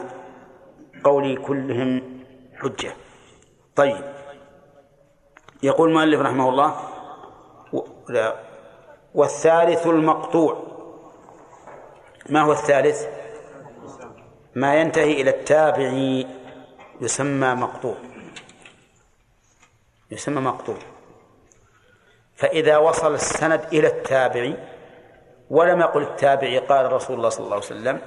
قول 1.04 1.38
كلهم 1.38 2.24
حجة. 2.56 2.94
طيب. 3.76 4.14
يقول 5.64 5.90
المؤلف 5.90 6.22
رحمه 6.22 6.50
الله 6.50 6.76
لا 8.10 8.36
والثالث 9.16 9.88
المقطوع. 9.88 10.64
ما 12.30 12.42
هو 12.42 12.52
الثالث؟ 12.52 13.08
ما 14.56 14.76
ينتهي 14.76 15.22
إلى 15.22 15.30
التابع 15.30 16.24
يسمى 17.02 17.56
مقطوع. 17.56 17.96
يسمى 20.12 20.42
مقطوع. 20.42 20.78
فإذا 22.36 22.78
وصل 22.78 23.14
السند 23.14 23.62
إلى 23.74 23.88
التابع 23.88 24.54
ولم 25.50 25.80
يقل 25.80 26.02
التابعي 26.02 26.60
قال 26.60 26.94
رسول 26.94 27.18
الله 27.18 27.30
صلى 27.30 27.46
الله 27.46 27.56
عليه 27.56 27.66
وسلم 27.66 28.02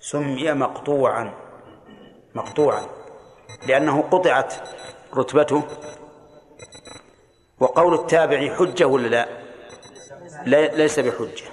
سمي 0.00 0.52
مقطوعا. 0.52 1.43
مقطوعا 2.34 2.82
لأنه 3.66 4.02
قطعت 4.02 4.54
رتبته. 5.14 5.62
وقول 7.60 7.94
التابع 7.94 8.54
حجة 8.56 8.84
ولا 8.84 9.26
لا 10.46 10.76
ليس 10.76 11.00
بحجة. 11.00 11.44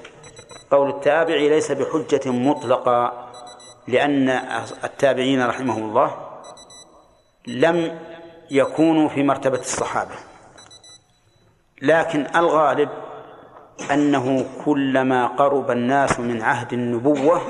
قول 0.71 0.89
التابع 0.89 1.35
ليس 1.35 1.71
بحجة 1.71 2.29
مطلقة 2.29 3.27
لأن 3.87 4.29
التابعين 4.83 5.45
رحمهم 5.45 5.83
الله 5.89 6.15
لم 7.47 7.99
يكونوا 8.51 9.09
في 9.09 9.23
مرتبة 9.23 9.59
الصحابة. 9.59 10.15
لكن 11.81 12.27
الغالب 12.35 12.89
أنه 13.91 14.45
كلما 14.65 15.27
قرب 15.27 15.71
الناس 15.71 16.19
من 16.19 16.41
عهد 16.41 16.73
النبوة 16.73 17.41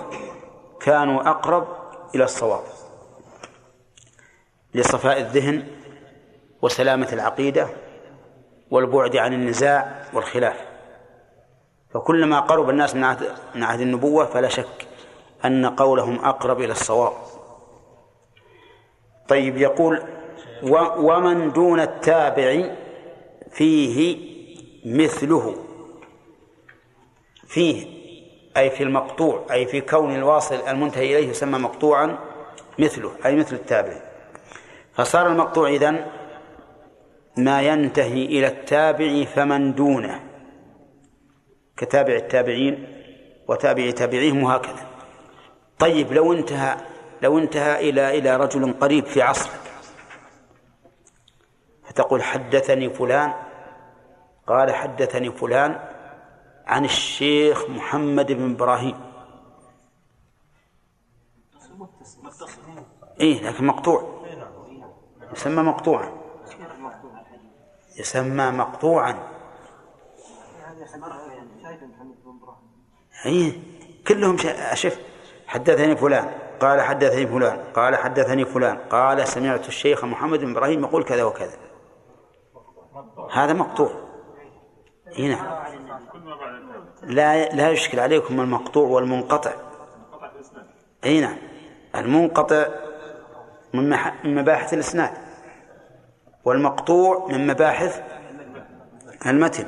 كانوا 0.81 1.29
أقرب 1.29 1.67
إلى 2.15 2.23
الصواب. 2.23 2.63
لصفاء 4.73 5.19
الذهن 5.19 5.67
وسلامة 6.61 7.07
العقيدة 7.13 7.67
والبعد 8.71 9.15
عن 9.15 9.33
النزاع 9.33 10.05
والخلاف. 10.13 10.57
فكلما 11.93 12.39
قرب 12.39 12.69
الناس 12.69 12.95
من 12.95 13.03
عهد, 13.03 13.35
من 13.55 13.63
عهد 13.63 13.81
النبوة 13.81 14.25
فلا 14.25 14.47
شك 14.47 14.87
أن 15.45 15.65
قولهم 15.65 16.25
أقرب 16.25 16.61
إلى 16.61 16.71
الصواب. 16.71 17.13
طيب 19.27 19.57
يقول 19.57 20.03
ومن 20.97 21.51
دون 21.51 21.79
التابع 21.79 22.75
فيه 23.51 24.17
مثله. 24.85 25.55
فيه 27.47 28.01
أي 28.57 28.69
في 28.69 28.83
المقطوع 28.83 29.45
أي 29.51 29.65
في 29.65 29.81
كون 29.81 30.15
الواصل 30.15 30.55
المنتهي 30.67 31.19
إليه 31.19 31.29
يسمى 31.29 31.59
مقطوعا 31.59 32.17
مثله 32.79 33.11
أي 33.25 33.35
مثل 33.35 33.55
التابع. 33.55 34.10
فصار 34.93 35.27
المقطوع 35.27 35.69
إذن 35.69 36.05
ما 37.37 37.61
ينتهي 37.61 38.25
إلى 38.25 38.47
التابع 38.47 39.23
فمن 39.23 39.75
دونه 39.75 40.23
كتابع 41.77 42.15
التابعين 42.15 42.87
وتابع 43.47 43.91
تابعيهم 43.91 44.43
وهكذا. 44.43 44.87
طيب 45.79 46.13
لو 46.13 46.33
انتهى 46.33 46.77
لو 47.21 47.37
انتهى 47.37 47.89
إلى 47.89 48.17
إلى 48.17 48.37
رجل 48.37 48.73
قريب 48.73 49.05
في 49.05 49.21
عصرك 49.21 49.61
فتقول 51.83 52.23
حدثني 52.23 52.89
فلان 52.89 53.33
قال 54.47 54.75
حدثني 54.75 55.31
فلان 55.31 55.79
عن 56.67 56.85
الشيخ 56.85 57.69
محمد 57.69 58.31
بن 58.31 58.51
إبراهيم. 58.51 58.99
إيه 63.19 63.49
لكن 63.49 63.65
مقطوع. 63.65 64.20
يسمى 65.33 65.63
مقطوعا. 65.63 66.11
يسمى 67.99 68.51
مقطوعا. 68.51 69.15
إيه 73.25 73.59
كلهم 74.07 74.37
شف 74.73 74.99
حدثني 75.47 75.95
فلان 75.95 76.31
قال 76.59 76.81
حدثني 76.81 77.27
فلان 77.27 77.63
قال 77.73 77.95
حدثني 77.95 78.45
فلان 78.45 78.77
قال 78.77 79.27
سمعت 79.27 79.67
الشيخ 79.67 80.05
محمد 80.05 80.39
بن 80.39 80.51
إبراهيم 80.51 80.83
يقول 80.83 81.03
كذا 81.03 81.23
وكذا. 81.23 81.57
هذا 83.31 83.53
مقطوع. 83.53 83.91
هنا 85.19 85.61
لا 87.03 87.49
لا 87.49 87.69
يشكل 87.69 87.99
عليكم 87.99 88.41
المقطوع 88.41 88.87
والمنقطع. 88.87 89.51
اي 91.03 91.21
نعم. 91.21 91.37
المنقطع 91.95 92.67
من 93.73 93.95
مباحث 94.23 94.73
الإسناد 94.73 95.11
والمقطوع 96.45 97.27
من 97.27 97.47
مباحث 97.47 98.01
المتن. 99.25 99.65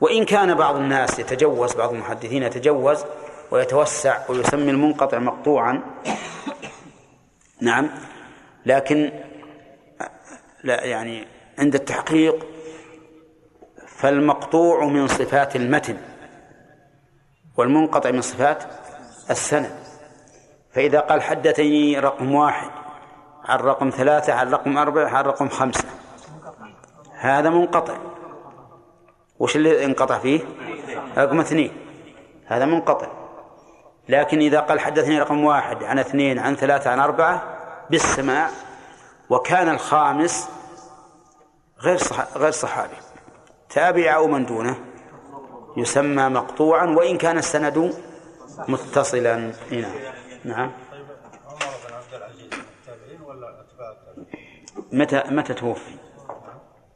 وإن 0.00 0.24
كان 0.24 0.54
بعض 0.54 0.76
الناس 0.76 1.18
يتجوز 1.18 1.74
بعض 1.74 1.92
المحدثين 1.92 2.42
يتجوز 2.42 3.04
ويتوسع 3.50 4.18
ويسمي 4.28 4.70
المنقطع 4.70 5.18
مقطوعا 5.18 5.82
نعم 7.60 7.90
لكن 8.66 9.12
لا 10.64 10.84
يعني 10.84 11.26
عند 11.58 11.74
التحقيق 11.74 12.46
فالمقطوع 13.86 14.84
من 14.84 15.08
صفات 15.08 15.56
المتن 15.56 15.96
والمنقطع 17.56 18.10
من 18.10 18.20
صفات 18.20 18.64
السند. 19.30 19.76
فإذا 20.72 21.00
قال 21.00 21.22
حدثني 21.22 21.98
رقم 21.98 22.34
واحد 22.34 22.70
عن 23.44 23.58
رقم 23.58 23.90
ثلاثة 23.90 24.32
عن 24.32 24.50
رقم 24.50 24.78
أربعة 24.78 25.08
عن 25.08 25.24
رقم 25.24 25.48
خمسة. 25.48 25.84
هذا 27.18 27.50
منقطع. 27.50 27.96
وش 29.38 29.56
اللي 29.56 29.84
انقطع 29.84 30.18
فيه؟ 30.18 30.40
رقم 31.16 31.40
اثنين. 31.40 31.72
هذا 32.46 32.64
منقطع. 32.64 33.06
لكن 34.08 34.38
إذا 34.38 34.60
قال 34.60 34.80
حدثني 34.80 35.20
رقم 35.20 35.44
واحد 35.44 35.84
عن 35.84 35.98
اثنين 35.98 36.38
عن 36.38 36.56
ثلاثة 36.56 36.90
عن 36.90 37.00
أربعة 37.00 37.42
بالسماع 37.90 38.50
وكان 39.30 39.68
الخامس 39.68 40.48
غير 41.80 41.96
صح... 41.96 42.36
غير 42.36 42.50
صحابي. 42.50 42.96
تابع 43.70 44.14
أو 44.14 44.26
من 44.26 44.46
دونه 44.46 44.76
يسمى 45.76 46.28
مقطوعا 46.28 46.86
وإن 46.86 47.18
كان 47.18 47.38
السند 47.38 47.94
متصلا. 48.68 49.52
هنا 49.72 49.88
نعم 50.44 50.72
عمر 51.46 51.72
بن 51.88 51.94
عبد 51.94 52.14
العزيز 52.14 52.50
التابعين 52.52 53.20
ولا 53.22 53.60
أتباع 53.60 53.96
متى 54.92 55.22
متى 55.30 55.54
توفي؟ 55.54 55.96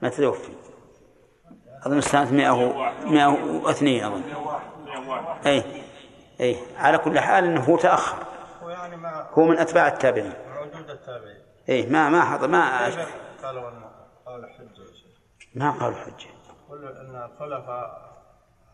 متى 0.03 0.17
توفي؟ 0.17 0.53
أظن 1.87 2.01
سنة 2.01 2.33
100 2.33 2.53
102 3.05 4.05
أظن. 4.05 4.23
أي 5.47 5.83
أي 6.41 6.57
على 6.77 6.99
كل 6.99 7.21
حال 7.21 7.45
أنه 7.45 7.61
هو 7.61 7.77
تأخر. 7.77 8.17
هو 8.63 8.69
يعني 8.69 8.97
ما 8.97 9.27
هو 9.33 9.45
من 9.45 9.59
أتباع 9.59 9.89
التابعين. 9.89 10.33
وجود 10.61 10.91
التابعين. 10.91 11.43
أي 11.69 11.87
ما 11.87 12.09
ما 12.09 12.25
حضر 12.25 12.49
ما 12.49 12.85
قالوا 13.43 13.69
أنه 13.69 13.91
قال 14.27 14.51
حجة 14.51 14.85
ما 15.55 15.71
قالوا 15.71 15.97
حجة. 15.97 16.29
قالوا 16.71 16.91
أن 16.91 17.31
الخلفاء 17.31 18.15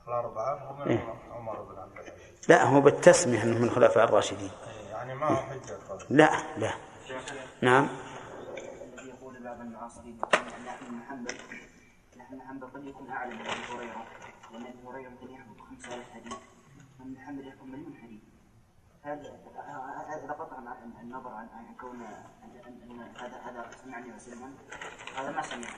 الأربعة 0.08 0.70
ومنهم 0.70 0.88
إيه؟ 0.88 1.14
عمر 1.32 1.62
بن 1.62 1.78
عبد 1.78 1.92
العزيز. 1.92 2.12
لا 2.48 2.64
هو 2.64 2.80
بالتسمية 2.80 3.42
أنه 3.42 3.58
من 3.58 3.64
الخلفاء 3.64 4.04
الراشدين. 4.04 4.50
يعني 4.92 5.14
ما 5.14 5.26
هو 5.26 5.36
حجة 5.36 5.78
لا 6.10 6.30
لا. 6.56 6.72
نعم. 7.60 7.88
يقول 9.70 10.16
بعض 10.18 10.34
المعاصرين 10.34 10.94
محمد. 10.98 11.32
أن 12.32 12.40
حنبل 12.48 12.66
قد 12.66 12.84
يكون 12.84 13.10
أعلم 13.10 13.38
من 13.38 13.46
أبي 13.46 13.74
هريرة 13.74 14.04
وأن 14.52 14.66
أبي 14.66 14.78
هريرة 14.88 15.10
قد 15.22 15.30
يحفظ 15.30 15.60
خمسة 15.68 15.94
آلاف 15.94 16.10
حديث 16.14 16.38
وأن 17.00 17.14
محمد 17.14 17.44
يحفظ 17.44 17.62
مليون 17.64 17.94
حديث. 18.02 18.20
هل 19.02 19.18
اذا 20.24 20.32
قطع 20.32 20.58
النظر 21.02 21.30
عن 21.30 21.48
عن 21.54 21.74
كون 21.80 22.02
هذا 23.20 23.36
هذا 23.46 23.70
سمعني 23.84 24.12
وسلما 24.16 24.52
هذا 25.16 25.30
ما 25.30 25.42
سمع 25.42 25.68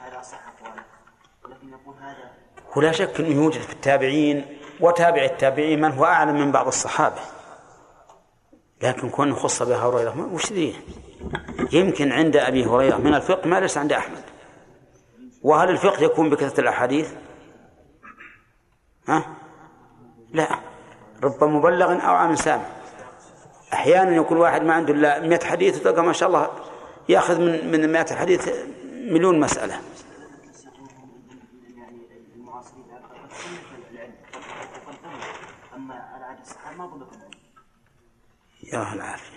هذا 0.00 0.20
أصح 0.20 0.38
اقواله 0.48 0.84
لكن 1.48 1.68
يقول 1.68 1.96
هذا 2.00 2.32
ولا 2.76 2.92
شك 2.92 3.20
أنه 3.20 3.28
يوجد 3.28 3.60
في 3.60 3.72
التابعين 3.72 4.58
وتابع 4.80 5.24
التابعين 5.24 5.80
من 5.80 5.92
هو 5.92 6.04
أعلم 6.04 6.34
من 6.34 6.52
بعض 6.52 6.66
الصحابة. 6.66 7.20
لكن 8.82 9.10
كونه 9.10 9.34
خص 9.34 9.62
بها 9.62 9.88
هريره 9.88 10.34
وش 10.34 10.52
ذي 10.52 10.76
يمكن 11.72 12.12
عند 12.12 12.36
أبي 12.36 12.66
هريرة. 12.66 12.96
من 12.96 13.14
الفقه 13.14 13.48
ما 13.48 13.60
ليس 13.60 13.78
عند 13.78 13.92
أحمد. 13.92 14.22
وهل 15.42 15.70
الفقه 15.70 16.04
يكون 16.04 16.30
بكثرة 16.30 16.60
الأحاديث؟ 16.60 17.12
ها؟ 19.08 19.36
لا. 20.32 20.48
رب 21.22 21.44
مبلغ 21.44 21.92
أو 21.92 22.14
عام 22.14 22.34
سامع 22.34 22.64
أحيانا 23.72 24.16
يكون 24.16 24.36
واحد 24.36 24.62
ما 24.62 24.74
عنده 24.74 24.94
إلا 24.94 25.20
100 25.20 25.38
حديث 25.44 25.80
وتلقى 25.80 26.04
ما 26.04 26.12
شاء 26.12 26.28
الله 26.28 26.50
يأخذ 27.08 27.40
من 27.40 27.70
من 27.70 27.92
100 27.92 28.14
حديث 28.14 28.48
مليون 28.92 29.40
مسألة. 29.40 29.80
يا 38.72 38.82
الله 38.82 38.94
العافية. 38.94 39.33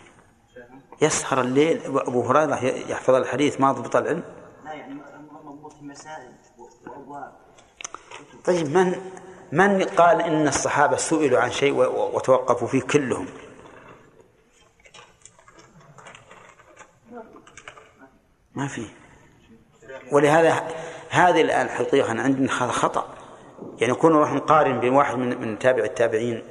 يسهر 1.02 1.42
الليل 1.42 1.82
أبو 1.86 2.22
هريرة 2.22 2.56
يحفظ 2.92 3.14
الحديث 3.14 3.62
ما 3.62 3.72
ضبط 3.72 3.96
العلم. 3.96 4.24
لا 4.66 4.74
يعني 4.74 4.94
مضبوط 5.44 5.74
في 5.74 5.86
مسائل 5.86 6.32
وابواب 6.88 7.32
طيب 8.46 8.78
من 8.78 8.96
من 9.52 9.84
قال 9.84 10.22
إن 10.22 10.48
الصحابة 10.48 10.98
سئلوا 10.98 11.40
عن 11.40 11.52
شيء 11.52 11.74
وتوقفوا 12.16 12.68
فيه 12.68 12.82
كلهم؟ 12.82 13.26
ما 18.56 18.68
في. 18.68 18.86
ولهذا 20.12 20.68
هذه 21.10 21.42
الآن 21.42 21.70
حقيقة 21.70 22.10
عندنا 22.10 22.64
هذا 22.64 22.72
خطأ. 22.72 23.08
يعني 23.80 23.94
يكون 23.94 24.14
نروح 24.14 24.34
نقارن 24.34 24.80
بين 24.80 24.94
واحد 24.94 25.18
من 25.18 25.42
من 25.42 25.60
تابع 25.60 25.84
التابعين. 25.84 26.44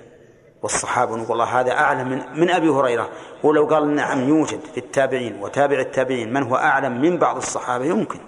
والصحابة 0.63 1.13
ونقول 1.13 1.31
والله 1.31 1.61
هذا 1.61 1.73
أعلم 1.73 2.09
من 2.09 2.41
من 2.41 2.51
أبي 2.51 2.69
هريرة. 2.69 3.09
ولو 3.43 3.67
قال 3.67 3.95
نعم 3.95 4.29
يوجد 4.29 4.61
في 4.61 4.79
التابعين 4.79 5.43
وتابع 5.43 5.79
التابعين 5.79 6.33
من 6.33 6.43
هو 6.43 6.57
أعلم 6.57 7.01
من 7.01 7.19
بعض 7.19 7.37
الصحابة؟ 7.37 7.85
يمكن. 7.85 8.21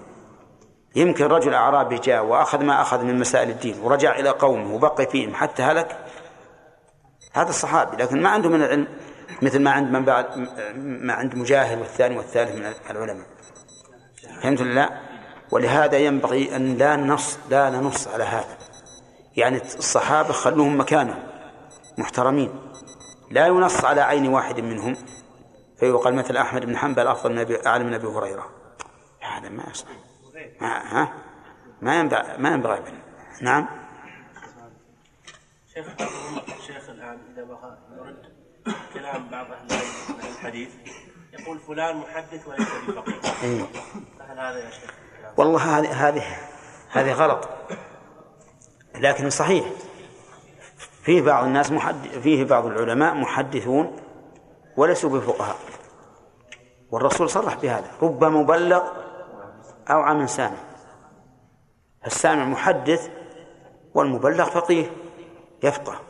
يمكن 0.95 1.25
رجل 1.25 1.55
أعرابي 1.55 1.99
جاء 1.99 2.25
وأخذ 2.25 2.65
ما 2.65 2.83
أخذ 2.83 3.05
من 3.05 3.19
مسائل 3.19 3.51
الدين 3.51 3.81
ورجع 3.83 4.19
إلى 4.19 4.29
قومه 4.29 4.75
وبقي 4.75 5.07
فيهم 5.07 5.35
حتى 5.35 5.63
هلك. 5.63 5.97
هذا 7.33 7.49
الصحابي 7.49 7.97
لكن 7.97 8.23
ما 8.23 8.29
عنده 8.29 8.49
من 8.49 8.63
العلم 8.63 8.89
مثل 9.43 9.63
ما 9.63 9.71
عند 9.71 9.91
من 9.91 10.05
بعد 10.05 10.27
ما 10.77 11.13
عند 11.13 11.35
مجاهد 11.35 11.79
والثاني 11.79 12.17
والثالث 12.17 12.55
من 12.55 12.73
العلماء. 12.91 13.27
فهمت 14.43 14.63
لا؟ 14.63 14.91
ولهذا 15.51 15.99
ينبغي 15.99 16.57
أن 16.57 16.77
لا 16.77 16.97
نص 16.97 17.39
لا 17.51 17.71
ننص 17.71 18.09
على 18.09 18.25
هذا. 18.25 18.57
يعني 19.37 19.57
الصحابة 19.57 20.33
خلوهم 20.33 20.81
مكانهم. 20.81 21.28
محترمين. 21.99 22.51
لا 23.31 23.47
ينص 23.47 23.85
على 23.85 24.01
عين 24.01 24.29
واحد 24.29 24.61
منهم. 24.61 24.97
فيقال 25.79 26.15
مثل 26.15 26.37
أحمد 26.37 26.67
بن 26.67 26.77
حنبل 26.77 27.07
أفضل 27.07 27.33
من 27.33 27.39
أبي 27.39 27.85
من 27.85 27.95
أبي 27.95 28.07
هريرة. 28.07 28.51
هذا 29.21 29.49
ما 29.49 29.65
يصح. 29.71 29.87
ما 30.61 31.03
ها؟ 31.03 31.13
ما 31.83 32.01
ينبغي 32.01 32.39
ما 32.39 32.49
ينبغي. 32.49 32.83
نعم. 33.41 33.67
شيخ 35.75 35.87
شيخ 36.67 36.89
الآن 36.89 37.19
إذا 37.33 37.45
بغى 37.45 37.79
نرد 37.97 38.33
كلام 38.95 39.29
بعض 39.29 39.47
عن 39.47 39.67
الحديث 40.33 40.71
يقول 41.33 41.59
فلان 41.59 41.97
محدث 41.97 42.49
وليس 42.49 42.69
بفقيه. 42.89 43.21
إيه. 43.43 43.67
فهل 44.19 44.39
هذا 44.39 44.59
يا 44.59 44.71
شيخ 44.71 44.95
والله 45.37 45.79
هذه 45.79 46.09
هذه 46.09 46.23
هذه 46.91 47.13
غلط. 47.13 47.49
لكن 48.95 49.31
صحيح. 49.31 49.65
فيه 51.09 51.23
بعض 51.23 51.45
الناس 51.45 51.73
محد 51.73 52.07
فيه 52.23 52.45
بعض 52.45 52.67
العلماء 52.67 53.15
محدثون 53.15 53.97
وليسوا 54.77 55.11
بفقهاء. 55.11 55.57
والرسول 56.91 57.31
صرح 57.31 57.55
بهذا 57.55 57.91
رب 58.03 58.25
مبلغ 58.25 58.83
أو 59.91 60.01
عام 60.01 60.27
سامع. 60.27 60.57
السامع 62.07 62.45
محدث 62.45 63.11
والمبلغ 63.95 64.45
فقيه 64.45 64.87
يفقه. 65.63 66.01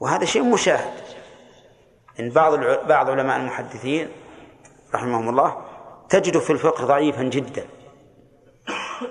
وهذا 0.00 0.24
شيء 0.24 0.42
مشاهد. 0.42 1.02
إن 2.20 2.30
بعض 2.30 2.58
بعض 2.88 3.10
علماء 3.10 3.36
المحدثين 3.36 4.08
رحمهم 4.94 5.28
الله 5.28 5.56
تجد 6.08 6.38
في 6.38 6.50
الفقه 6.52 6.84
ضعيفا 6.84 7.22
جدا. 7.22 7.66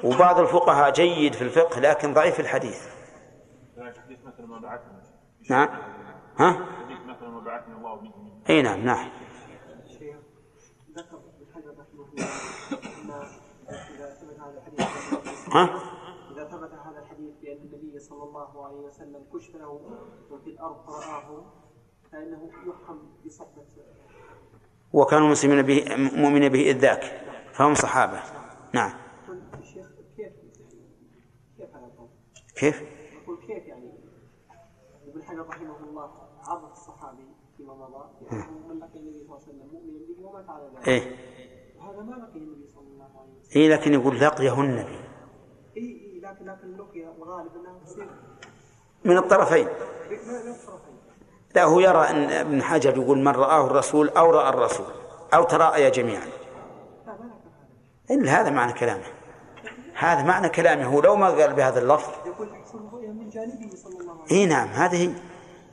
وبعض 0.04 0.40
الفقهاء 0.40 0.92
جيد 0.92 1.34
في 1.34 1.42
الفقه 1.42 1.80
لكن 1.80 2.14
ضعيف 2.14 2.36
في 2.36 2.42
الحديث 2.42 2.88
نعم. 5.50 5.70
ها؟ 6.38 6.68
إي 8.50 8.62
نعم 8.62 8.80
نعم. 8.80 9.10
ها؟ 15.54 15.70
اذا 16.32 16.44
ثبت 16.50 16.72
هذا 16.74 17.00
الحديث 17.00 17.36
بان 17.42 17.58
النبي 17.58 18.00
صلى 18.00 18.24
الله 18.24 18.66
عليه 18.66 18.78
وسلم 18.78 19.24
كشف 19.34 19.56
له 19.56 19.82
في 20.44 20.50
الأرض 20.50 20.86
فرآه 20.86 21.46
فانه 22.12 22.52
يحكم 22.68 23.00
بصحبه 23.26 23.66
وكانوا 24.94 25.30
مسلمين 25.30 25.62
به 25.62 25.86
مؤمنين 25.96 26.52
به 26.52 26.72
إذ 26.72 26.78
ذاك. 26.78 27.04
فهم 27.54 27.74
صحابة. 27.74 28.20
نعم. 28.74 28.92
يقول 29.24 29.42
الشيخ 29.60 29.88
كيف 30.18 30.34
كيف 31.58 31.76
هذا 31.76 31.86
القول؟ 31.86 32.08
كيف 32.56 32.82
يقول 33.22 33.38
كيف 33.48 33.68
يعني 33.68 33.92
ابن 35.08 35.24
حجر 35.24 35.48
رحمه 35.48 35.78
الله 35.90 36.12
عرف 36.48 36.72
الصحابي 36.72 37.28
فيما 37.58 37.74
مضى 37.74 37.86
بانه 37.86 37.86
من 37.86 37.86
لقي 37.86 37.86
النبي 37.86 37.86
صلى 37.88 37.96
الله 37.96 38.06
عليه 38.06 38.17
وسلم 38.17 38.17
مؤمنا 38.17 38.17
به 38.17 38.17
ومات 38.17 38.17
على 38.17 38.17
ذلك 38.17 38.17
إيه. 40.88 41.16
وهذا 41.80 42.02
ما 42.02 42.16
لقي 42.16 42.40
النبي 42.40 42.68
صلى 42.76 42.88
الله 42.88 43.06
عليه 43.06 43.32
وسلم 43.32 43.52
إيه 43.56 43.70
لكن 43.70 43.94
يقول 43.94 44.20
لقيه 44.20 44.62
النبي 44.62 45.00
لكن 46.22 46.46
من 49.06 49.18
الطرفين. 49.18 49.66
لا 49.66 50.50
الطرفين 50.54 50.98
لا 51.56 51.64
هو 51.64 51.80
يرى 51.80 52.10
أن 52.10 52.30
ابن 52.32 52.62
حجر 52.62 52.98
يقول 52.98 53.18
من 53.18 53.28
رآه 53.28 53.66
الرسول 53.66 54.10
أو 54.10 54.32
رأى 54.32 54.50
الرسول 54.50 54.86
أو 55.34 55.44
تراءيا 55.44 55.90
جميعا. 55.90 56.28
هذا 57.06 57.30
إلا 58.12 58.42
هذا 58.42 58.50
معنى 58.50 58.74
كلامه. 58.74 59.04
هذا 59.94 60.24
معنى 60.24 60.50
كلامه. 60.50 60.86
هو 60.86 61.02
لو 61.02 61.16
ما 61.16 61.30
قال 61.30 61.54
بهذا 61.54 61.80
اللفظ. 61.80 62.28
يقول 62.28 62.48
من 63.28 63.30
جانبه 63.30 63.76
صلى 63.76 64.00
الله 64.00 64.12
عليه 64.12 64.24
وسلم 64.24 64.38
اي 64.38 64.46
نعم 64.46 64.68
هذه 64.68 65.16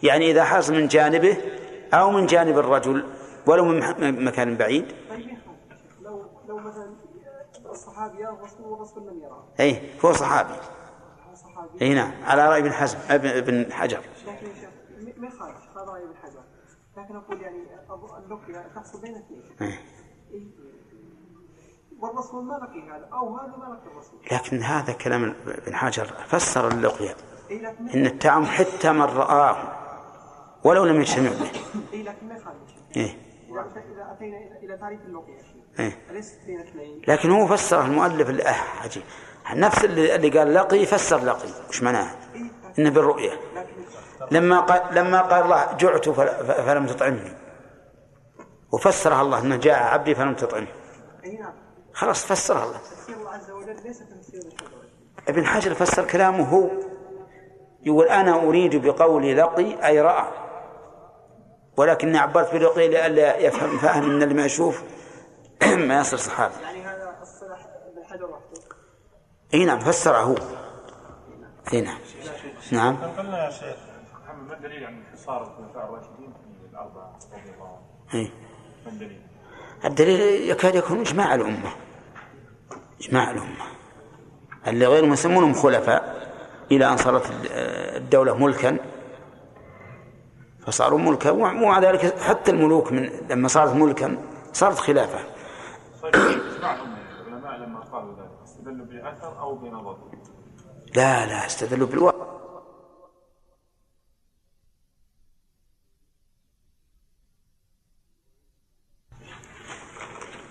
يعني 0.02 0.30
إذا 0.30 0.44
حصل 0.44 0.74
من 0.74 0.88
جانبه 0.88 1.36
أو 2.00 2.10
من 2.10 2.26
جانب 2.26 2.58
الرجل 2.58 3.04
ولو 3.46 3.64
من 3.64 4.24
مكان 4.24 4.56
بعيد؟ 4.56 4.92
لو 6.02 6.24
لو 6.48 6.58
مثلا 6.58 6.94
الصحابي 7.70 8.18
يرى 8.22 8.28
الرسول 8.32 8.66
والرسول 8.66 9.02
لم 9.06 9.22
يراه 9.22 9.44
اي 9.60 9.90
هو 10.04 10.12
صحابي. 10.12 10.54
صحابي. 11.34 11.82
اي 11.82 11.94
نعم 11.94 12.12
على 12.24 12.48
رأي 12.48 12.60
ابن 12.60 12.72
حزم 12.72 12.98
ابن 13.10 13.72
حجر. 13.72 14.00
لكن 14.26 15.20
ما 15.20 15.26
يخالف 15.28 15.56
هذا 15.76 15.84
رأي 15.92 16.02
ابن 16.02 16.16
حجر 16.22 16.40
لكن 16.96 17.16
أقول 17.16 17.40
يعني 17.42 17.58
أظ- 17.88 18.14
اللقيا 18.14 18.70
تحصل 18.76 19.00
بين 19.00 19.14
اثنين. 19.16 19.42
إيه. 19.60 19.80
إيه. 20.32 20.46
والرسول 22.00 22.44
ما 22.44 22.54
لقي 22.54 22.88
هذا 22.90 23.08
أو 23.12 23.36
هذا 23.36 23.56
ما 23.56 23.64
لقي 23.74 23.92
الرسول. 23.92 24.20
لكن 24.32 24.62
هذا 24.62 24.92
كلام 24.92 25.34
ابن 25.46 25.74
حجر 25.74 26.04
فسر 26.06 26.68
اللقيا 26.68 27.14
اي 27.50 27.58
لكن 27.58 27.88
إن 27.88 28.06
التعم 28.06 28.44
حتى 28.44 28.92
من 28.92 29.02
رآه. 29.02 29.83
ولو 30.64 30.84
لم 30.84 31.00
يجتمع 31.00 31.30
به 31.30 31.50
اي 31.92 32.02
لكن 32.02 32.28
ما 32.28 32.34
يخالف. 32.34 32.56
إيه. 32.96 33.16
اذا 33.92 34.12
اتينا 34.12 34.38
إلى 34.62 34.76
تعريف 34.76 35.00
اللقيا 35.06 35.38
إيه. 35.78 35.98
اليست 36.10 36.38
بين 36.46 36.60
اثنين 36.60 37.02
لكن 37.08 37.30
هو 37.30 37.46
فسره 37.46 37.86
المؤلف 37.86 38.30
اللي 38.30 38.42
نفس 39.54 39.84
اللي, 39.84 40.38
قال 40.38 40.54
لقي 40.54 40.86
فسر 40.86 41.24
لقي 41.24 41.48
وش 41.68 41.82
معناه؟ 41.82 42.10
اي 42.34 42.50
إنه 42.78 42.90
بالرؤية 42.90 43.32
لما 44.30 44.60
قال 44.60 44.94
لما 44.94 45.20
قال 45.20 45.42
الله 45.42 45.72
جعت 45.72 46.08
فلم 46.08 46.86
تطعمني 46.86 47.32
وفسرها 48.72 49.22
الله 49.22 49.38
إنه 49.38 49.56
جاء 49.56 49.82
عبدي 49.82 50.14
فلم 50.14 50.34
تطعمه 50.34 50.66
خلاص 51.92 52.26
فسرها 52.26 52.64
الله 52.64 52.78
تفسير 52.78 53.16
الله 53.16 53.30
عز 53.30 53.50
وجل 53.50 53.76
ليس 53.84 53.98
تفسير 53.98 54.42
ابن 55.28 55.46
حجر 55.46 55.74
فسر 55.74 56.04
كلامه 56.04 56.44
هو 56.44 56.70
يقول 57.82 58.06
أنا 58.06 58.34
أريد 58.42 58.86
بقولي 58.86 59.34
لقي 59.34 59.86
أي 59.86 60.00
رأى 60.00 60.43
ولكني 61.76 62.18
عبرت 62.18 62.54
بلقي 62.54 62.88
لئلا 62.88 63.36
يفهم 63.36 63.78
فهم 63.78 64.10
إن 64.10 64.22
اللي 64.22 64.34
ما 64.34 64.44
يشوف 64.44 64.82
ما 65.88 66.00
يصير 66.00 66.18
صحابي. 66.18 66.54
يعني 66.62 66.82
هذا 66.82 67.16
الصلاح 67.22 67.58
ابن 67.58 68.04
حجر 68.04 68.24
وحده 68.24 68.60
إي 69.54 69.64
نعم 69.64 69.80
فسره. 69.80 70.18
هو 70.18 70.34
إي 71.72 71.80
نعم. 71.80 71.98
نعم. 72.72 72.96
قلنا 72.96 73.44
يا 73.44 73.50
شيخ 73.50 73.76
محمد 74.24 74.48
ما 74.48 74.56
الدليل 74.56 74.84
عن 74.84 74.94
انحصار 74.94 75.42
الخلفاء 75.42 75.84
الراشدين 75.84 76.32
في 76.32 76.70
الأربعة 76.72 77.18
رضي 77.32 77.50
الله 77.54 77.66
عنهم؟ 77.66 78.14
إيه. 78.14 78.30
ما 78.84 78.92
الدليل؟ 78.92 79.20
الدليل 79.84 80.50
يكاد 80.50 80.74
يكون 80.74 81.00
إجماع 81.00 81.34
الأمة. 81.34 81.70
إجماع 83.00 83.30
الأمة. 83.30 83.64
اللي 84.66 84.86
غير 84.86 85.06
مسلمون 85.06 85.54
خلفاء 85.54 86.28
إلى 86.72 86.88
أن 86.88 86.96
صارت 86.96 87.30
الدولة 87.96 88.36
ملكا. 88.36 88.78
فصاروا 90.66 90.98
ملكا 90.98 91.30
ومع 91.30 91.78
ذلك 91.78 92.18
حتى 92.20 92.50
الملوك 92.50 92.92
من 92.92 93.10
لما 93.30 93.48
صارت 93.48 93.72
ملكا 93.72 94.18
صارت 94.52 94.78
خلافة. 94.78 95.18
طيب 96.02 96.14
العلماء 96.14 97.58
لما 97.58 97.80
قالوا 97.80 98.12
ذلك 98.12 98.30
استدلوا 98.44 98.86
بأثر 98.86 99.40
أو 99.40 99.54
بنظر 99.54 99.96
لا 100.96 101.26
لا 101.26 101.46
استدلوا 101.46 101.86
بالواقع 101.86 102.34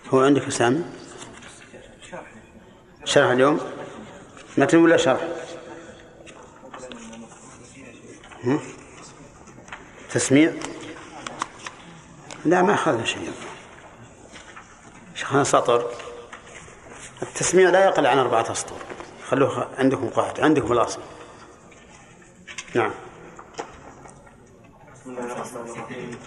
هو 0.10 0.20
عندك 0.20 0.50
سامي 0.50 0.84
شرح 3.04 3.30
اليوم؟ 3.30 3.60
متن 4.58 4.78
ولا 4.78 4.98
شرح. 4.98 5.22
ها؟ 8.44 8.60
تسميع 10.14 10.54
لا 12.46 12.62
ما 12.62 12.74
أخذنا 12.74 13.06
شيء. 13.06 13.32
شيخنا 15.16 15.44
سطر. 15.44 15.92
التسميع 17.22 17.70
لا 17.70 17.86
يقل 17.86 18.06
عن 18.06 18.18
أربعة 18.20 18.52
أسطر. 18.52 18.76
خلوه 19.28 19.68
عندكم 19.78 20.10
قاعدة 20.10 20.44
عندكم 20.44 20.72
الأصل. 20.72 21.02
نعم. 22.76 22.92
بسم 24.94 25.10
الله 25.10 25.26
الرحمن 25.26 25.70
الرحيم. 25.70 26.20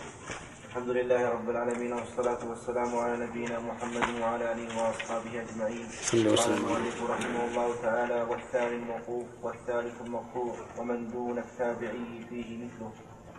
الحمد 0.69 0.89
لله 0.89 1.31
رب 1.31 1.51
العالمين 1.51 1.93
والصلاة 1.93 2.39
والسلام 2.49 2.97
على 2.97 3.27
نبينا 3.27 3.59
محمد 3.59 4.21
وعلى 4.21 4.53
آله 4.53 4.83
وأصحابه 4.83 5.43
أجمعين. 5.43 5.89
صلى 6.03 6.21
الله 6.21 6.43
قال 6.43 6.53
وسلم 6.53 7.07
رحمه 7.11 7.45
الله 7.45 7.75
تعالى 7.83 8.23
والثاني 8.31 8.77
الموقوف 8.77 9.27
والثالث 9.43 10.01
المقطوع 10.01 10.55
ومن 10.79 11.09
دون 11.09 11.39
التابعي 11.39 12.27
فيه 12.29 12.65
مثله. 12.65 12.93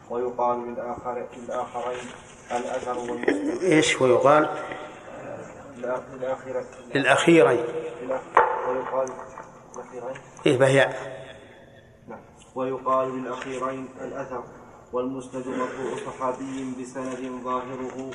ويقال 0.10 0.68
للآخر 0.68 1.28
للآخرين 1.38 2.08
الأثر 2.52 2.98
والمسلم 2.98 3.60
إيش 3.62 4.02
ويقال؟ 4.02 4.50
للآخرة 5.78 6.66
للأخيرين. 6.96 7.66
ويقال 8.68 9.10
الأخيرين 9.76 10.18
إيه 10.46 10.58
بهي 10.58 10.94
نعم. 12.08 12.20
ويقال 12.56 13.20
للأخيرين 13.20 13.90
الأثر 14.02 14.44
والمسند 14.94 15.48
مرفوع 15.48 16.12
صحابي 16.12 16.74
بسند 16.82 17.42
ظاهره. 17.44 18.12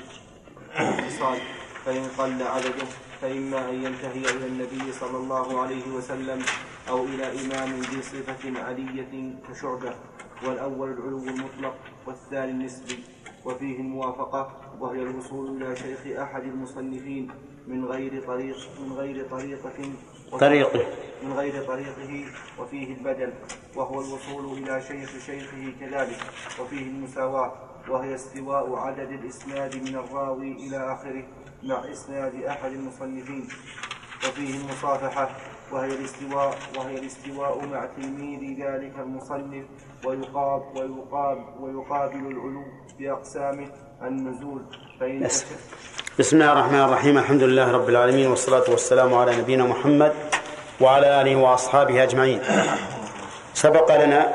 اتصال 0.76 1.38
فإن 1.84 2.04
قل 2.18 2.42
عدده 2.42 2.86
فإما 3.20 3.70
أن 3.70 3.84
ينتهي 3.84 4.36
إلى 4.36 4.46
النبي 4.46 4.92
صلى 4.92 5.16
الله 5.16 5.60
عليه 5.60 5.88
وسلم 5.96 6.42
أو 6.88 7.04
إلى 7.04 7.24
إمام 7.40 7.80
ذي 7.80 8.02
صفة 8.02 8.62
علية 8.64 9.34
كشعبة. 9.48 9.94
والأول 10.46 10.90
العلو 10.92 11.18
المطلق 11.18 11.74
والثاني 12.06 12.50
النسبي 12.50 13.04
وفيه 13.44 13.76
الموافقة 13.80 14.56
وهي 14.80 15.02
الوصول 15.02 15.62
إلى 15.62 15.76
شيخ 15.76 16.18
أحد 16.20 16.42
المصنفين 16.42 17.30
من 17.66 17.84
غير 17.84 18.22
طريق 18.26 18.56
من 18.80 18.92
غير 18.92 19.28
طريقة 19.28 19.70
طريقه. 20.40 20.80
من 21.22 21.32
غير 21.32 21.64
طريقه 21.64 22.24
وفيه 22.60 22.94
البدل 22.94 23.32
وهو 23.76 24.00
الوصول 24.00 24.58
إلى 24.58 24.80
شيخ 24.82 25.10
شيخه 25.26 25.72
كذلك 25.80 26.18
وفيه 26.60 26.82
المساواة 26.86 27.52
وهي 27.88 28.14
استواء 28.14 28.76
عدد 28.76 29.10
الإسناد 29.10 29.76
من 29.76 29.94
الراوي 29.96 30.52
إلى 30.52 30.92
آخره 30.92 31.24
مع 31.62 31.92
إسناد 31.92 32.42
أحد 32.42 32.72
المصنفين 32.72 33.48
وفيه 34.28 34.60
المصافحة 34.60 35.30
وهي 35.72 35.86
الاستواء 35.94 36.58
وهي 36.78 36.98
الاستواء 36.98 37.66
مع 37.66 37.86
تلميذ 37.86 38.60
ذلك 38.64 38.92
المصنف 38.98 39.64
ويقاب 40.04 40.62
ويقاب 40.76 41.38
ويقابل 41.60 42.16
العلو 42.16 42.64
بأقسامه 42.98 43.66
النزول. 44.02 44.62
فإن 45.00 45.20
بس. 45.20 45.44
بسم 46.18 46.36
الله 46.36 46.52
الرحمن 46.52 46.80
الرحيم. 46.80 47.18
الحمد 47.18 47.42
لله 47.42 47.72
رب 47.72 47.88
العالمين 47.88 48.26
والصلاة 48.26 48.64
والسلام 48.68 49.14
على 49.14 49.36
نبينا 49.36 49.64
محمد 49.64 50.12
وعلى 50.80 51.20
آله 51.20 51.36
وأصحابه 51.36 52.02
أجمعين. 52.02 52.40
سبق 53.54 54.04
لنا 54.04 54.32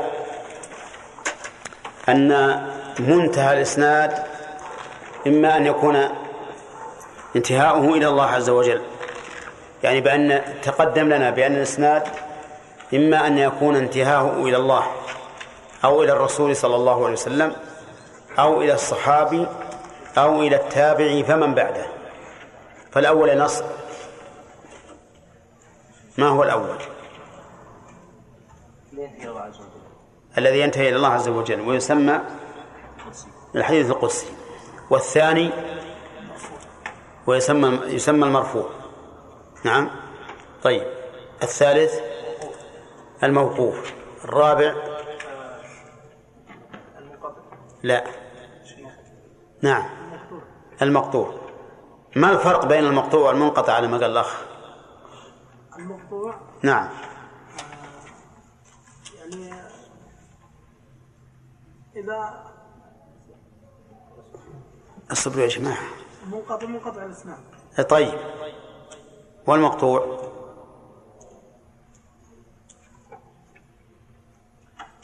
أن 2.09 2.29
منتهى 2.99 3.53
الإسناد 3.53 4.11
إما 5.27 5.57
أن 5.57 5.65
يكون 5.65 5.97
انتهاؤه 7.35 7.85
إلى 7.97 8.07
الله 8.07 8.25
عز 8.25 8.49
وجل 8.49 8.81
يعني 9.83 10.01
بأن 10.01 10.41
تقدم 10.63 11.09
لنا 11.09 11.29
بأن 11.29 11.55
الإسناد 11.55 12.03
إما 12.93 13.27
أن 13.27 13.37
يكون 13.37 13.75
انتهاؤه 13.75 14.47
إلى 14.47 14.57
الله. 14.57 14.83
أو 15.83 16.03
إلى 16.03 16.11
الرسول 16.11 16.55
صلى 16.55 16.75
الله 16.75 17.03
عليه 17.03 17.13
وسلم 17.13 17.55
أو 18.39 18.61
إلى 18.61 18.73
الصحابي 18.73 19.47
أو 20.17 20.41
إلى 20.41 20.55
التابع 20.55 21.21
فمن 21.21 21.55
بعده؟ 21.55 21.85
فالأول 22.91 23.37
نص. 23.37 23.63
ما 26.17 26.27
هو 26.27 26.43
الأول؟ 26.43 26.77
الذي 30.37 30.59
ينتهي 30.59 30.89
إلى 30.89 30.95
الله 30.95 31.09
عز 31.09 31.27
وجل 31.27 31.61
ويسمى 31.61 32.19
الحديث 33.55 33.89
القدسي. 33.89 34.27
والثاني 34.89 35.51
ويسمى 37.27 37.79
يسمى 37.85 38.25
المرفوع. 38.25 38.69
نعم. 39.63 39.89
طيب. 40.63 40.83
الثالث 41.43 41.99
الموقوف. 43.23 43.93
الرابع 44.23 44.86
لا. 47.87 48.03
نعم. 49.61 49.89
المقطوع. 50.81 51.33
ما 52.15 52.31
الفرق 52.31 52.65
بين 52.65 52.83
المقطوع 52.83 53.27
والمنقطع 53.27 53.73
على 53.73 53.87
ما 53.87 53.97
قال 53.97 54.11
الأخ؟ 54.11 54.45
المقطوع؟ 55.79 56.39
نعم. 56.63 56.89
يعني 59.15 59.53
إذا 61.95 62.43
اصبروا 65.11 65.43
يا 65.43 65.47
جماعة. 65.47 65.83
منقطع 66.31 66.65
منقطع 66.67 67.05
الإسناد. 67.05 67.39
طيب. 67.89 68.19
والمقطوع؟ 69.47 70.19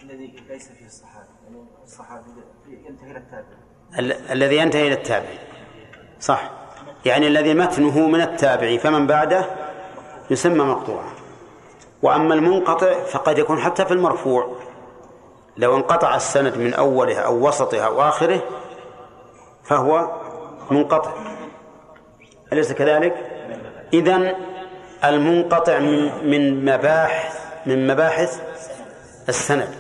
الذي 0.04 0.28
ليس 0.28 0.68
فيه 0.70 0.86
الصحابي. 0.86 1.28
يعني 1.44 1.66
الصحابي 1.84 2.32
ال- 4.00 4.32
الذي 4.32 4.58
ينتهي 4.58 4.88
إلى 4.88 4.94
التابع. 4.94 5.30
صح. 6.20 6.52
يعني 7.06 7.28
الذي 7.28 7.54
متنه 7.54 8.08
من 8.08 8.22
التابع 8.22 8.78
فمن 8.78 9.08
بعده 9.08 9.46
يسمى 10.32 10.64
مقطوعا 10.64 11.10
وأما 12.02 12.34
المنقطع 12.34 13.04
فقد 13.04 13.38
يكون 13.38 13.60
حتى 13.60 13.86
في 13.86 13.92
المرفوع. 13.92 14.56
لو 15.58 15.76
انقطع 15.76 16.16
السند 16.16 16.58
من 16.58 16.74
أوله 16.74 17.20
أو 17.20 17.48
وسطه 17.48 17.80
أو 17.86 18.02
آخره 18.02 18.42
فهو 19.64 20.12
منقطع. 20.72 21.12
أليس 22.54 22.74
كذلك؟ 22.74 23.16
إذن 23.94 24.36
المنقطع 25.04 25.80
من 25.80 26.30
من 26.30 26.66
مباحث 26.66 27.40
من 27.66 27.88
مباحث 27.88 28.42
السند 29.30 29.76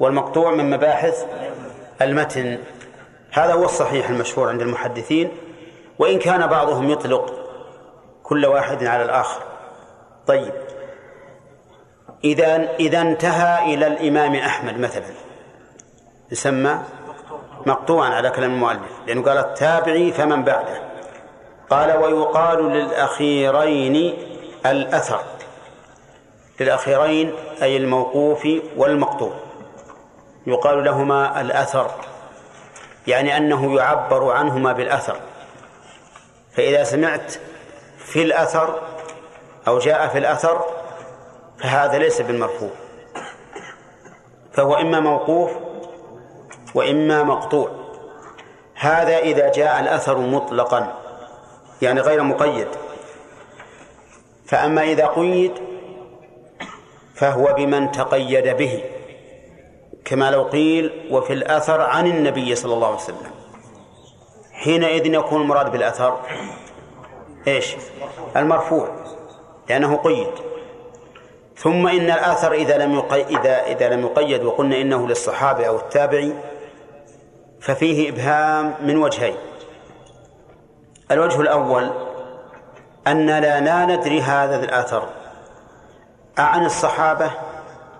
والمقطوع 0.00 0.50
من 0.54 0.70
مباحث 0.70 1.24
المتن. 2.04 2.58
هذا 3.30 3.52
هو 3.52 3.64
الصحيح 3.64 4.08
المشهور 4.08 4.48
عند 4.48 4.60
المحدثين. 4.60 5.30
وإن 5.98 6.18
كان 6.18 6.46
بعضهم 6.46 6.90
يطلق 6.90 7.34
كل 8.22 8.46
واحد 8.46 8.84
على 8.84 9.04
الآخر. 9.04 9.42
طيب. 10.26 10.52
إذا 12.24 12.76
إذا 12.80 13.00
انتهى 13.00 13.74
إلى 13.74 13.86
الإمام 13.86 14.34
أحمد 14.34 14.78
مثلا. 14.78 15.14
يسمى 16.30 16.78
مقطوعا 17.66 18.08
على 18.08 18.30
كلام 18.30 18.50
المؤلف. 18.50 18.92
لأنه 19.06 19.22
قال 19.22 19.38
التابعي 19.38 20.12
فمن 20.12 20.44
بعده. 20.44 20.82
قال 21.70 21.96
ويقال 21.96 22.68
للأخيرين 22.68 24.14
الأثر. 24.66 25.20
للأخيرين 26.60 27.34
أي 27.62 27.76
الموقوف 27.76 28.48
والمقطوع. 28.76 29.32
يقال 30.46 30.84
لهما 30.84 31.40
الأثر 31.40 31.90
يعني 33.06 33.36
أنه 33.36 33.76
يعبر 33.76 34.30
عنهما 34.32 34.72
بالأثر. 34.72 35.16
فإذا 36.56 36.84
سمعت 36.84 37.34
في 37.98 38.22
الأثر 38.22 38.80
أو 39.68 39.78
جاء 39.78 40.08
في 40.08 40.18
الأثر 40.18 40.64
فهذا 41.58 41.98
ليس 41.98 42.20
بالمرفوع. 42.20 42.70
فهو 44.52 44.74
إما 44.74 45.00
موقوف 45.00 45.50
وإما 46.74 47.22
مقطوع. 47.22 47.70
هذا 48.74 49.18
إذا 49.18 49.52
جاء 49.52 49.80
الأثر 49.80 50.18
مطلقا 50.18 50.94
يعني 51.82 52.00
غير 52.00 52.22
مقيد. 52.22 52.68
فأما 54.46 54.82
إذا 54.82 55.06
قيد 55.06 55.52
فهو 57.14 57.54
بمن 57.54 57.92
تقيد 57.92 58.56
به. 58.56 58.91
كما 60.04 60.30
لو 60.30 60.42
قيل 60.42 61.08
وفي 61.10 61.32
الأثر 61.32 61.80
عن 61.80 62.06
النبي 62.06 62.54
صلى 62.54 62.74
الله 62.74 62.86
عليه 62.86 62.96
وسلم. 62.96 63.30
حينئذ 64.52 65.06
يكون 65.06 65.42
المراد 65.42 65.72
بالأثر 65.72 66.20
إيش؟ 67.46 67.76
المرفوع 68.36 68.88
لأنه 69.68 69.96
قيد. 69.96 70.28
ثم 71.56 71.86
إن 71.86 72.10
الأثر 72.10 72.52
إذا 72.52 72.78
لم 72.78 72.94
يقيد 72.94 73.26
إذا 73.38 73.66
إذا 73.66 73.88
لم 73.88 74.00
يقيد 74.00 74.44
وقلنا 74.44 74.80
إنه 74.80 75.08
للصحابة 75.08 75.66
أو 75.66 75.76
التابعي 75.76 76.32
ففيه 77.60 78.08
إبهام 78.08 78.74
من 78.80 78.96
وجهين. 78.96 79.36
الوجه 81.10 81.40
الأول 81.40 81.90
أننا 83.06 83.60
لا 83.60 83.96
ندري 83.96 84.20
هذا 84.20 84.64
الأثر 84.64 85.08
أعن 86.38 86.64
الصحابة 86.64 87.30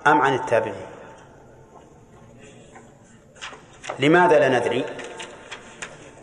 أم 0.06 0.22
عن 0.22 0.34
التابعين. 0.34 0.91
لماذا 3.98 4.38
لا 4.38 4.48
ندري؟ 4.48 4.84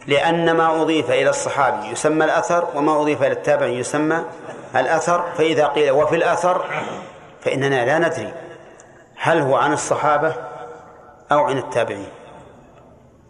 لأن 0.08 0.52
ما 0.52 0.82
أضيف 0.82 1.12
إلى 1.12 1.30
الصحابي 1.30 1.88
يسمى 1.88 2.26
الأثر 2.26 2.68
وما 2.76 3.02
أضيف 3.02 3.22
إلى 3.22 3.32
التابع 3.32 3.66
يسمى 3.66 4.24
الأثر. 4.76 5.24
فإذا 5.38 5.68
قيل 5.68 5.92
وفي 5.92 6.16
الأثر 6.16 6.66
فإننا 7.42 7.86
لا 7.86 8.00
ندري 8.08 8.34
هل 9.16 9.42
هو 9.42 9.56
عن 9.56 9.74
الصحابة 9.74 10.34
أو 11.32 11.40
عن 11.40 11.58
التابعين. 11.58 12.10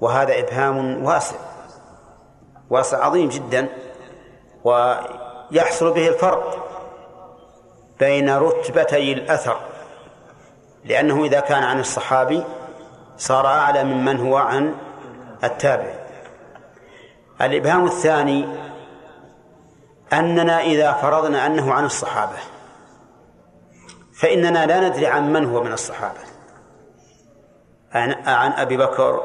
وهذا 0.02 0.40
إبهام 0.40 1.04
واسع 1.06 1.36
واسع 2.70 3.06
عظيم 3.06 3.30
جدا 3.30 3.70
ويحصل 4.64 5.94
به 5.94 6.08
الفرق 6.08 6.68
بين 8.00 8.38
رتبتي 8.38 9.14
الأثر 9.14 9.60
لأنه 10.86 11.26
إذا 11.26 11.40
كان 11.40 11.64
عن 11.64 11.80
الصحابي 11.80 12.44
صار 13.20 13.48
أعلى 13.48 13.84
ممن 13.84 14.20
هو 14.20 14.38
عن 14.38 14.76
التابع. 15.44 15.94
الإبهام 17.42 17.86
الثاني 17.86 18.48
أننا 20.14 20.62
إذا 20.62 20.92
فرضنا 20.92 21.46
أنه 21.46 21.74
عن 21.74 21.86
الصحابة 21.86 22.38
فإننا 24.14 24.66
لا 24.66 24.90
ندري 24.90 25.08
عن 25.08 25.34
من 25.34 25.46
هو 25.46 25.64
من 25.64 25.72
الصحابة. 25.72 26.20
عن 28.26 28.52
أبي 28.52 28.78
بكر 28.78 29.22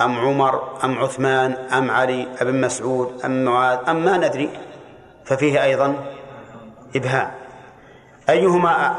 أم 0.00 0.18
عمر 0.18 0.84
أم 0.84 0.98
عثمان 0.98 1.52
أم 1.52 1.90
علي 1.90 2.28
أم 2.42 2.60
مسعود 2.60 3.20
أم 3.24 3.44
معاذ 3.44 3.78
أم 3.88 4.04
ما 4.04 4.16
ندري. 4.16 4.50
ففيه 5.24 5.64
أيضا 5.64 5.94
إبهام. 6.96 7.30
أيهما 8.28 8.94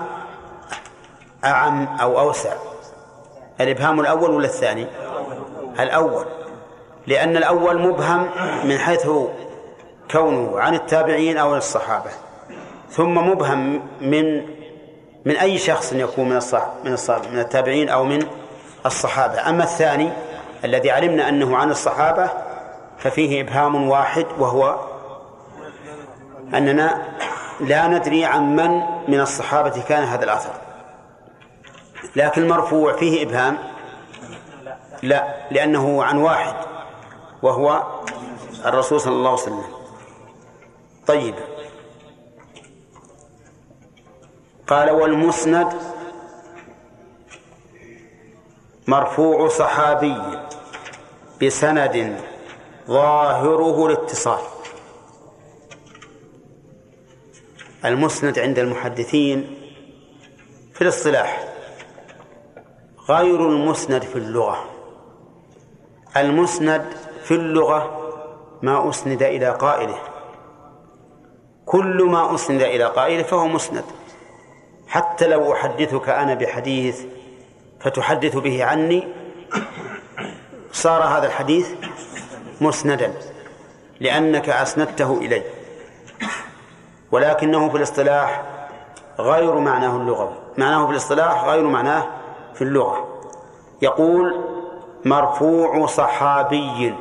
أعم 1.46 1.88
أو 1.88 2.20
أوسع؟ 2.20 2.54
الإبهام 3.61 3.99
الأول 3.99 4.32
ولا 4.32 4.45
الثاني؟ 4.45 4.88
الأول. 5.80 6.26
لأن 7.07 7.38
الأول 7.38 7.82
مبهم 7.82 8.30
من 8.64 8.77
حيث 8.77 9.07
كونه 10.11 10.60
عن 10.60 10.73
التابعين 10.73 11.38
أو 11.38 11.56
الصحابة. 11.56 12.10
ثم 12.90 13.14
مبهم 13.30 13.82
من 14.02 14.45
من 15.26 15.36
أي 15.36 15.57
شخص 15.57 15.94
يكون 15.94 16.30
من 16.30 16.38
الصح 16.38 16.68
من 16.84 16.94
الصح 16.94 17.22
من 17.32 17.40
التابعين 17.40 17.90
أو 17.90 18.03
من 18.03 18.27
الصحابة. 18.86 19.49
أما 19.49 19.64
الثاني 19.64 20.10
الذي 20.65 20.91
علمنا 20.91 21.30
أنه 21.30 21.57
عن 21.57 21.72
الصحابة 21.72 22.30
ففيه 22.98 23.41
إبهام 23.41 23.90
واحد 23.90 24.26
وهو 24.40 24.80
أننا 26.53 27.02
لا 27.60 27.88
ندري 27.88 28.26
عن 28.26 28.56
من 28.56 28.82
من 29.07 29.19
الصحابة 29.19 29.82
كان 29.90 30.03
هذا 30.03 30.23
الأثر. 30.23 30.65
لكن 32.15 32.41
المرفوع 32.41 32.94
فيه 32.94 33.23
إبهام؟ 33.23 33.57
لا 35.03 35.48
لأنه 35.52 36.03
عن 36.03 36.18
واحد 36.18 36.56
وهو 37.41 37.84
الرسول 38.65 39.02
صلى 39.02 39.14
الله 39.14 39.30
عليه 39.32 39.41
وسلم. 39.41 39.64
طيب. 41.07 41.36
قال 44.68 44.91
والمسند 44.91 45.73
مرفوع 48.88 49.48
صحابي 49.48 50.22
بسند 51.41 52.19
ظاهره 52.88 53.86
الاتصال 53.86 54.40
المسند 57.86 58.40
عند 58.40 58.60
المحدثين 58.60 59.57
في 60.73 60.82
الاصطلاح. 60.82 61.55
غير 63.10 63.49
المسند 63.49 64.03
في 64.03 64.15
اللغة. 64.15 64.65
المسند 66.18 66.86
في 67.23 67.34
اللغة 67.34 68.11
ما 68.61 68.90
أسند 68.90 69.23
إلى 69.23 69.49
قائله. 69.49 69.98
كل 71.65 72.03
ما 72.03 72.36
أسند 72.36 72.61
إلى 72.61 72.84
قائله 72.84 73.23
فهو 73.23 73.48
مسند. 73.48 73.84
حتى 74.88 75.27
لو 75.27 75.53
أحدثك 75.53 76.10
أنا 76.10 76.34
بحديث 76.34 77.02
فتحدث 77.80 78.38
به 78.38 78.65
عني 78.65 79.07
صار 80.72 81.03
هذا 81.03 81.27
الحديث 81.27 81.69
مسندا 82.61 83.14
لأنك 83.99 84.49
أسندته 84.49 85.18
إلي. 85.18 85.44
ولكنه 87.11 87.69
في 87.69 87.77
الاصطلاح 87.77 88.44
غير 89.19 89.56
معناه 89.56 89.95
اللغوي 89.95 90.36
معناه 90.57 90.86
في 90.86 90.91
الاصطلاح 90.91 91.44
غير 91.44 91.68
معناه 91.68 92.07
في 92.56 92.61
اللغة. 92.61 93.22
يقول 93.82 94.45
مرفوع 95.06 95.86
صحابي 95.86 96.95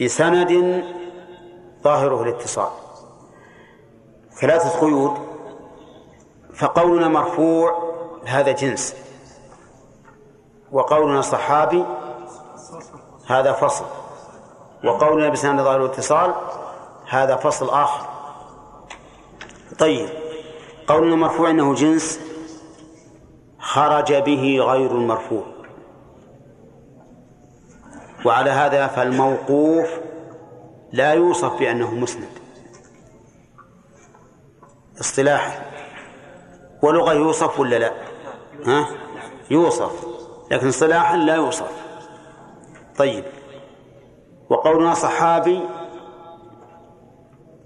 بسند 0.00 0.84
ظاهره 1.84 2.22
الاتصال. 2.22 2.70
ثلاثة 4.40 4.80
قيود 4.80 5.12
فقولنا 6.54 7.08
مرفوع 7.08 7.92
هذا 8.26 8.52
جنس 8.52 8.96
وقولنا 10.72 11.20
صحابي 11.20 11.84
هذا 13.26 13.52
فصل 13.52 13.84
وقولنا 14.84 15.28
بسند 15.28 15.60
ظاهر 15.60 15.80
الاتصال 15.80 16.34
هذا 17.08 17.36
فصل 17.36 17.68
آخر. 17.70 18.06
طيب 19.78 20.08
قولنا 20.86 21.16
مرفوع 21.16 21.50
إنه 21.50 21.74
جنس 21.74 22.20
خرج 23.66 24.14
به 24.14 24.58
غير 24.60 24.90
المرفوع. 24.90 25.44
وعلى 28.24 28.50
هذا 28.50 28.86
فالموقوف 28.86 29.88
لا 30.92 31.12
يوصف 31.12 31.58
بأنه 31.58 31.94
مسند. 31.94 32.28
اصطلاحا 35.00 35.62
ولغة 36.82 37.12
يوصف 37.12 37.60
ولا 37.60 37.76
لا؟ 37.76 37.92
ها؟ 38.66 38.88
يوصف. 39.50 40.06
لكن 40.50 40.68
اصطلاحا 40.68 41.16
لا 41.16 41.34
يوصف. 41.34 41.70
طيب. 42.98 43.24
وقولنا 44.50 44.94
صحابي 44.94 45.60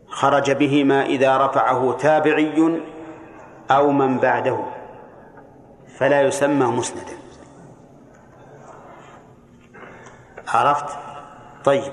خرج 0.09 0.51
به 0.51 0.85
ما 0.85 1.07
إذا 1.07 1.47
رفعه 1.47 1.93
تابعي 1.93 2.83
أو 3.71 3.91
من 3.91 4.19
بعده. 4.19 4.80
فلا 6.01 6.23
يسمى 6.23 6.67
مسندا. 6.67 7.17
عرفت؟ 10.49 10.99
طيب. 11.65 11.93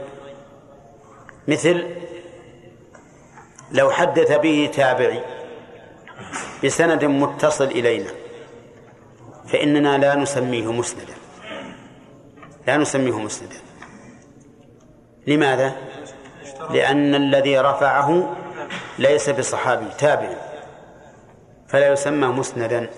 مثل 1.48 1.96
لو 3.72 3.92
حدث 3.92 4.32
به 4.32 4.72
تابعي 4.74 5.22
بسند 6.64 7.06
متصل 7.06 7.64
إلينا 7.66 8.12
فإننا 9.48 9.98
لا 9.98 10.16
نسميه 10.16 10.72
مسندا. 10.72 11.14
لا 12.68 12.78
نسميه 12.78 13.20
مسندا. 13.20 13.56
لماذا؟ 15.28 15.76
لأن 16.70 17.16
الذي 17.16 17.60
رفعه 17.60 18.36
ليس 19.00 19.30
بصحابي 19.30 19.88
تابع. 19.98 20.30
فلا 21.68 21.92
يسمى 21.92 22.28
مسندا. 22.28 22.90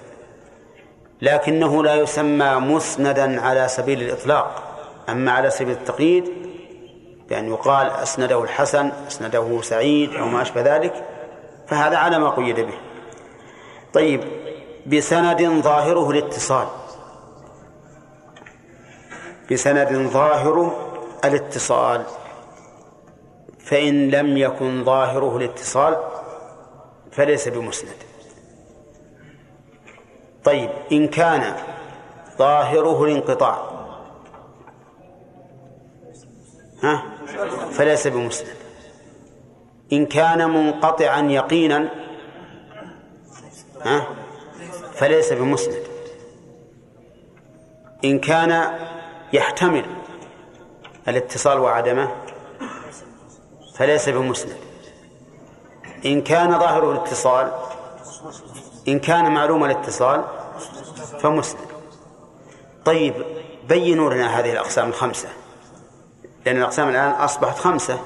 لكنه 1.22 1.84
لا 1.84 1.96
يسمى 1.96 2.54
مسندا 2.54 3.42
على 3.42 3.68
سبيل 3.68 4.02
الإطلاق. 4.02 4.64
أما 5.10 5.32
على 5.32 5.50
سبيل 5.50 5.72
التقييد 5.72 6.32
بأن 7.30 7.48
يقال 7.48 7.90
أسنده 7.90 8.44
الحسن 8.44 8.92
أسنده 9.08 9.62
سعيد 9.62 10.16
أو 10.16 10.26
ما 10.26 10.42
أشبه 10.42 10.62
ذلك 10.62 11.06
فهذا 11.68 11.98
على 11.98 12.20
ما 12.20 12.30
قيد 12.30 12.60
به. 12.60 12.78
طيب 13.94 14.24
بسند 14.88 15.62
ظاهره 15.64 16.10
الاتصال. 16.10 16.68
بسند 19.52 20.10
ظاهره 20.12 20.96
الاتصال. 21.26 22.04
فإن 23.60 24.10
لم 24.10 24.38
يكن 24.38 24.84
ظاهره 24.84 25.38
الاتصال 25.38 25.98
فليس 27.12 27.48
بمسند. 27.48 28.09
طيب 30.44 30.70
إن 30.92 31.08
كان 31.08 31.56
ظاهره 32.38 33.04
الانقطاع. 33.04 33.70
ها؟ 36.84 37.04
فليس 37.72 38.08
بمسند. 38.08 38.56
إن 39.94 40.06
كان 40.06 40.50
منقطعا 40.50 41.22
يقينا 41.22 41.90
ها؟ 43.82 44.08
فليس 44.94 45.34
بمسند. 45.34 45.84
إن 48.06 48.20
كان 48.20 48.80
يحتمل 49.34 49.86
الاتصال 51.08 51.60
وعدمه 51.60 52.12
فليس 53.76 54.10
بمسند. 54.10 54.58
إن 56.06 56.22
كان 56.22 56.60
ظاهره 56.60 56.92
الاتصال 56.92 57.52
إن 58.92 59.00
كان 59.00 59.34
معلوم 59.34 59.66
الاتصال 59.66 60.24
فمسند 61.20 61.60
طيب 62.86 63.14
بينوا 63.68 64.14
لنا 64.14 64.40
هذه 64.40 64.52
الأقسام 64.52 64.90
الخمسة. 64.90 65.30
لأن 66.46 66.58
الأقسام 66.58 66.90
الآن 66.90 67.12
أصبحت 67.12 67.58
خمسة. 67.58 68.00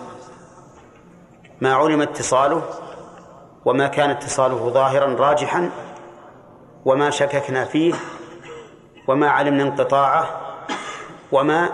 ما 1.61 1.73
علم 1.73 2.01
اتصاله 2.01 2.61
وما 3.65 3.87
كان 3.87 4.09
اتصاله 4.09 4.69
ظاهرا 4.69 5.15
راجحا 5.15 5.69
وما 6.85 7.09
شككنا 7.09 7.65
فيه 7.65 7.93
وما 9.07 9.29
علمنا 9.29 9.63
انقطاعه 9.63 10.41
وما 11.31 11.69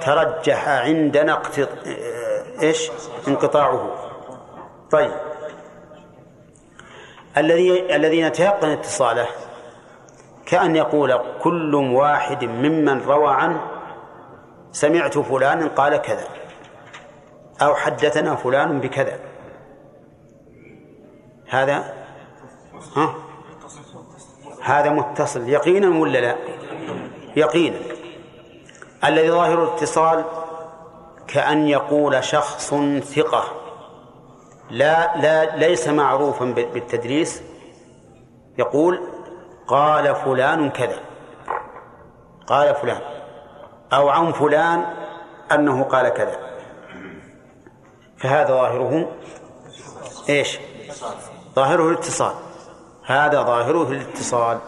ترجح 0.00 0.68
عندنا 0.68 1.32
اقتض... 1.32 1.68
إيش؟ 2.62 2.90
انقطاعه. 3.28 3.90
طيب. 4.90 5.29
الذي 7.36 7.96
الذي 7.96 8.22
نتيقن 8.22 8.68
اتصاله 8.68 9.26
كأن 10.46 10.76
يقول 10.76 11.20
كل 11.42 11.74
واحد 11.74 12.44
ممن 12.44 13.02
روى 13.02 13.34
عنه 13.34 13.60
سمعت 14.72 15.18
فلان 15.18 15.68
قال 15.68 15.96
كذا 15.96 16.28
أو 17.62 17.74
حدثنا 17.74 18.34
فلان 18.34 18.80
بكذا. 18.80 19.18
هذا 21.48 21.94
ها؟ 22.96 23.14
هذا 24.62 24.90
متصل. 24.90 25.48
يقينا 25.48 26.00
ولا 26.00 26.18
لا؟ 26.18 26.36
يقينا. 27.36 27.78
الذي 29.04 29.30
ظاهر 29.30 29.64
الاتصال 29.64 30.24
كأن 31.28 31.68
يقول 31.68 32.24
شخص 32.24 32.74
ثقة. 33.02 33.59
لا 34.70 35.16
لا 35.16 35.56
ليس 35.56 35.88
معروفا 35.88 36.44
بالتدريس. 36.44 37.42
يقول 38.58 39.00
قال 39.66 40.14
فلان 40.14 40.70
كذا. 40.70 41.00
قال 42.46 42.74
فلان. 42.74 43.00
أو 43.92 44.08
عن 44.08 44.32
فلان 44.32 44.84
أنه 45.52 45.82
قال 45.82 46.08
كذا. 46.08 46.36
فهذا 48.18 48.48
ظاهره 48.48 49.12
إيش؟ 50.28 50.58
ظاهره 51.54 51.88
الاتصال 51.88 52.34
هذا 53.04 53.42
ظاهره 53.42 53.92
الاتصال 53.92 54.58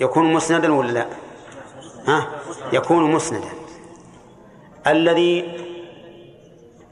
يكون 0.00 0.32
مسندا 0.32 0.74
ولا 0.74 0.92
لا؟ 0.92 1.06
ها؟ 2.06 2.26
يكون 2.72 3.12
مسندا. 3.12 3.48
الذي 4.86 5.56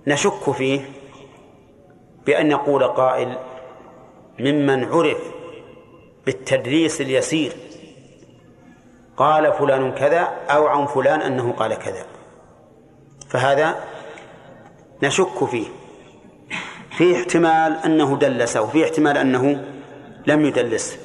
نشك 0.07 0.51
فيه 0.53 0.96
بأن 2.27 2.51
يقول 2.51 2.85
قائل 2.85 3.39
ممن 4.39 4.85
عرف 4.85 5.19
بالتدريس 6.27 7.01
اليسير 7.01 7.53
قال 9.17 9.53
فلان 9.53 9.93
كذا 9.93 10.21
أو 10.51 10.67
عن 10.67 10.87
فلان 10.87 11.21
أنه 11.21 11.53
قال 11.53 11.75
كذا. 11.75 12.07
فهذا 13.29 13.75
نشك 15.03 15.45
فيه. 15.45 15.67
في 16.91 17.17
احتمال 17.17 17.77
أنه 17.85 18.17
دلس 18.17 18.57
وفي 18.57 18.85
احتمال 18.85 19.17
أنه 19.17 19.65
لم 20.27 20.45
يدلس. 20.45 20.99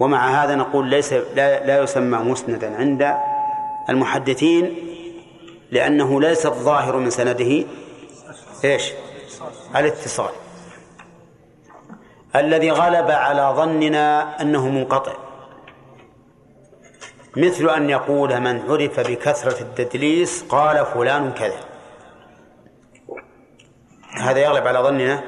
ومع 0.00 0.44
هذا 0.44 0.54
نقول 0.54 0.86
ليس 0.86 1.12
لا, 1.12 1.66
لا 1.66 1.82
يسمى 1.82 2.18
مسندا 2.18 2.76
عند 2.76 3.14
المحدثين 3.88 4.76
لأنه 5.70 6.20
ليس 6.20 6.46
الظاهر 6.46 6.96
من 6.96 7.10
سنده. 7.10 7.64
إيش؟ 8.64 8.92
الاتصال. 9.76 10.30
الذي 12.36 12.70
غلب 12.70 13.10
على 13.10 13.52
ظننا 13.56 14.40
أنه 14.42 14.68
منقطع. 14.68 15.12
مثل 17.36 17.70
أن 17.70 17.90
يقول 17.90 18.40
من 18.40 18.60
عرف 18.70 19.00
بكثرة 19.00 19.60
التدليس 19.60 20.44
قال 20.48 20.86
فلان 20.86 21.32
كذا. 21.32 21.60
هذا 24.20 24.38
يغلب 24.38 24.66
على 24.66 24.78
ظننا 24.78 25.24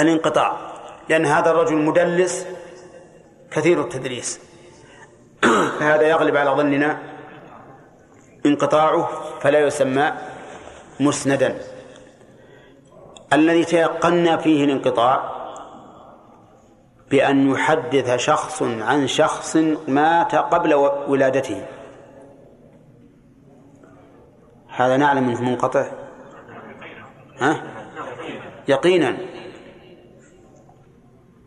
الانقطاع 0.00 0.56
لأن 1.08 1.26
هذا 1.26 1.50
الرجل 1.50 1.76
مدلس 1.76 2.46
كثير 3.50 3.80
التدليس. 3.80 4.40
هذا 5.80 6.02
يغلب 6.02 6.36
على 6.36 6.50
ظننا 6.50 6.98
انقطاعه 8.46 9.10
فلا 9.40 9.60
يسمى 9.60 10.12
مسندا. 11.00 11.75
الذي 13.32 13.64
تيقنا 13.64 14.36
فيه 14.36 14.64
الانقطاع 14.64 15.36
بأن 17.10 17.50
يحدث 17.50 18.16
شخص 18.16 18.62
عن 18.62 19.06
شخص 19.06 19.56
مات 19.88 20.34
قبل 20.34 20.74
ولادته. 21.08 21.66
هذا 24.68 24.96
نعلم 24.96 25.28
إنه 25.28 25.42
منقطع. 25.42 25.86
ها؟ 27.38 27.62
يقينا. 28.68 29.16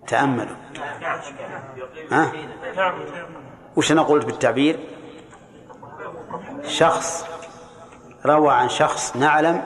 تأملوا. 0.07 0.55
ها؟ 2.11 2.31
وش 3.75 3.91
أنا 3.91 4.01
قلت 4.01 4.25
بالتعبير؟ 4.25 4.79
شخص 6.63 7.25
روى 8.25 8.53
عن 8.53 8.69
شخص 8.69 9.15
نعلم 9.15 9.63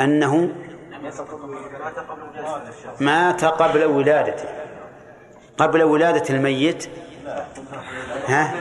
أنه 0.00 0.63
مات 3.00 3.44
قبل 3.44 3.84
ولادته 3.84 4.48
قبل 5.58 5.82
ولادة 5.82 6.34
الميت. 6.34 6.88
ها؟ 8.26 8.54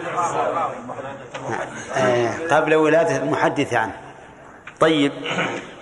آه، 1.96 2.56
قبل 2.56 2.76
ولادة 2.76 3.18
المحدث 3.18 3.74
عنه. 3.74 3.94
طيب 4.80 5.12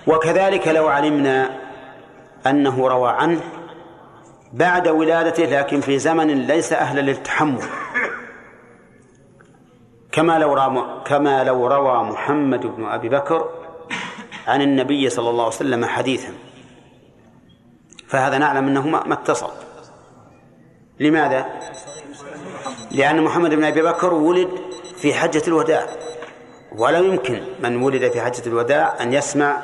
وكذلك 0.06 0.68
لو 0.68 0.88
علمنا 0.88 1.58
أنه 2.46 2.88
روى 2.88 3.10
عنه 3.10 3.40
بعد 4.52 4.88
ولادته 4.88 5.44
لكن 5.44 5.80
في 5.80 5.98
زمن 5.98 6.46
ليس 6.46 6.72
أهلا 6.72 7.00
للتحمل. 7.00 7.62
كما 10.12 10.38
لو 10.38 10.54
روى 10.54 11.02
كما 11.06 11.44
لو 11.44 11.66
روى 11.66 12.04
محمد 12.04 12.66
بن 12.66 12.84
أبي 12.84 13.08
بكر 13.08 13.61
عن 14.46 14.62
النبي 14.62 15.10
صلى 15.10 15.30
الله 15.30 15.44
عليه 15.44 15.54
وسلم 15.54 15.84
حديثا. 15.84 16.32
فهذا 18.08 18.38
نعلم 18.38 18.68
أنه 18.68 18.88
ما 18.88 19.12
اتصل. 19.12 19.50
لماذا؟ 21.00 21.46
لأن 22.90 23.22
محمد 23.22 23.54
بن 23.54 23.64
أبي 23.64 23.82
بكر 23.82 24.14
ولد 24.14 24.48
في 24.96 25.14
حجة 25.14 25.42
الوداع. 25.48 25.86
ولا 26.76 26.98
يمكن 26.98 27.42
من 27.62 27.82
ولد 27.82 28.12
في 28.12 28.20
حجة 28.20 28.46
الوداع 28.46 29.02
أن 29.02 29.12
يسمع 29.12 29.62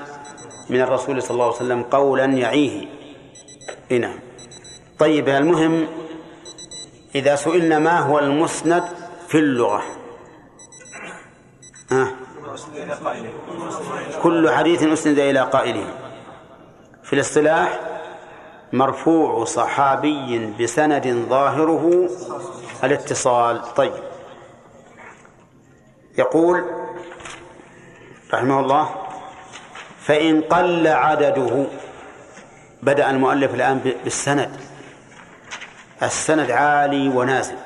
من 0.71 0.81
الرسول 0.81 1.23
صلى 1.23 1.31
الله 1.31 1.45
عليه 1.45 1.57
وسلم 1.57 1.83
قولا 1.83 2.25
يعيه. 2.25 2.89
نعم. 3.91 4.19
طيب 4.99 5.29
المهم 5.29 5.87
إذا 7.15 7.37
سئلنا 7.37 7.79
ما 7.79 8.01
هو 8.01 8.19
المسند 8.19 8.85
في 9.29 9.39
اللغة؟ 9.39 9.83
آه. 11.93 12.28
كل 14.23 14.51
حديث 14.51 14.83
أسند 14.83 15.19
إلى 15.19 15.41
قائله. 15.41 15.95
في 17.03 17.13
الاصطلاح 17.13 17.81
مرفوع 18.73 19.45
صحابي 19.45 20.47
بسند 20.61 21.27
ظاهره 21.29 22.09
الاتصال. 22.85 23.75
طيب. 23.75 23.93
يقول 26.19 26.65
رحمه 28.35 28.61
الله 28.61 28.95
فإن 30.01 30.41
قل 30.41 30.87
عدده 30.87 31.67
بدأ 32.83 33.11
المؤلف 33.11 33.55
الآن 33.55 33.79
بالسند. 34.05 34.61
السند 36.03 36.51
عالي 36.51 37.09
ونازل. 37.09 37.57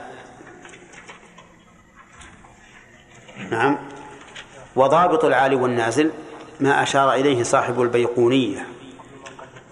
نعم. 3.51 3.92
وضابط 4.77 5.25
العالي 5.25 5.57
والنازل 5.57 6.11
ما 6.61 6.83
أشار 6.83 7.13
إليه 7.15 7.43
صاحب 7.43 7.83
البيقونية. 7.83 8.67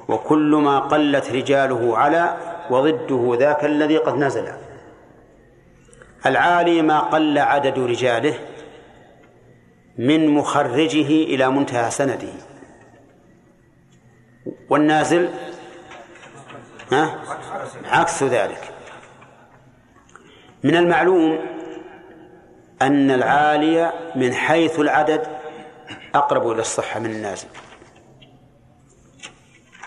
وكل 0.08 0.56
ما 0.56 0.78
قلت 0.78 1.30
رجاله 1.30 1.98
على 1.98 2.36
وضده 2.70 3.36
ذاك 3.40 3.64
الذي 3.64 3.96
قد 3.96 4.14
نزل. 4.14 4.48
العالي 6.26 6.82
ما 6.82 7.00
قل 7.00 7.38
عدد 7.38 7.78
رجاله 7.78 8.34
من 9.98 10.28
مخرجه 10.28 11.06
إلى 11.06 11.50
منتهى 11.50 11.90
سنده. 11.90 12.32
والنازل 14.70 15.28
ها؟ 16.92 17.20
عكس 17.84 18.22
ذلك. 18.22 18.74
من 20.64 20.76
المعلوم 20.76 21.38
أن 22.82 23.10
العالي 23.10 23.92
من 24.14 24.34
حيث 24.34 24.80
العدد 24.80 25.26
أقرب 26.14 26.50
إلى 26.50 26.60
الصحة 26.60 27.00
من 27.00 27.10
النازل. 27.10 27.48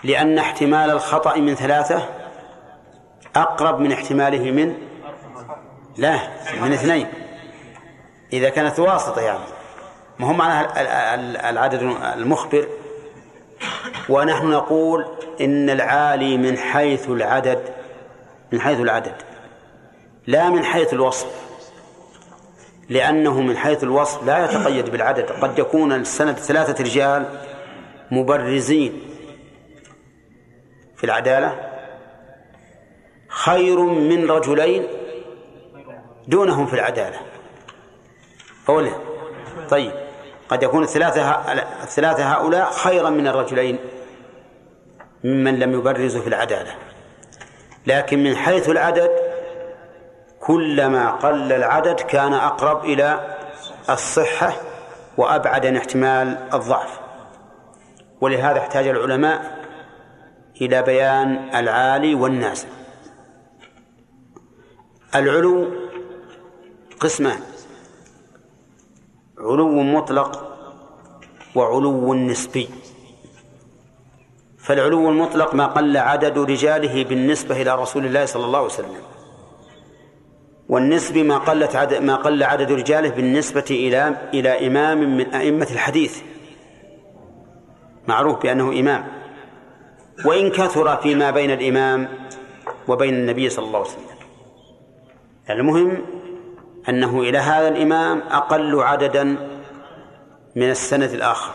لأن 0.04 0.38
احتمال 0.38 0.90
الخطأ 0.90 1.36
من 1.36 1.54
ثلاثة 1.54 2.08
أقرب 3.36 3.80
من 3.80 3.92
احتماله 3.92 4.50
من 4.50 4.76
لا 5.96 6.18
من 6.62 6.72
اثنين. 6.72 7.08
إذا 8.32 8.48
كانت 8.48 8.78
واسطة 8.78 9.20
يعني. 9.20 9.44
ما 10.18 10.28
هو 10.28 10.32
معنى 10.32 10.66
العدد 11.50 11.82
المخبر؟ 12.16 12.68
ونحن 14.08 14.50
نقول 14.50 15.06
إن 15.40 15.70
العالي 15.70 16.36
من 16.36 16.58
حيث 16.58 17.08
العدد 17.08 17.68
من 18.52 18.60
حيث 18.60 18.80
العدد 18.80 19.14
لا 20.26 20.50
من 20.50 20.64
حيث 20.64 20.92
الوصف. 20.92 21.43
لأنه 22.88 23.40
من 23.40 23.56
حيث 23.56 23.82
الوصف 23.84 24.24
لا 24.24 24.44
يتقيد 24.44 24.90
بالعدد. 24.90 25.30
قد 25.30 25.58
يكون 25.58 25.92
السند 25.92 26.36
ثلاثة 26.36 26.84
رجال 26.84 27.26
مبرزين 28.10 29.00
في 30.96 31.04
العدالة. 31.04 31.70
خير 33.28 33.80
من 33.80 34.30
رجلين 34.30 34.86
دونهم 36.28 36.66
في 36.66 36.74
العدالة. 36.74 37.20
أولا 38.68 38.92
طيب 39.70 39.92
قد 40.48 40.62
يكون 40.62 40.82
الثلاثة 40.82 41.30
الثلاثة 41.82 42.32
هؤلاء 42.32 42.70
خيرا 42.70 43.10
من 43.10 43.26
الرجلين 43.26 43.78
ممن 45.24 45.58
لم 45.58 45.72
يبرزوا 45.72 46.22
في 46.22 46.28
العدالة. 46.28 46.74
لكن 47.86 48.24
من 48.24 48.36
حيث 48.36 48.68
العدد 48.68 49.10
كلما 50.46 51.10
قل 51.10 51.52
العدد 51.52 52.00
كان 52.00 52.32
أقرب 52.32 52.84
إلى 52.84 53.36
الصحة 53.90 54.52
وأبعد 55.16 55.66
عن 55.66 55.76
احتمال 55.76 56.48
الضعف. 56.54 57.00
ولهذا 58.20 58.58
احتاج 58.58 58.86
العلماء 58.88 59.64
إلى 60.60 60.82
بيان 60.82 61.54
العالي 61.54 62.14
والنازل 62.14 62.68
العلو 65.14 65.70
قسمان 67.00 67.40
علو 69.38 69.82
مطلق 69.82 70.56
وعلو 71.54 72.14
نسبي. 72.14 72.68
فالعلو 74.58 75.08
المطلق 75.08 75.54
ما 75.54 75.66
قل 75.66 75.96
عدد 75.96 76.38
رجاله 76.38 77.04
بالنسبة 77.04 77.62
إلى 77.62 77.74
رسول 77.74 78.06
الله 78.06 78.24
صلى 78.26 78.44
الله 78.44 78.58
عليه 78.58 78.68
وسلم. 78.68 79.13
والنسبي 80.68 81.22
ما 81.22 81.38
قلت 81.38 81.76
عدد 81.76 82.02
ما 82.02 82.16
قل 82.16 82.42
عدد 82.42 82.72
رجاله 82.72 83.08
بالنسبة 83.08 83.64
إلى 83.70 84.16
إلى 84.34 84.66
إمام 84.66 85.16
من 85.16 85.34
أئمة 85.34 85.68
الحديث. 85.70 86.22
معروف 88.08 88.42
بأنه 88.42 88.80
إمام. 88.80 89.04
وإن 90.24 90.50
كثر 90.50 90.96
فيما 90.96 91.30
بين 91.30 91.50
الإمام 91.50 92.08
وبين 92.88 93.14
النبي 93.14 93.48
صلى 93.48 93.66
الله 93.66 93.78
عليه 93.78 93.88
وسلم. 93.88 94.04
المهم 95.50 95.98
أنه 96.88 97.20
إلى 97.20 97.38
هذا 97.38 97.68
الإمام 97.68 98.18
أقل 98.18 98.82
عددا 98.82 99.24
من 100.56 100.70
السنة 100.70 101.06
الآخر. 101.06 101.54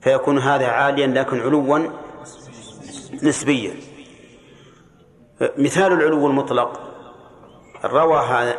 فيكون 0.00 0.38
هذا 0.38 0.66
عاليا 0.66 1.06
لكن 1.06 1.40
علوا 1.40 1.78
نسبيا. 3.22 3.74
مثال 5.58 5.92
العلو 5.92 6.26
المطلق. 6.26 6.89
روى 7.84 8.54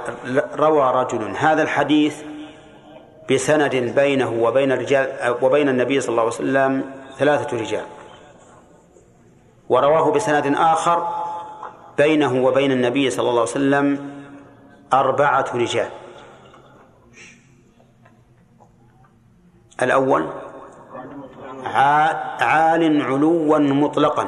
روى 0.56 0.91
رجل 0.91 1.35
هذا 1.35 1.64
الحديث 1.64 2.23
بسند 3.31 3.76
بينه 3.76 4.31
وبين 4.31 4.72
الرجال 4.72 5.35
وبين 5.41 5.69
النبي 5.69 6.02
صلى 6.02 6.10
الله 6.10 6.22
عليه 6.22 6.34
وسلم 6.34 6.93
ثلاثة 7.18 7.57
رجال. 7.57 7.85
ورواه 9.69 10.11
بسند 10.11 10.56
آخر 10.57 11.07
بينه 11.98 12.45
وبين 12.45 12.72
النبي 12.72 13.10
صلى 13.10 13.30
الله 13.30 13.41
عليه 13.41 13.52
وسلم 13.52 14.11
أربعة 14.93 15.45
رجال. 15.56 15.89
الأول 19.81 20.27
عال 21.65 23.02
علوا 23.02 23.60
مطلقا. 23.60 24.27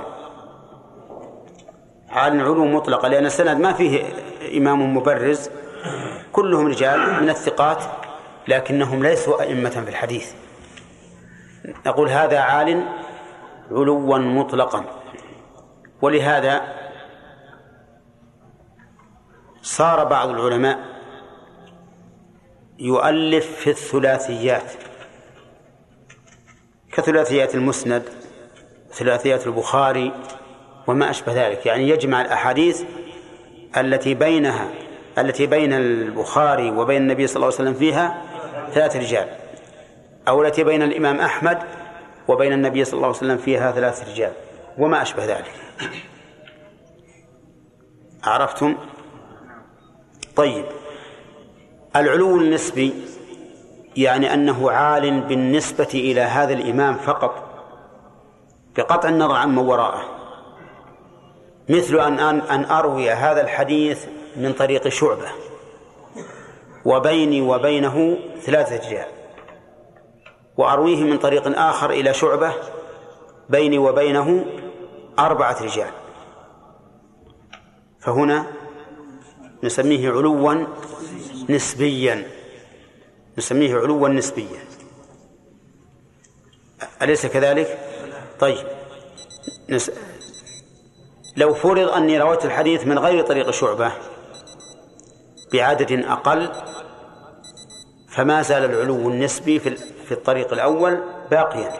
عال 2.09 2.41
علو 2.41 2.65
مطلقا 2.65 3.09
لأن 3.09 3.25
السند 3.25 3.57
ما 3.57 3.73
فيه 3.73 4.22
إمام 4.57 4.97
مبرز 4.97 5.49
كلهم 6.31 6.67
رجال 6.67 7.23
من 7.23 7.29
الثقات 7.29 7.83
لكنهم 8.47 9.03
ليسوا 9.03 9.41
أئمة 9.41 9.69
في 9.69 9.89
الحديث. 9.89 10.31
نقول 11.85 12.09
هذا 12.09 12.39
عال 12.39 12.87
علوا 13.71 14.17
مطلقا. 14.17 14.85
ولهذا 16.01 16.61
صار 19.61 20.03
بعض 20.03 20.29
العلماء 20.29 20.79
يؤلف 22.79 23.55
في 23.55 23.69
الثلاثيات. 23.69 24.71
كثلاثيات 26.91 27.55
المسند 27.55 28.03
ثلاثيات 28.91 29.47
البخاري 29.47 30.13
وما 30.87 31.09
أشبه 31.09 31.47
ذلك. 31.47 31.65
يعني 31.65 31.89
يجمع 31.89 32.21
الأحاديث 32.21 32.83
التي 33.77 34.13
بينها 34.13 34.67
التي 35.17 35.45
بين 35.45 35.73
البخاري 35.73 36.71
وبين 36.71 37.01
النبي 37.01 37.27
صلى 37.27 37.35
الله 37.35 37.45
عليه 37.45 37.55
وسلم 37.55 37.73
فيها 37.73 38.21
ثلاث 38.71 38.95
رجال 38.95 39.27
أو 40.27 40.43
التي 40.43 40.63
بين 40.63 40.81
الإمام 40.81 41.19
أحمد 41.19 41.57
وبين 42.27 42.53
النبي 42.53 42.85
صلى 42.85 42.93
الله 42.93 43.07
عليه 43.07 43.17
وسلم 43.17 43.37
فيها 43.37 43.71
ثلاث 43.71 44.09
رجال 44.09 44.31
وما 44.77 45.01
أشبه 45.01 45.25
ذلك. 45.25 45.51
عرفتم؟ 48.23 48.75
طيب 50.35 50.65
العلو 51.95 52.37
النسبي 52.37 52.93
يعني 53.95 54.33
أنه 54.33 54.71
عال 54.71 55.21
بالنسبة 55.21 55.89
إلى 55.93 56.21
هذا 56.21 56.53
الإمام 56.53 56.95
فقط 56.95 57.43
بقطع 58.77 59.09
النظر 59.09 59.35
عن 59.35 59.49
من 59.49 59.57
وراءه. 59.57 60.12
مثل 61.69 61.99
أن 61.99 62.19
أن 62.41 62.65
أروي 62.65 63.11
هذا 63.11 63.41
الحديث 63.41 64.05
من 64.35 64.53
طريق 64.53 64.87
شعبة. 64.87 65.31
وبيني 66.85 67.41
وبينه 67.41 68.17
ثلاثة 68.41 68.75
رجال. 68.75 69.07
وأرويه 70.57 71.03
من 71.03 71.17
طريق 71.17 71.59
آخر 71.59 71.89
إلى 71.91 72.13
شعبة. 72.13 72.53
بيني 73.49 73.77
وبينه 73.77 74.45
أربعة 75.19 75.63
رجال. 75.63 75.91
فهنا 77.99 78.45
نسميه 79.63 80.09
علوا 80.09 80.65
نسبيا. 81.49 82.27
نسميه 83.37 83.75
علوا 83.75 84.09
نسبيا. 84.09 84.59
أليس 87.01 87.25
كذلك؟ 87.25 87.79
طيب. 88.39 88.67
نس... 89.69 89.91
لو 91.37 91.53
فرض 91.53 91.89
أني 91.89 92.19
رويت 92.19 92.45
الحديث 92.45 92.87
من 92.87 92.99
غير 92.99 93.21
طريق 93.25 93.49
شعبة 93.51 93.91
بعدد 95.53 95.91
أقل 95.91 96.51
فما 98.09 98.41
زال 98.41 98.71
العلو 98.71 99.09
النسبي 99.09 99.59
في 99.59 99.75
في 99.75 100.11
الطريق 100.11 100.53
الأول 100.53 101.03
باقيا. 101.31 101.71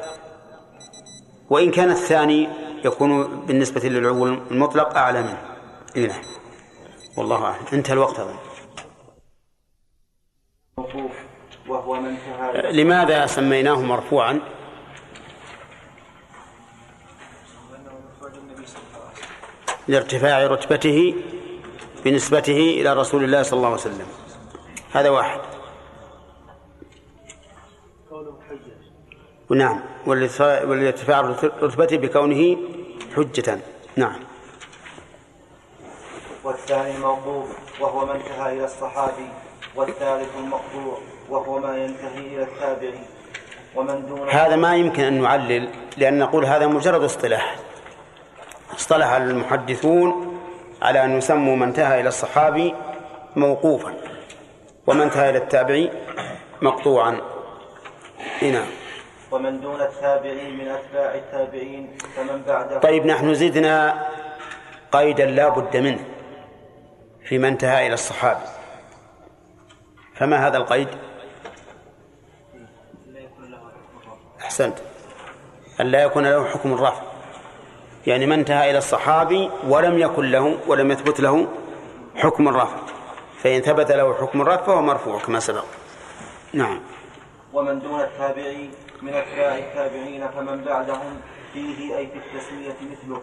وإن 1.50 1.72
كان 1.72 1.92
الثاني 1.92 2.50
يكون 2.86 3.46
بالنسبة 3.46 3.82
للعلو 3.90 4.26
المطلق 4.26 4.98
أعلى 4.98 5.22
منه. 5.22 5.42
إيه 5.96 6.08
نعم. 6.08 6.22
والله 7.18 7.46
أعلم. 7.46 7.66
انتهى 7.74 7.94
الوقت 7.94 8.20
أظن 8.20 8.36
وهو 11.68 11.96
لماذا 12.72 13.26
سميناه 13.26 13.82
مرفوعا؟ 13.82 14.40
لارتفاع 19.88 20.48
رتبته 20.48 21.16
بنسبته 22.06 22.58
إلى 22.82 22.94
رسول 22.94 23.24
الله 23.24 23.44
صلى 23.44 23.58
الله 23.58 23.70
عليه 23.70 23.80
وسلم. 23.80 24.08
هذا 24.94 25.10
واحد. 25.10 25.40
نعم. 29.50 29.80
والارتفاع 30.08 31.22
رتبته 31.62 31.98
بكونه 31.98 32.58
حجة. 33.16 33.60
نعم. 33.96 34.20
والثاني 36.44 36.96
الموقوف 36.96 37.50
وهو 37.82 38.06
ما 38.06 38.16
انتهى 38.16 38.54
إلى 38.54 38.66
الصحابي 38.66 39.30
والثالث 39.76 40.30
المقطوع 40.38 40.98
وهو 41.30 41.60
ما 41.60 41.78
ينتهي 41.78 42.20
إلى 42.20 42.44
التابعي. 42.44 43.04
ومن 43.76 44.06
دون 44.08 44.30
هذا 44.30 44.56
ما 44.56 44.76
يمكن 44.76 45.04
أن 45.04 45.22
نعلل 45.22 45.70
لأن 45.98 46.20
نقول 46.20 46.46
هذا 46.46 46.68
مجرد 46.68 47.04
اصطلاح. 47.04 47.56
اصطلح 48.76 49.12
المحدثون 49.12 50.40
على 50.82 51.06
أن 51.06 51.18
يسموا 51.18 51.56
من 51.56 51.64
انتهى 51.64 52.02
إلى 52.02 52.08
الصحابي 52.10 52.76
موقوفا 53.36 53.94
ومن 54.88 55.02
انتهى 55.02 55.30
إلى 55.30 55.38
التابعي 55.38 55.92
مقطوعا. 56.62 57.22
نعم. 58.42 58.66
ومن 59.32 59.62
دون 59.62 59.82
التابعين 59.82 60.58
من 60.58 60.68
أتباع 60.68 61.16
التابعين 61.16 61.98
فمن 62.16 62.42
بعده؟ 62.42 62.80
طيب 62.80 63.06
نحن 63.06 63.34
زدنا 63.34 64.06
قيدا 64.92 65.26
لا 65.26 65.50
بد 65.50 65.78
منه 65.78 66.06
فيما 67.26 67.48
انتهى 67.48 67.88
إلى 67.88 67.94
الصحابي. 67.94 68.46
فما 70.16 70.48
هذا 70.48 70.58
القيد؟ 70.58 70.88
أحسنت. 74.42 74.80
أن 75.82 75.86
لا 75.86 76.04
يكون 76.04 76.24
له 76.28 76.46
حكم 76.46 76.74
الرفع. 76.74 77.13
يعني 78.08 78.26
من 78.26 78.40
انتهى 78.40 78.70
إلى 78.70 78.78
الصحابي 78.78 79.50
ولم 79.68 79.98
يكن 79.98 80.32
له 80.32 80.58
ولم 80.68 80.92
يثبت 80.92 81.20
له 81.20 81.48
حكم 82.16 82.48
الرفع. 82.48 82.78
فإن 83.38 83.62
ثبت 83.62 83.92
له 83.92 84.14
حكم 84.14 84.42
الرفع 84.42 84.64
فهو 84.64 84.82
مرفوع 84.82 85.20
كما 85.20 85.40
سبق. 85.40 85.66
نعم. 86.54 86.80
ومن 87.54 87.80
دون 87.80 88.00
التابعين 88.00 88.72
من 89.02 89.14
أتباع 89.14 89.58
التابعين 89.58 90.28
فمن 90.28 90.64
بعدهم 90.64 91.22
فيه 91.54 91.98
أي 91.98 92.08
في 92.08 92.18
التسمية 92.18 92.76
مثله. 92.92 93.22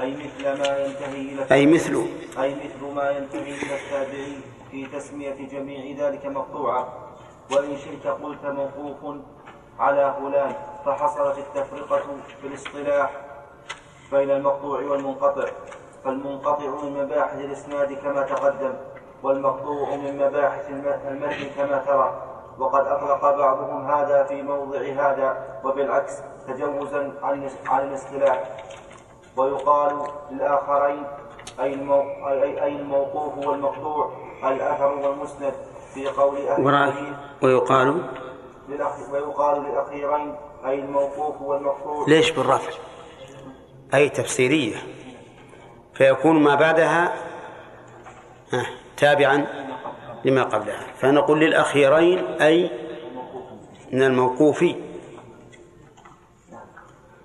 أي 0.00 0.14
مثل 0.14 0.58
ما 0.58 0.78
ينتهي 0.78 1.20
إلى 1.20 1.46
أي 1.52 1.66
مثل 1.66 2.06
أي 2.38 2.54
مثل 2.54 2.94
ما 2.94 3.10
ينتهي 3.10 3.52
إلى 3.54 3.76
التابعين 3.76 4.40
في 4.70 4.86
تسمية 4.86 5.48
جميع 5.52 6.08
ذلك 6.08 6.26
مقطوعا 6.26 6.88
وإن 7.50 7.76
شئت 7.76 8.06
قلت 8.06 8.44
موقوف 8.44 9.16
على 9.78 10.14
فلان 10.20 10.52
فحصلت 10.84 11.38
التفرقة 11.38 12.02
في 12.40 12.46
الاصطلاح 12.46 13.10
بين 14.12 14.30
المقطوع 14.30 14.80
والمنقطع 14.80 15.44
فالمنقطع 16.04 16.66
من 16.82 17.04
مباحث 17.04 17.40
الإسناد 17.40 17.92
كما 17.92 18.22
تقدم 18.22 18.74
والمقطوع 19.22 19.96
من 19.96 20.26
مباحث 20.26 20.70
المتن 20.70 21.50
كما 21.56 21.78
ترى. 21.78 22.22
وقد 22.58 22.86
أطلق 22.86 23.36
بعضهم 23.36 23.90
هذا 23.90 24.24
في 24.24 24.42
موضع 24.42 24.78
هذا 24.80 25.60
وبالعكس 25.64 26.12
تجوزا 26.48 27.12
عن 27.22 27.50
عن 27.66 27.88
الاصطلاح. 27.88 28.64
ويقال 29.36 30.06
للآخرين 30.30 31.06
أي 31.60 31.74
المو... 31.74 32.00
أي, 32.28 32.64
أي 32.64 32.76
الموقوف 32.76 33.46
والمقطوع 33.46 34.10
الأثر 34.44 34.94
والمسند 34.94 35.52
في 35.94 36.08
قول 36.08 36.36
أهل 36.36 36.68
الحديث. 36.68 37.14
ويقال؟ 37.42 38.02
للأخ... 38.68 38.92
ويقال 39.12 39.62
للأخيرين 39.62 40.34
أي 40.66 40.78
الموقوف 40.78 41.42
والمقطوع. 41.42 42.04
ليش 42.08 42.30
بالرفع؟ 42.30 42.72
أي 43.94 44.08
تفسيرية. 44.08 44.76
فيكون 45.94 46.42
ما 46.42 46.54
بعدها 46.54 47.14
ها، 48.52 48.66
تابعا 48.96 49.46
لما 50.24 50.42
قبلها. 50.42 50.86
فنقول 50.98 51.40
للأخيرين 51.40 52.24
أي 52.42 52.70
من 53.92 54.02
الموقوف. 54.02 54.64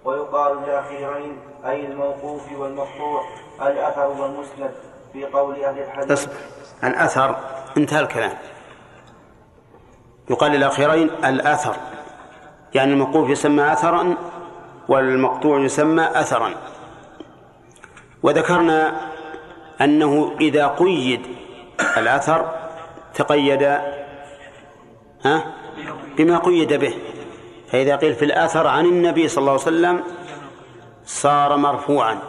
ويقال 0.06 0.58
للأخيرين 0.58 1.40
أي 1.66 1.86
الموقوف 1.86 2.52
والمقطوع 2.52 3.24
الأثر 3.62 4.08
والمسند 4.08 4.72
في 5.14 5.26
قول 5.26 5.64
أهل 5.64 5.80
الحديث. 5.80 6.12
اصبر 6.12 6.34
الأثر 6.84 7.36
انتهى 7.78 8.00
الكلام. 8.00 8.38
يقال 10.30 10.52
للأخيرين 10.52 11.10
الأثر. 11.26 11.76
يعني 12.74 12.94
الموقوف 12.94 13.30
يسمى 13.30 13.74
أثرا 13.74 14.16
والمقطوع 14.88 15.60
يسمى 15.60 16.04
أثرا. 16.04 16.54
وذكرنا 18.24 18.94
أنه 19.82 20.36
إذا 20.42 20.68
قيد 20.68 21.22
الأثر 21.98 22.52
تقيد 23.14 23.64
ها؟ 25.26 25.44
بما 26.18 26.38
قيد 26.38 26.74
به. 26.74 26.94
فإذا 27.68 27.96
قيل 27.96 28.16
في 28.16 28.26
الأثر 28.26 28.68
عن 28.68 28.86
النبي 28.86 29.28
صلى 29.28 29.42
الله 29.42 29.52
عليه 29.52 29.62
وسلم 29.62 30.04
صار 31.06 31.58
مرفوعا. 31.58 32.20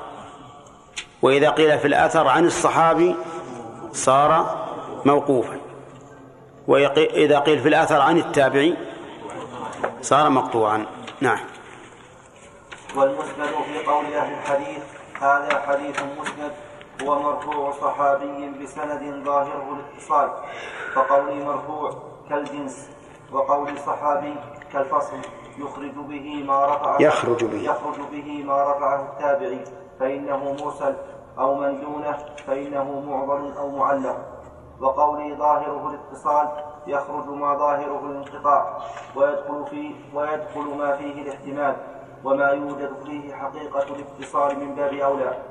وإذا 1.23 1.51
قيل 1.51 1.79
في 1.79 1.87
الأثر 1.89 2.29
عن 2.29 2.45
الصحابي 2.47 3.15
صار 3.93 4.65
موقوفا. 5.05 5.57
وإذا 6.69 7.39
قيل 7.39 7.59
في 7.59 7.69
الأثر 7.69 8.01
عن 8.01 8.19
التابعي 8.19 8.75
صار 10.03 10.31
مقطوعا. 10.31 10.87
نعم. 11.21 11.39
والمسند 12.97 13.47
في 13.67 13.85
قول 13.87 14.05
أهل 14.15 14.33
الحديث 14.33 14.85
هذا 15.21 15.61
حديث 15.67 16.03
مسند 16.19 16.53
هو 17.03 17.23
مرفوع 17.23 17.71
صحابي 17.71 18.51
بسند 18.63 19.25
ظاهره 19.25 19.77
الاتصال 19.79 20.31
فقولي 20.95 21.45
مرفوع 21.45 21.91
كالجنس 22.29 22.91
وقول 23.33 23.79
صحابي 23.79 24.35
كالفصل 24.73 25.17
يخرج 25.59 25.91
به 25.95 26.45
ما 26.47 26.67
رفعه 26.67 27.03
يخرج 27.03 27.45
به. 27.45 27.59
يخرج 27.59 28.01
به 28.13 28.45
ما 28.47 28.63
رفعه 28.63 29.03
التابعي 29.03 29.65
فإنه 30.01 30.57
مرسل 30.65 30.95
أو 31.39 31.55
من 31.55 31.81
دونه 31.81 32.19
فإنه 32.47 33.01
معضل 33.01 33.53
أو 33.57 33.71
معلق 33.71 34.17
وقولي 34.81 35.35
ظاهره 35.35 35.91
الاتصال 35.91 36.49
يخرج 36.87 37.29
ما 37.29 37.55
ظاهره 37.55 38.01
الانقطاع 38.05 38.79
ويدخل 39.17 39.67
فيه 39.71 39.95
ويدخل 40.15 40.77
ما 40.79 40.97
فيه 40.97 41.23
الاحتمال 41.23 41.77
وما 42.25 42.47
يوجد 42.47 42.91
فيه 43.07 43.35
حقيقة 43.35 43.83
الاتصال 43.97 44.59
من 44.61 44.75
باب 44.75 44.93
أولى. 44.95 45.43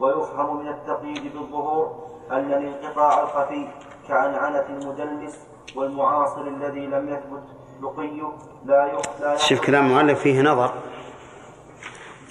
ويفهم 0.00 0.56
من 0.60 0.68
التقييد 0.68 1.32
بالظهور 1.34 1.92
أن 2.30 2.52
الانقطاع 2.52 3.22
الخفي 3.22 3.68
كعنعنة 4.08 4.66
المدلس 4.68 5.38
والمعاصر 5.76 6.40
الذي 6.40 6.86
لم 6.86 7.08
يثبت 7.08 7.42
لقيه 7.82 8.32
لا 8.64 8.86
يخ- 8.86 9.20
لا 9.20 9.36
شوف 9.36 9.60
كلام 9.60 9.86
المؤلف 9.86 10.20
فيه 10.20 10.42
نظر. 10.42 10.72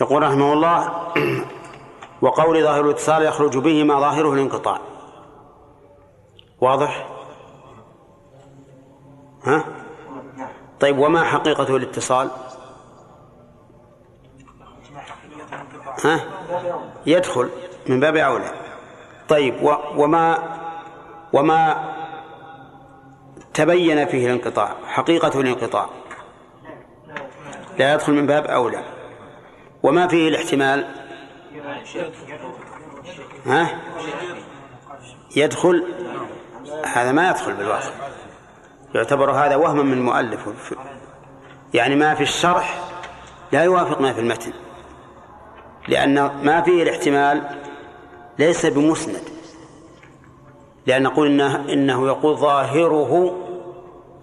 يقول 0.02 0.24
رحمه 0.24 0.54
الله 0.54 0.92
وقول 2.22 2.64
ظاهر 2.64 2.86
الاتصال 2.86 3.24
يخرج 3.24 3.58
به 3.58 3.84
ما 3.84 4.00
ظاهره 4.00 4.34
الانقطاع. 4.34 4.78
واضح؟ 6.62 7.08
ها؟ 9.44 9.64
طيب 10.80 11.00
وما 11.00 11.24
حقيقته 11.24 11.76
الاتصال؟ 11.76 12.30
ها؟ 16.06 16.20
يدخل 17.06 17.50
من 17.88 18.00
باب 18.00 18.16
أولى. 18.16 18.52
طيب 19.30 19.56
وما 19.96 20.58
وما 21.34 21.92
تبين 23.54 24.06
فيه 24.06 24.26
الانقطاع 24.26 24.76
حقيقة 24.88 25.40
الانقطاع. 25.40 25.90
لا 27.78 27.94
يدخل 27.94 28.14
من 28.14 28.28
باب 28.28 28.46
أولى. 28.46 28.84
وما 29.84 30.08
فيه 30.08 30.30
الاحتمال؟ 30.30 30.88
ها؟ 33.46 33.82
يدخل؟ 35.36 35.86
هذا 36.86 37.12
ما 37.12 37.30
يدخل 37.30 37.54
بالواقع. 37.54 37.92
يعتبر 38.96 39.32
هذا 39.32 39.56
وهما 39.56 39.84
من 39.84 39.94
المؤلف. 39.94 40.74
يعني 41.74 41.96
ما 41.96 42.16
في 42.16 42.24
الشرح 42.24 42.80
لا 43.52 43.64
يوافق 43.64 44.02
ما 44.02 44.14
في 44.14 44.20
المتن. 44.20 44.54
لأن 45.92 46.32
ما 46.44 46.62
فيه 46.62 46.84
الاحتمال 46.84 47.42
ليس 48.40 48.66
بمسند 48.66 49.24
لأن 50.88 51.04
نقول 51.04 51.28
إنه, 51.28 51.56
إنه 51.56 52.08
يقول 52.08 52.38
ظاهره 52.38 53.38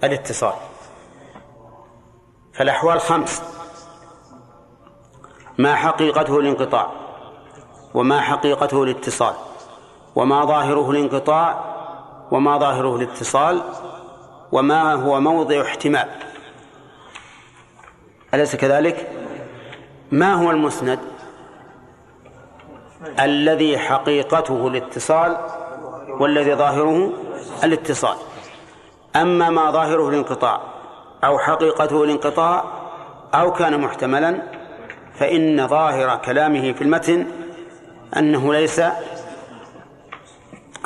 الاتصال 0.04 0.52
فالأحوال 2.52 3.00
خمس 3.00 3.42
ما 5.58 5.74
حقيقته 5.74 6.38
الانقطاع 6.38 6.92
وما 7.94 8.20
حقيقته 8.20 8.82
الاتصال 8.82 9.34
وما 10.16 10.44
ظاهره 10.44 10.90
الانقطاع 10.90 11.64
وما 12.30 12.58
ظاهره 12.58 12.96
الاتصال 12.96 13.62
وما 14.52 14.94
هو 14.94 15.20
موضع 15.20 15.62
احتمال 15.62 16.08
أليس 18.34 18.56
كذلك؟ 18.56 19.10
ما 20.10 20.34
هو 20.34 20.50
المسند؟ 20.50 21.17
الذي 23.20 23.78
حقيقته 23.78 24.66
الاتصال 24.68 25.36
والذي 26.20 26.54
ظاهره 26.54 27.12
الاتصال. 27.64 28.16
أما 29.16 29.50
ما 29.50 29.70
ظاهره 29.70 30.08
الانقطاع 30.08 30.60
أو 31.24 31.38
حقيقته 31.38 32.04
الانقطاع 32.04 32.64
أو 33.34 33.52
كان 33.52 33.80
محتملا 33.80 34.42
فإن 35.14 35.68
ظاهر 35.68 36.16
كلامه 36.16 36.72
في 36.72 36.82
المتن 36.82 37.26
أنه 38.16 38.52
ليس 38.52 38.82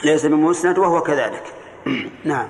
ليس 0.04 0.26
بمسند 0.26 0.78
وهو 0.78 1.00
كذلك. 1.00 1.54
نعم. 2.24 2.48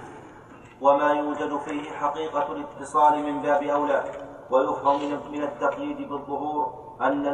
وما 0.81 1.13
يوجد 1.13 1.61
فيه 1.65 1.91
حقيقة 1.91 2.53
الاتصال 2.53 3.19
من 3.19 3.43
باب 3.43 3.63
أولى 3.63 4.05
ويفهم 4.51 5.33
من 5.33 5.43
التقييد 5.43 5.97
بالظهور 5.97 6.82
أن 7.07 7.27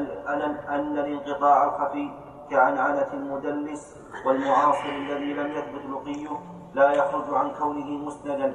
أن 0.69 0.99
الانقطاع 0.99 1.65
الخفي 1.65 2.11
كعنعنة 2.51 3.09
المدلس 3.13 3.97
والمعاصر 4.27 4.89
الذي 4.89 5.35
لم 5.35 5.53
يثبت 5.53 5.83
لقيه 5.91 6.29
لا 6.75 6.93
يخرج 6.93 7.35
عن 7.35 7.51
كونه 7.51 7.87
مسندا 7.87 8.55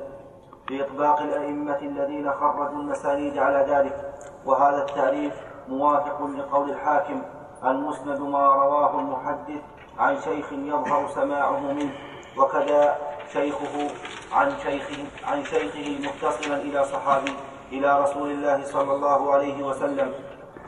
بإطباق 0.69 1.22
الأئمة 1.22 1.77
الذين 1.77 2.31
خرجوا 2.31 2.80
المسانيد 2.80 3.38
على 3.38 3.65
ذلك 3.73 4.14
وهذا 4.45 4.77
التعريف 4.77 5.34
موافق 5.68 6.22
لقول 6.26 6.69
الحاكم 6.69 7.22
المسند 7.65 8.22
ما 8.22 8.48
رواه 8.48 8.99
المحدث 8.99 9.61
عن 9.99 10.18
شيخ 10.22 10.53
يظهر 10.53 11.07
سماعه 11.07 11.60
منه 11.60 11.91
وكذا 12.38 12.98
شيخه 13.34 13.90
عن 14.34 14.52
شيخه 14.64 15.03
عن 15.27 15.44
شيخه 15.44 16.07
متصلا 16.07 16.56
إلى 16.56 16.84
صحابي 16.84 17.34
إلى 17.72 18.02
رسول 18.02 18.31
الله 18.31 18.64
صلى 18.64 18.91
الله 18.94 19.34
عليه 19.34 19.64
وسلم. 19.64 20.14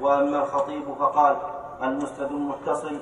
وأما 0.01 0.43
الخطيب 0.43 0.83
فقال 0.99 1.37
المسند 1.83 2.31
المتصل 2.31 2.99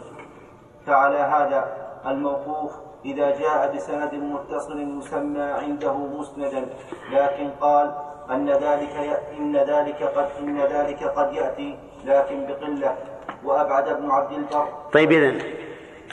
فعلى 0.86 1.18
هذا 1.18 1.78
الموقوف 2.06 2.72
إذا 3.06 3.40
جاء 3.40 3.76
بسند 3.76 4.14
متصل 4.14 5.00
يسمى 5.00 5.42
عنده 5.42 5.94
مسندا 5.94 6.66
لكن 7.12 7.50
قال 7.62 7.96
أن 8.32 8.50
ذلك 8.50 9.20
إن 9.38 9.58
ذلك 9.58 10.04
قد 10.04 10.28
إن 10.40 10.62
ذلك 10.62 11.04
قد 11.04 11.34
يأتي 11.34 11.78
لكن 12.06 12.46
بقلة. 12.48 12.98
وأبعد 13.44 13.88
ابن 13.88 14.12
عبد 14.12 14.32
البر. 14.32 14.68
طيب 14.94 15.12
إذن 15.12 15.42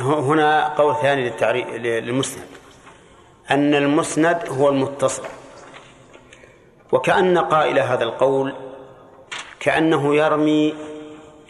هنا 0.01 0.74
قول 0.74 0.97
ثاني 0.97 1.24
للتعريف 1.24 1.69
للمسند. 1.69 2.47
أن 3.51 3.74
المسند 3.74 4.39
هو 4.48 4.69
المتصل. 4.69 5.23
وكأن 6.93 7.39
قائل 7.39 7.78
هذا 7.78 8.05
القول 8.05 8.55
كأنه 9.61 10.15
يرمي 10.15 10.74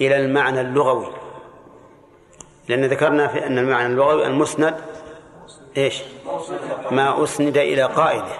إلى 0.01 0.16
المعنى 0.16 0.61
اللغوي. 0.61 1.12
لأن 2.69 2.85
ذكرنا 2.85 3.28
في 3.28 3.47
أن 3.47 3.59
المعنى 3.59 3.87
اللغوي 3.87 4.27
المسند 4.27 4.74
إيش؟ 5.77 6.03
ما 6.91 7.24
أسند 7.24 7.59
إلى 7.59 7.82
قائله 7.82 8.39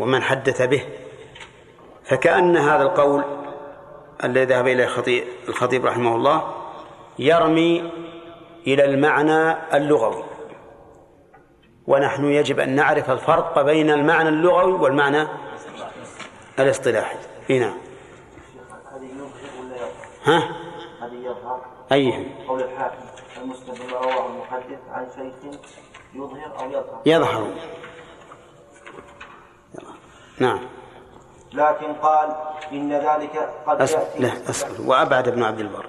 ومن 0.00 0.22
حدث 0.22 0.62
به. 0.62 0.86
فكأن 2.04 2.56
هذا 2.56 2.82
القول 2.82 3.24
الذي 4.24 4.44
ذهب 4.44 4.66
إليه 4.66 4.84
الخطيب, 5.48 5.86
رحمه 5.86 6.16
الله 6.16 6.54
يرمي 7.18 7.90
إلى 8.66 8.84
المعنى 8.84 9.56
اللغوي. 9.76 10.24
ونحن 11.86 12.24
يجب 12.24 12.60
أن 12.60 12.74
نعرف 12.74 13.10
الفرق 13.10 13.62
بين 13.62 13.90
المعنى 13.90 14.28
اللغوي 14.28 14.72
والمعنى 14.72 15.28
الاصطلاحي. 16.58 17.16
إي 17.50 17.58
نعم. 17.58 17.91
ها؟ 20.24 20.38
هذه 21.02 21.14
يظهر 21.14 21.60
أيهم 21.92 22.26
قول 22.48 22.62
الحاكم 22.62 23.04
المسند 23.42 23.78
ما 23.92 23.98
رواه 24.00 24.26
المحدث 24.26 24.78
عن 24.90 25.06
شيخ 25.16 25.34
يظهر 26.14 26.60
أو 26.60 26.70
يظهر. 26.70 27.00
يظهر. 27.06 27.46
نعم. 30.38 30.60
لكن 31.52 31.92
قال 31.94 32.36
إن 32.72 32.92
ذلك 32.92 33.50
قد 33.66 33.82
أصبر 33.82 34.00
يأتي. 34.00 34.18
لا 34.18 34.50
أصبر 34.50 34.90
وأبعد 34.90 35.28
ابن 35.28 35.42
عبد 35.42 35.60
البر. 35.60 35.86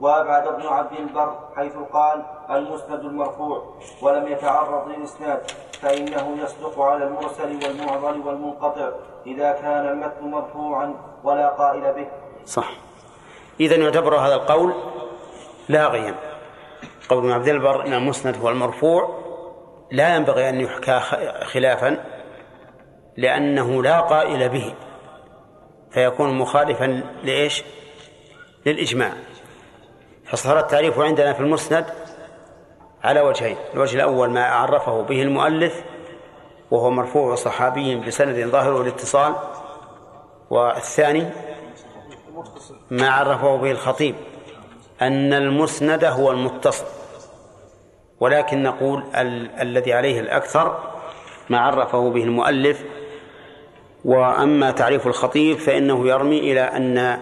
وأبعد 0.00 0.46
ابن 0.46 0.66
عبد 0.66 0.92
البر 0.92 1.38
حيث 1.56 1.76
قال 1.92 2.24
المسند 2.50 3.00
المرفوع 3.00 3.74
ولم 4.02 4.28
يتعرض 4.28 4.88
للإسناد 4.88 5.50
فإنه 5.80 6.36
يصدق 6.42 6.80
على 6.80 7.04
المرسل 7.04 7.58
والمعضل 7.64 8.20
والمنقطع 8.26 8.90
إذا 9.26 9.52
كان 9.52 9.88
المتن 9.88 10.30
مرفوعا 10.30 10.94
ولا 11.24 11.48
قائل 11.48 11.92
به. 11.92 12.08
صح. 12.44 12.87
إذا 13.60 13.76
يعتبر 13.76 14.16
هذا 14.16 14.34
القول 14.34 14.74
لاغيا 15.68 16.14
قول 17.08 17.18
ابن 17.18 17.30
عبد 17.30 17.48
البر 17.48 17.86
أن 17.86 17.92
المسند 17.92 18.36
هو 18.36 18.48
المرفوع 18.48 19.18
لا 19.90 20.16
ينبغي 20.16 20.48
أن 20.48 20.60
يحكى 20.60 21.00
خلافا 21.44 22.04
لأنه 23.16 23.82
لا 23.82 24.00
قائل 24.00 24.48
به 24.48 24.74
فيكون 25.90 26.38
مخالفا 26.38 27.02
لإيش؟ 27.22 27.64
للإجماع. 28.66 29.12
فصار 30.24 30.58
التعريف 30.58 30.98
عندنا 30.98 31.32
في 31.32 31.40
المسند 31.40 31.84
على 33.04 33.20
وجهين 33.20 33.56
الوجه 33.74 33.96
الأول 33.96 34.30
ما 34.30 34.44
عرفه 34.44 35.02
به 35.02 35.22
المؤلف 35.22 35.84
وهو 36.70 36.90
مرفوع 36.90 37.34
صحابي 37.34 37.96
بسند 37.96 38.46
ظاهره 38.46 38.82
الاتصال 38.82 39.34
والثاني 40.50 41.28
ما 42.90 43.10
عرفه 43.10 43.56
به 43.56 43.70
الخطيب 43.70 44.14
أن 45.02 45.32
المسند 45.32 46.04
هو 46.04 46.30
المتصل 46.30 46.84
ولكن 48.20 48.62
نقول 48.62 49.02
ال- 49.16 49.50
الذي 49.60 49.92
عليه 49.92 50.20
الأكثر 50.20 50.78
ما 51.50 51.60
عرفه 51.60 52.10
به 52.10 52.22
المؤلف 52.24 52.84
وأما 54.04 54.70
تعريف 54.70 55.06
الخطيب 55.06 55.58
فإنه 55.58 56.08
يرمي 56.08 56.38
إلى 56.38 56.60
أن 56.60 57.18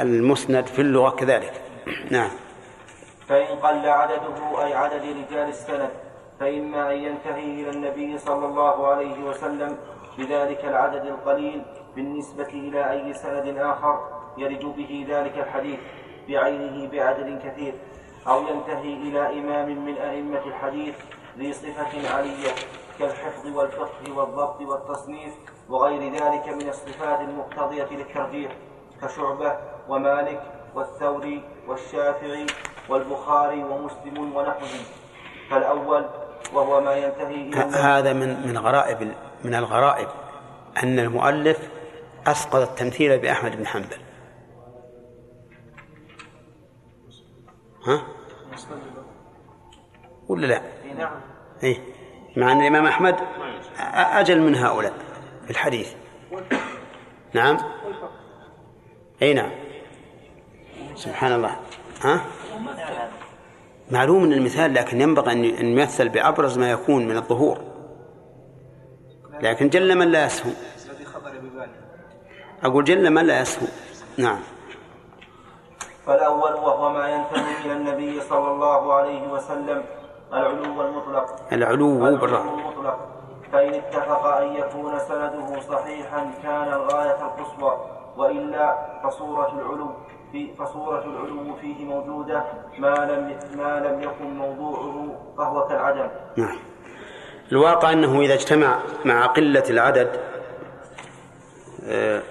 المسند 0.00 0.66
في 0.66 0.78
اللغة 0.82 1.10
كذلك. 1.10 1.52
نعم. 2.10 2.30
فإن 3.28 3.46
قل 3.58 3.88
عدده 3.88 4.64
أي 4.64 4.74
عدد 4.74 5.02
رجال 5.02 5.48
السند 5.48 5.90
فإما 6.40 6.92
أن 6.92 6.96
ينتهي 6.98 7.44
إلى 7.62 7.70
النبي 7.70 8.18
صلى 8.18 8.46
الله 8.46 8.86
عليه 8.86 9.24
وسلم 9.24 9.76
بذلك 10.18 10.64
العدد 10.64 11.06
القليل 11.06 11.62
بالنسبة 11.96 12.48
إلى 12.48 12.90
أي 12.90 13.14
سند 13.14 13.56
آخر 13.58 14.00
يرد 14.38 14.64
به 14.64 15.06
ذلك 15.08 15.38
الحديث 15.38 15.78
بعينه 16.28 16.88
بعدد 16.88 17.38
كثير 17.44 17.74
أو 18.28 18.40
ينتهي 18.40 18.92
إلى 18.94 19.40
إمام 19.40 19.84
من 19.84 19.96
أئمة 19.96 20.46
الحديث 20.46 20.94
ذي 21.38 21.52
صفة 21.52 22.14
علية 22.16 22.52
كالحفظ 22.98 23.46
والفقه 23.46 24.12
والضبط 24.16 24.60
والتصنيف 24.60 25.32
وغير 25.68 26.12
ذلك 26.12 26.48
من 26.48 26.68
الصفات 26.68 27.20
المقتضية 27.20 27.88
للترجيح 27.90 28.52
كشعبة 29.02 29.56
ومالك 29.88 30.42
والثوري 30.74 31.42
والشافعي 31.68 32.46
والبخاري 32.88 33.64
ومسلم 33.64 34.36
ونحوهم 34.36 34.84
فالأول 35.50 36.04
وهو 36.54 36.80
ما 36.80 36.94
ينتهي 36.94 37.34
إلى 37.34 37.76
هذا 37.76 38.12
من 38.12 38.46
من 38.46 38.58
غرائب 38.58 39.14
من 39.44 39.54
الغرائب 39.54 40.08
أن 40.82 40.98
المؤلف 40.98 41.58
أسقط 42.26 42.54
التمثيل 42.70 43.18
بأحمد 43.18 43.56
بن 43.56 43.66
حنبل. 43.66 43.98
ها؟ 47.86 48.02
ولا 50.28 50.46
لا؟ 50.46 50.62
نعم 50.98 51.20
إيه. 51.62 51.78
مع 52.36 52.52
أن 52.52 52.60
الإمام 52.60 52.86
أحمد 52.86 53.16
أجل 53.94 54.40
من 54.40 54.54
هؤلاء 54.54 54.92
في 55.44 55.50
الحديث. 55.50 55.94
نعم. 57.34 57.58
أي 59.22 59.34
نعم. 59.34 59.50
سبحان 60.94 61.32
الله. 61.32 61.56
ها؟ 62.02 62.24
معلوم 63.90 64.22
من 64.22 64.32
المثال 64.32 64.74
لكن 64.74 65.00
ينبغي 65.00 65.32
أن 65.32 65.44
أن 65.44 65.66
يمثل 65.66 66.08
بأبرز 66.08 66.58
ما 66.58 66.70
يكون 66.70 67.08
من 67.08 67.16
الظهور. 67.16 67.60
لكن 69.42 69.68
جل 69.68 69.98
من 69.98 70.08
لا 70.08 70.26
يسهو. 70.26 70.50
أقول 72.64 72.84
جل 72.84 73.10
من 73.10 73.26
لا 73.26 73.40
يسهو 73.40 73.66
نعم. 74.18 74.38
فالأول 76.06 76.52
وهو 76.52 76.92
ما 76.92 77.08
ينتمي 77.08 77.54
إلى 77.64 77.72
النبي 77.72 78.20
صلى 78.20 78.50
الله 78.50 78.92
عليه 78.94 79.32
وسلم 79.32 79.82
العلو 80.32 80.82
المطلق. 80.82 81.26
العلو 81.52 82.06
المطلق. 82.06 82.98
فإن 83.52 83.74
اتفق 83.74 84.26
أن 84.26 84.54
يكون 84.54 84.98
سنده 84.98 85.60
صحيحا 85.60 86.30
كان 86.42 86.72
الغاية 86.72 87.22
القصوى 87.22 87.78
وإلا 88.16 88.78
فصورة 89.04 89.52
العلو 89.58 89.90
في 90.32 90.54
فصورة 90.54 91.04
العلو 91.04 91.56
فيه 91.60 91.84
موجودة 91.84 92.44
ما 92.78 92.94
لم 92.94 93.38
ما 93.58 93.80
لم 93.80 94.02
يكن 94.02 94.36
موضوعه 94.36 95.16
فهو 95.38 95.68
كالعدم. 95.68 96.08
نعم. 96.36 96.58
الواقع 97.52 97.92
أنه 97.92 98.20
إذا 98.20 98.34
اجتمع 98.34 98.78
مع 99.04 99.26
قلة 99.26 99.64
العدد 99.70 100.20
آه، 101.86 102.22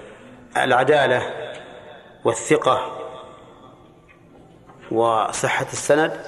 العدالة 0.57 1.21
والثقة 2.23 2.97
وصحة 4.91 5.65
السند 5.65 6.21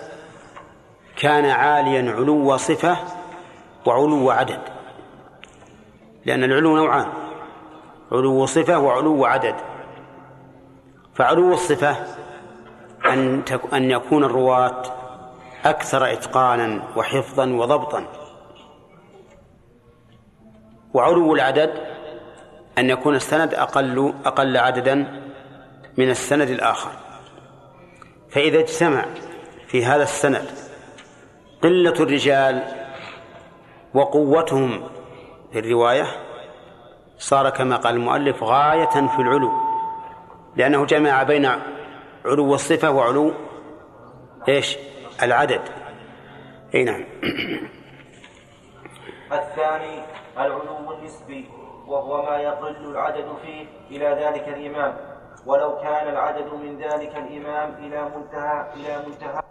كان 1.17 1.45
عاليا 1.45 2.11
علو 2.11 2.57
صفة 2.57 2.97
وعلو 3.85 4.31
عدد. 4.31 4.59
لأن 6.25 6.43
العلو 6.43 6.75
نوعان 6.75 7.07
علو 8.11 8.45
صفة 8.45 8.79
وعلو 8.79 9.25
عدد. 9.25 9.55
فعلو 11.15 11.53
الصفة 11.53 11.95
أن 13.05 13.43
أن 13.73 13.91
يكون 13.91 14.23
الرواة 14.23 14.83
أكثر 15.65 16.11
إتقانا 16.11 16.83
وحفظا 16.95 17.45
وضبطا. 17.45 18.05
وعلو 20.93 21.33
العدد 21.33 21.94
أن 22.77 22.89
يكون 22.89 23.15
السند 23.15 23.53
أقل 23.53 24.13
أقل 24.25 24.57
عددا 24.57 25.21
من 25.97 26.09
السند 26.09 26.49
الآخر. 26.49 26.91
فإذا 28.29 28.59
اجتمع 28.59 29.05
في 29.67 29.85
هذا 29.85 30.03
السند 30.03 30.49
قلة 31.63 31.93
الرجال 31.99 32.63
وقوتهم 33.93 34.83
في 35.53 35.59
الرواية 35.59 36.05
صار 37.17 37.49
كما 37.49 37.75
قال 37.75 37.95
المؤلف 37.95 38.43
غاية 38.43 38.85
في 38.85 39.19
العلو 39.19 39.51
لأنه 40.55 40.85
جمع 40.85 41.23
بين 41.23 41.45
علو 42.25 42.55
الصفة 42.55 42.91
وعلو 42.91 43.33
إيش؟ 44.47 44.77
العدد. 45.23 45.61
أي 46.75 46.83
نعم. 46.83 47.05
الثاني 49.31 50.01
العلو 50.37 50.93
النسبي. 50.93 51.45
وهو 51.87 52.21
ما 52.21 52.37
يقل 52.37 52.85
العدد 52.91 53.27
فيه 53.41 53.65
إلى 53.91 54.05
ذلك 54.05 54.47
الإمام. 54.47 54.97
ولو 55.45 55.77
كان 55.77 56.07
العدد 56.07 56.53
من 56.53 56.77
ذلك 56.77 57.17
الإمام 57.17 57.73
إلى 57.73 58.09
منتهى 58.15 58.73
إلى 58.73 58.97
منتهى 59.07 59.44